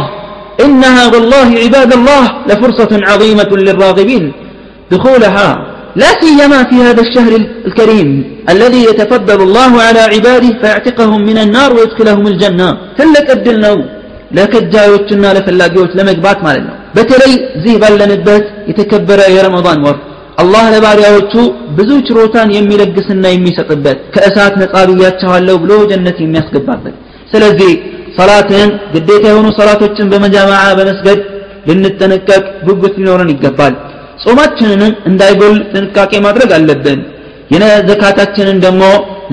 إنها 0.65 1.05
والله 1.13 1.49
عباد 1.65 1.91
الله 1.99 2.23
لفرصة 2.49 2.93
عظيمة 3.11 3.51
للراغبين 3.67 4.25
دخولها 4.93 5.49
لا 6.03 6.11
سيما 6.23 6.61
في 6.71 6.77
هذا 6.87 7.03
الشهر 7.07 7.33
الكريم 7.69 8.09
الذي 8.55 8.81
يتفضل 8.91 9.39
الله 9.47 9.73
على 9.87 10.03
عباده 10.15 10.51
فيعتقهم 10.61 11.21
من 11.31 11.37
النار 11.45 11.71
ويدخلهم 11.77 12.25
الجنة 12.33 12.69
تلك 13.01 13.29
الدلنو 13.39 13.77
ለከጃዮችና 14.37 15.25
ለፈላጊዎች 15.37 15.93
ለመግባት 15.99 16.39
ማለት 16.47 16.65
ነው 16.69 16.75
በተለይ 16.97 17.33
እዚህ 17.57 17.75
ባለንበት 17.83 18.45
የተከበረ 18.71 19.21
የረመዳን 19.35 19.81
ወር 19.87 19.97
አላህ 20.43 20.65
ለባሪያዎቹ 20.75 21.33
ብዙ 21.79 21.91
ችሮታን 22.09 22.49
የሚለግስና 22.57 23.25
የሚሰጥበት 23.35 23.99
ከእሳት 24.15 24.55
ነጻ 24.63 24.75
ብያቸዋለሁ 24.91 25.55
ብሎ 25.63 25.73
ጀነት 25.93 26.19
የሚያስገባበት 26.25 26.95
ስለዚህ 27.33 27.73
ሰላትን 28.19 28.69
ግዴታ 28.95 29.25
የሆኑ 29.33 29.49
ሰላቶችን 29.61 30.11
በመጃማዓ 30.13 30.65
በመስገድ 30.81 31.21
ልንጠነቀቅ 31.71 32.45
ጉጉት 32.69 32.95
ሊኖረን 33.01 33.33
ይገባል 33.35 33.75
ጾማችንንም 34.24 34.94
እንዳይጎል 35.10 35.58
ጥንቃቄ 35.72 36.12
ማድረግ 36.26 36.52
አለብን። 36.58 37.00
የዘካታችንን 37.54 38.58
ደግሞ 38.66 38.84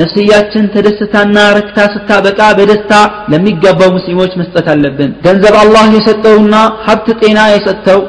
ነፍስያችን 0.01 0.64
ተደስታና 0.74 1.36
ረክታ 1.57 1.78
ስታበቃ 1.95 2.41
በደስታ 2.59 2.93
ለሚገባው 3.32 3.91
ሙስሊሞች 3.97 4.32
መስጠት 4.41 4.66
አለብን። 4.74 5.11
ገንዘብ 5.26 5.55
አላህ 5.62 5.84
የሰጠውና 5.97 6.55
ሀብት 6.86 7.09
ጤና 7.22 7.41
የሰጠው 7.55 8.01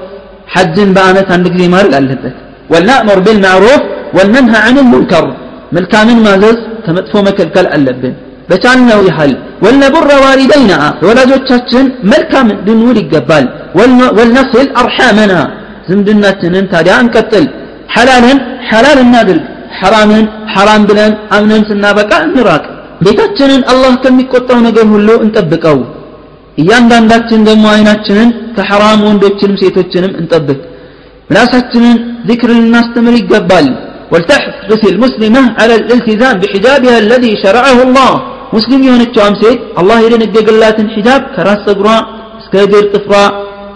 ሐጅን 0.55 0.89
በአመት 0.95 1.29
አንድ 1.35 1.45
ጊዜ 1.53 1.63
ማድረግ 1.73 1.93
አለበት። 1.99 2.35
ወልናእመር 2.73 3.19
ቢልማዕሩፍ 3.25 3.81
ወልነንሃ 4.17 4.53
አን 4.67 4.75
ልሙንከር 4.79 5.25
መልካምን 5.77 6.19
ማዘዝ 6.25 6.57
ከመጥፎ 6.85 7.13
መከልከል 7.27 7.67
አለብን። 7.75 8.13
በቻልነው 8.49 9.01
ያህል 9.09 9.33
ወልነቡረ 9.65 10.11
ዋሊደይና 10.23 10.71
ለወላጆቻችን 11.01 11.85
መልካም 12.13 12.47
ልንውል 12.67 12.97
ይገባል። 13.01 13.45
ወልነስል 14.17 14.67
አርሓመና 14.81 15.33
ዝምድናችንን 15.90 16.64
ታዲያ 16.72 16.94
እንቀጥል 17.04 17.44
ሐላልን 17.94 18.38
ሐላል 18.70 18.98
እናድርግ 19.04 19.44
ሐራምን 19.80 20.24
ሐራም 20.54 20.82
ብለን 20.88 21.12
አምነን 21.36 21.62
ስናበቃ 21.70 22.12
እንራቅ 22.28 22.64
ቤታችንን 23.04 23.62
አላህ 23.72 23.94
ከሚቆጣው 24.04 24.58
ነገር 24.68 24.86
ሁሉ 24.94 25.08
እንጠብቀው 25.24 25.78
እያንዳንዳችን 26.62 27.40
ደግሞ 27.48 27.64
አይናችንን 27.74 28.28
ከሐራም 28.56 29.00
ወንዶችንም 29.08 29.58
ሴቶችንም 29.62 30.12
እንጠብቅ 30.20 30.60
ምላሳችንን 31.30 31.96
ذكر 32.30 32.48
ልናስተምር 32.60 33.14
ይገባል 33.22 33.66
ولتحرص 34.12 34.82
المسلمة 34.94 35.42
على 35.60 35.74
الالتزام 35.80 36.34
بحجابها 36.42 36.96
الذي 37.04 37.32
شرعه 37.44 37.78
الله 37.86 38.12
مسلم 38.56 38.80
የሆነችዋም 38.86 39.34
ሴት 39.42 39.60
አላህ 39.80 39.96
የደነገገላትን 40.04 40.90
ሒጃብ 40.94 41.22
ከራስ 41.34 41.60
ጸጉሯ 41.66 41.88
እስከ 42.40 42.54
እግር 42.66 42.84
ጥፍሯ 42.94 43.14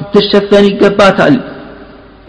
ልትሸፈን 0.00 0.64
ይገባታል 0.70 1.34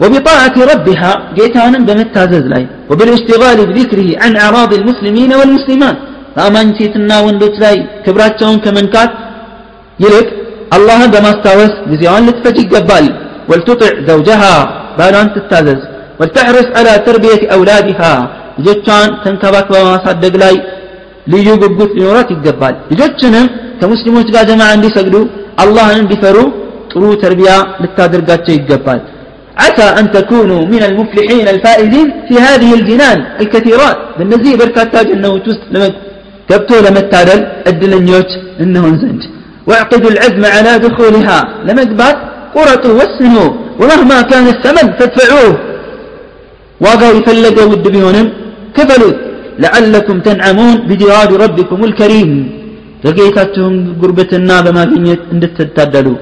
وبطاعة 0.02 0.56
ربها 0.72 1.12
جيتانا 1.38 1.78
بمتازز 1.88 2.44
لاي 2.52 2.64
وبالاشتغال 2.90 3.58
بذكره 3.68 4.08
عن 4.22 4.32
أعراض 4.44 4.70
المسلمين 4.80 5.30
والمسلمات 5.38 5.96
فأمان 6.34 6.68
سيتنا 6.78 7.16
وندوت 7.26 7.56
لاي 7.62 7.76
كبراتهم 8.04 8.56
كمنكات 8.64 9.10
يلك 10.04 10.28
الله 10.76 11.00
بما 11.12 11.30
استوس 11.34 11.72
بزيان 11.90 12.22
لتفجي 12.26 12.64
قبال 12.72 13.06
ولتطع 13.50 13.90
زوجها 14.10 14.54
بالان 14.98 15.28
تتازز 15.34 15.80
ولتحرص 16.20 16.68
على 16.78 16.92
تربية 17.06 17.42
أولادها 17.54 18.14
ልጆቿን 18.58 19.10
ተንከባክባ 19.24 19.74
በማሳደግ 19.84 20.34
ላይ 20.42 20.54
ልዩ 21.32 21.48
ጉጉት 21.62 21.92
ሊኖራት 21.98 22.28
ይገባል 22.34 22.74
ልጆችንም 22.90 23.46
ከሙስሊሞች 23.80 24.28
ጋር 24.34 24.44
ጀማዓ 24.50 24.70
እንዲሰግዱ 24.78 25.16
አላህን 25.62 25.98
እንዲፈሩ 26.02 26.36
ጥሩ 26.92 27.04
ተርቢያ 27.22 27.52
ልታደርጋቸው 27.82 28.52
ይገባል 28.58 29.00
عسى 29.63 29.87
أن 29.99 30.05
تكونوا 30.17 30.61
من 30.73 30.81
المفلحين 30.89 31.45
الفائزين 31.53 32.07
في 32.27 32.35
هذه 32.47 32.69
الجنان 32.79 33.19
الكثيرات. 33.41 33.97
بالنزيه 34.17 34.55
جنة 35.09 35.29
وتوست 35.33 35.63
لما 35.73 35.87
كبتو 36.49 36.75
لما 36.85 36.99
التادل 37.05 37.39
الدلنيوت 37.71 38.31
إنه 38.63 38.83
زنج 39.01 39.21
واعقدوا 39.67 40.11
العزم 40.13 40.43
على 40.55 40.71
دخولها. 40.85 41.39
لما 41.67 41.83
قبات 41.91 42.17
قرطوا 42.55 42.93
وسنوا 42.99 43.49
ومهما 43.79 44.17
كان 44.31 44.45
الثمن 44.55 44.87
فادفعوه. 44.97 45.53
واقعوا 46.83 47.15
يفلقوا 47.19 47.65
ود 47.71 47.85
كفلوا. 48.75 49.13
لعلكم 49.63 50.15
تنعمون 50.27 50.75
بجوار 50.87 51.29
ربكم 51.43 51.79
الكريم. 51.89 52.31
لقيتاتهم 53.05 53.73
قربتنا 54.01 54.55
بما 54.65 54.83
كنت 54.93 55.21
اندتتادلوا 55.33 56.17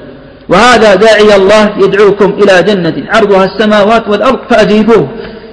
وهذا 0.52 0.96
داعي 1.06 1.30
الله 1.40 1.64
يدعوكم 1.84 2.30
إلى 2.42 2.56
جنة 2.70 2.98
عرضها 3.14 3.46
السماوات 3.52 4.04
والأرض 4.12 4.40
فأجيبوه. 4.50 5.06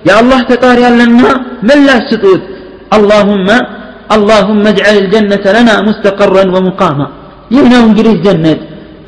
يا 0.08 0.14
الله 0.20 0.40
تطاري 0.52 0.84
لنا 0.90 1.30
من 1.68 1.78
لا 1.88 1.96
سطود 2.10 2.40
اللهم 2.96 3.48
اللهم 4.16 4.62
اجعل 4.72 4.94
الجنة 5.02 5.44
لنا 5.56 5.74
مستقرا 5.88 6.44
ومقاما. 6.54 7.06
يهنا 7.56 7.78
ونجريه 7.84 8.18
جنة 8.26 8.58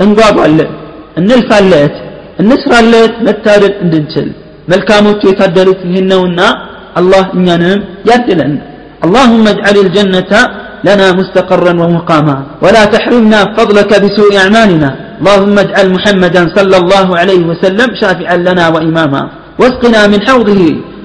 انقاض 0.05 0.37
اللت 0.49 0.70
النلف 1.18 1.49
اللت 1.61 1.95
النسر 2.41 2.72
اللت 2.82 3.14
متارد 3.26 3.74
اندنشل 3.85 4.28
ملكاموت 4.70 5.20
يتدلت 5.30 5.80
هنونا 5.95 6.49
الله 7.01 7.24
إننا 7.37 7.72
يدلن 8.11 8.53
اللهم 9.05 9.45
اجعل 9.55 9.76
الجنة 9.85 10.32
لنا 10.89 11.07
مستقرا 11.20 11.72
ومقاما. 11.82 12.37
ولا 12.64 12.85
تحرمنا 12.95 13.41
فضلك 13.57 13.91
بسوء 14.03 14.32
أعمالنا. 14.43 14.91
اللهم 15.21 15.59
اجعل 15.59 15.87
محمدا 15.91 16.43
صلى 16.57 16.77
الله 16.77 17.19
عليه 17.19 17.43
وسلم 17.51 17.89
شافعا 18.01 18.37
لنا 18.37 18.69
وإماما. 18.69 19.23
واسقنا 19.61 20.07
من 20.07 20.21
حوضه 20.29 20.62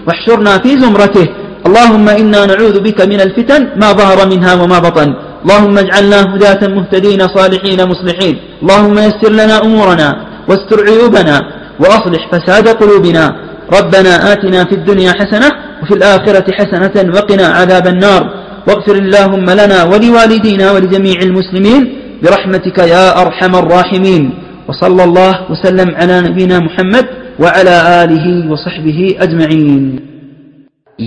واحشرنا 0.08 0.58
في 0.58 0.80
زمرته. 0.80 1.28
اللهم 1.68 2.10
إنا 2.10 2.46
نعوذ 2.46 2.80
بك 2.80 3.02
من 3.02 3.22
الفتن 3.22 3.62
ما 3.82 3.92
ظهر 3.92 4.28
منها 4.28 4.54
وما 4.62 4.80
بطن. 4.80 5.10
اللهم 5.44 5.78
اجعلنا 5.78 6.20
هداة 6.36 6.68
مهتدين 6.68 7.22
صالحين 7.28 7.80
مصلحين. 7.92 8.36
اللهم 8.62 8.98
يسر 8.98 9.32
لنا 9.32 9.56
أمورنا 9.66 10.10
واستر 10.50 10.80
عيوبنا 10.90 11.42
وأصلح 11.80 12.22
فساد 12.32 12.68
قلوبنا. 12.68 13.36
ربنا 13.78 14.34
آتنا 14.34 14.64
في 14.70 14.76
الدنيا 14.76 15.12
حسنة 15.20 15.50
وفي 15.84 15.94
الآخرة 15.94 16.48
حسنة 16.52 16.96
وقنا 17.16 17.48
عذاب 17.48 17.88
النار. 17.88 18.24
واغفر 18.68 18.96
اللهم 18.96 19.48
لنا 19.50 19.84
ولوالدينا 19.84 20.72
ولجميع 20.72 21.22
المسلمين. 21.22 21.99
برحمتك 22.24 22.78
يا 22.78 23.22
أرحم 23.22 23.56
الراحمين. 23.56 24.24
وصلى 24.68 25.04
الله 25.04 25.52
وسلم 25.52 25.96
على 25.96 26.22
نبينا 26.22 26.60
محمد 26.60 27.06
وعلى 27.40 28.04
آله 28.04 28.52
وصحبه 28.52 29.16
أجمعين. 29.20 30.09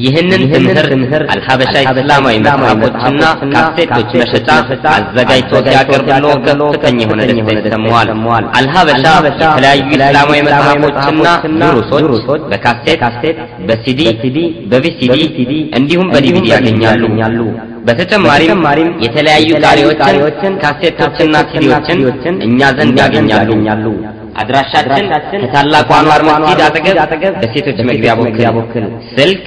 ይህንን 0.02 0.42
ትምህርት 0.50 0.92
አልሀበሻ 1.34 1.72
እስላማዊ 1.92 2.36
መጽሐፎችና 2.44 3.22
ካሴቶች 3.54 4.12
መሸጫ 4.22 4.48
አዘጋጅቶ 4.92 5.52
ሲያቀርብሎ 5.66 6.26
ከፍተኛ 6.46 6.98
የሆነ 7.04 7.20
ደስታ 7.30 7.50
ይሰማዋል። 7.58 8.08
አልሀበሻ 8.58 9.04
የተለያዩ 9.18 9.82
እስላማዊ 9.98 10.40
መጽሐፎችና 10.46 11.62
ዱሩሶች 12.04 12.42
በካሴት፣ 12.52 13.02
በሲዲ፣ 13.68 14.00
በቪሲዲ 14.72 15.52
እንዲሁም 15.80 16.08
በዲቪዲ 16.14 16.46
ያገኛሉ። 16.54 17.40
በተጨማሪም 17.86 18.60
የተለያዩ 19.04 19.48
ቃሪዎችን፣ 20.02 20.52
ካሴቶችና 20.64 21.36
ሲዲዎችን 21.52 22.36
እኛ 22.48 22.60
ዘንድ 22.78 22.98
ያገኛሉ። 23.04 23.86
አድራሻችን 24.40 25.06
ከታላቁ 25.42 25.88
አንዋር 25.98 26.22
መስጊድ 26.26 26.60
አጠገብ 27.02 27.34
በሴቶች 27.42 27.78
መግቢያ 27.88 28.12
በኩል 28.56 28.84
ስልክ 29.16 29.44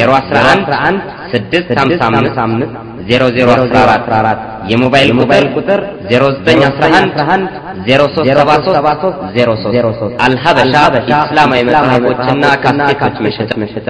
011 0.00 1.00
655 1.32 2.78
0014 3.10 4.46
የሞባይል 4.72 5.10
ቁጥር 5.56 5.80
0911 6.12 7.50
0373 7.88 9.10
03 9.34 10.24
አልሀበሻ 10.26 10.74
ኢስላማዊ 11.26 11.62
መጽሐፎችና 11.70 12.44
ካሴቶች 12.64 13.54
መሸጥ 13.64 13.86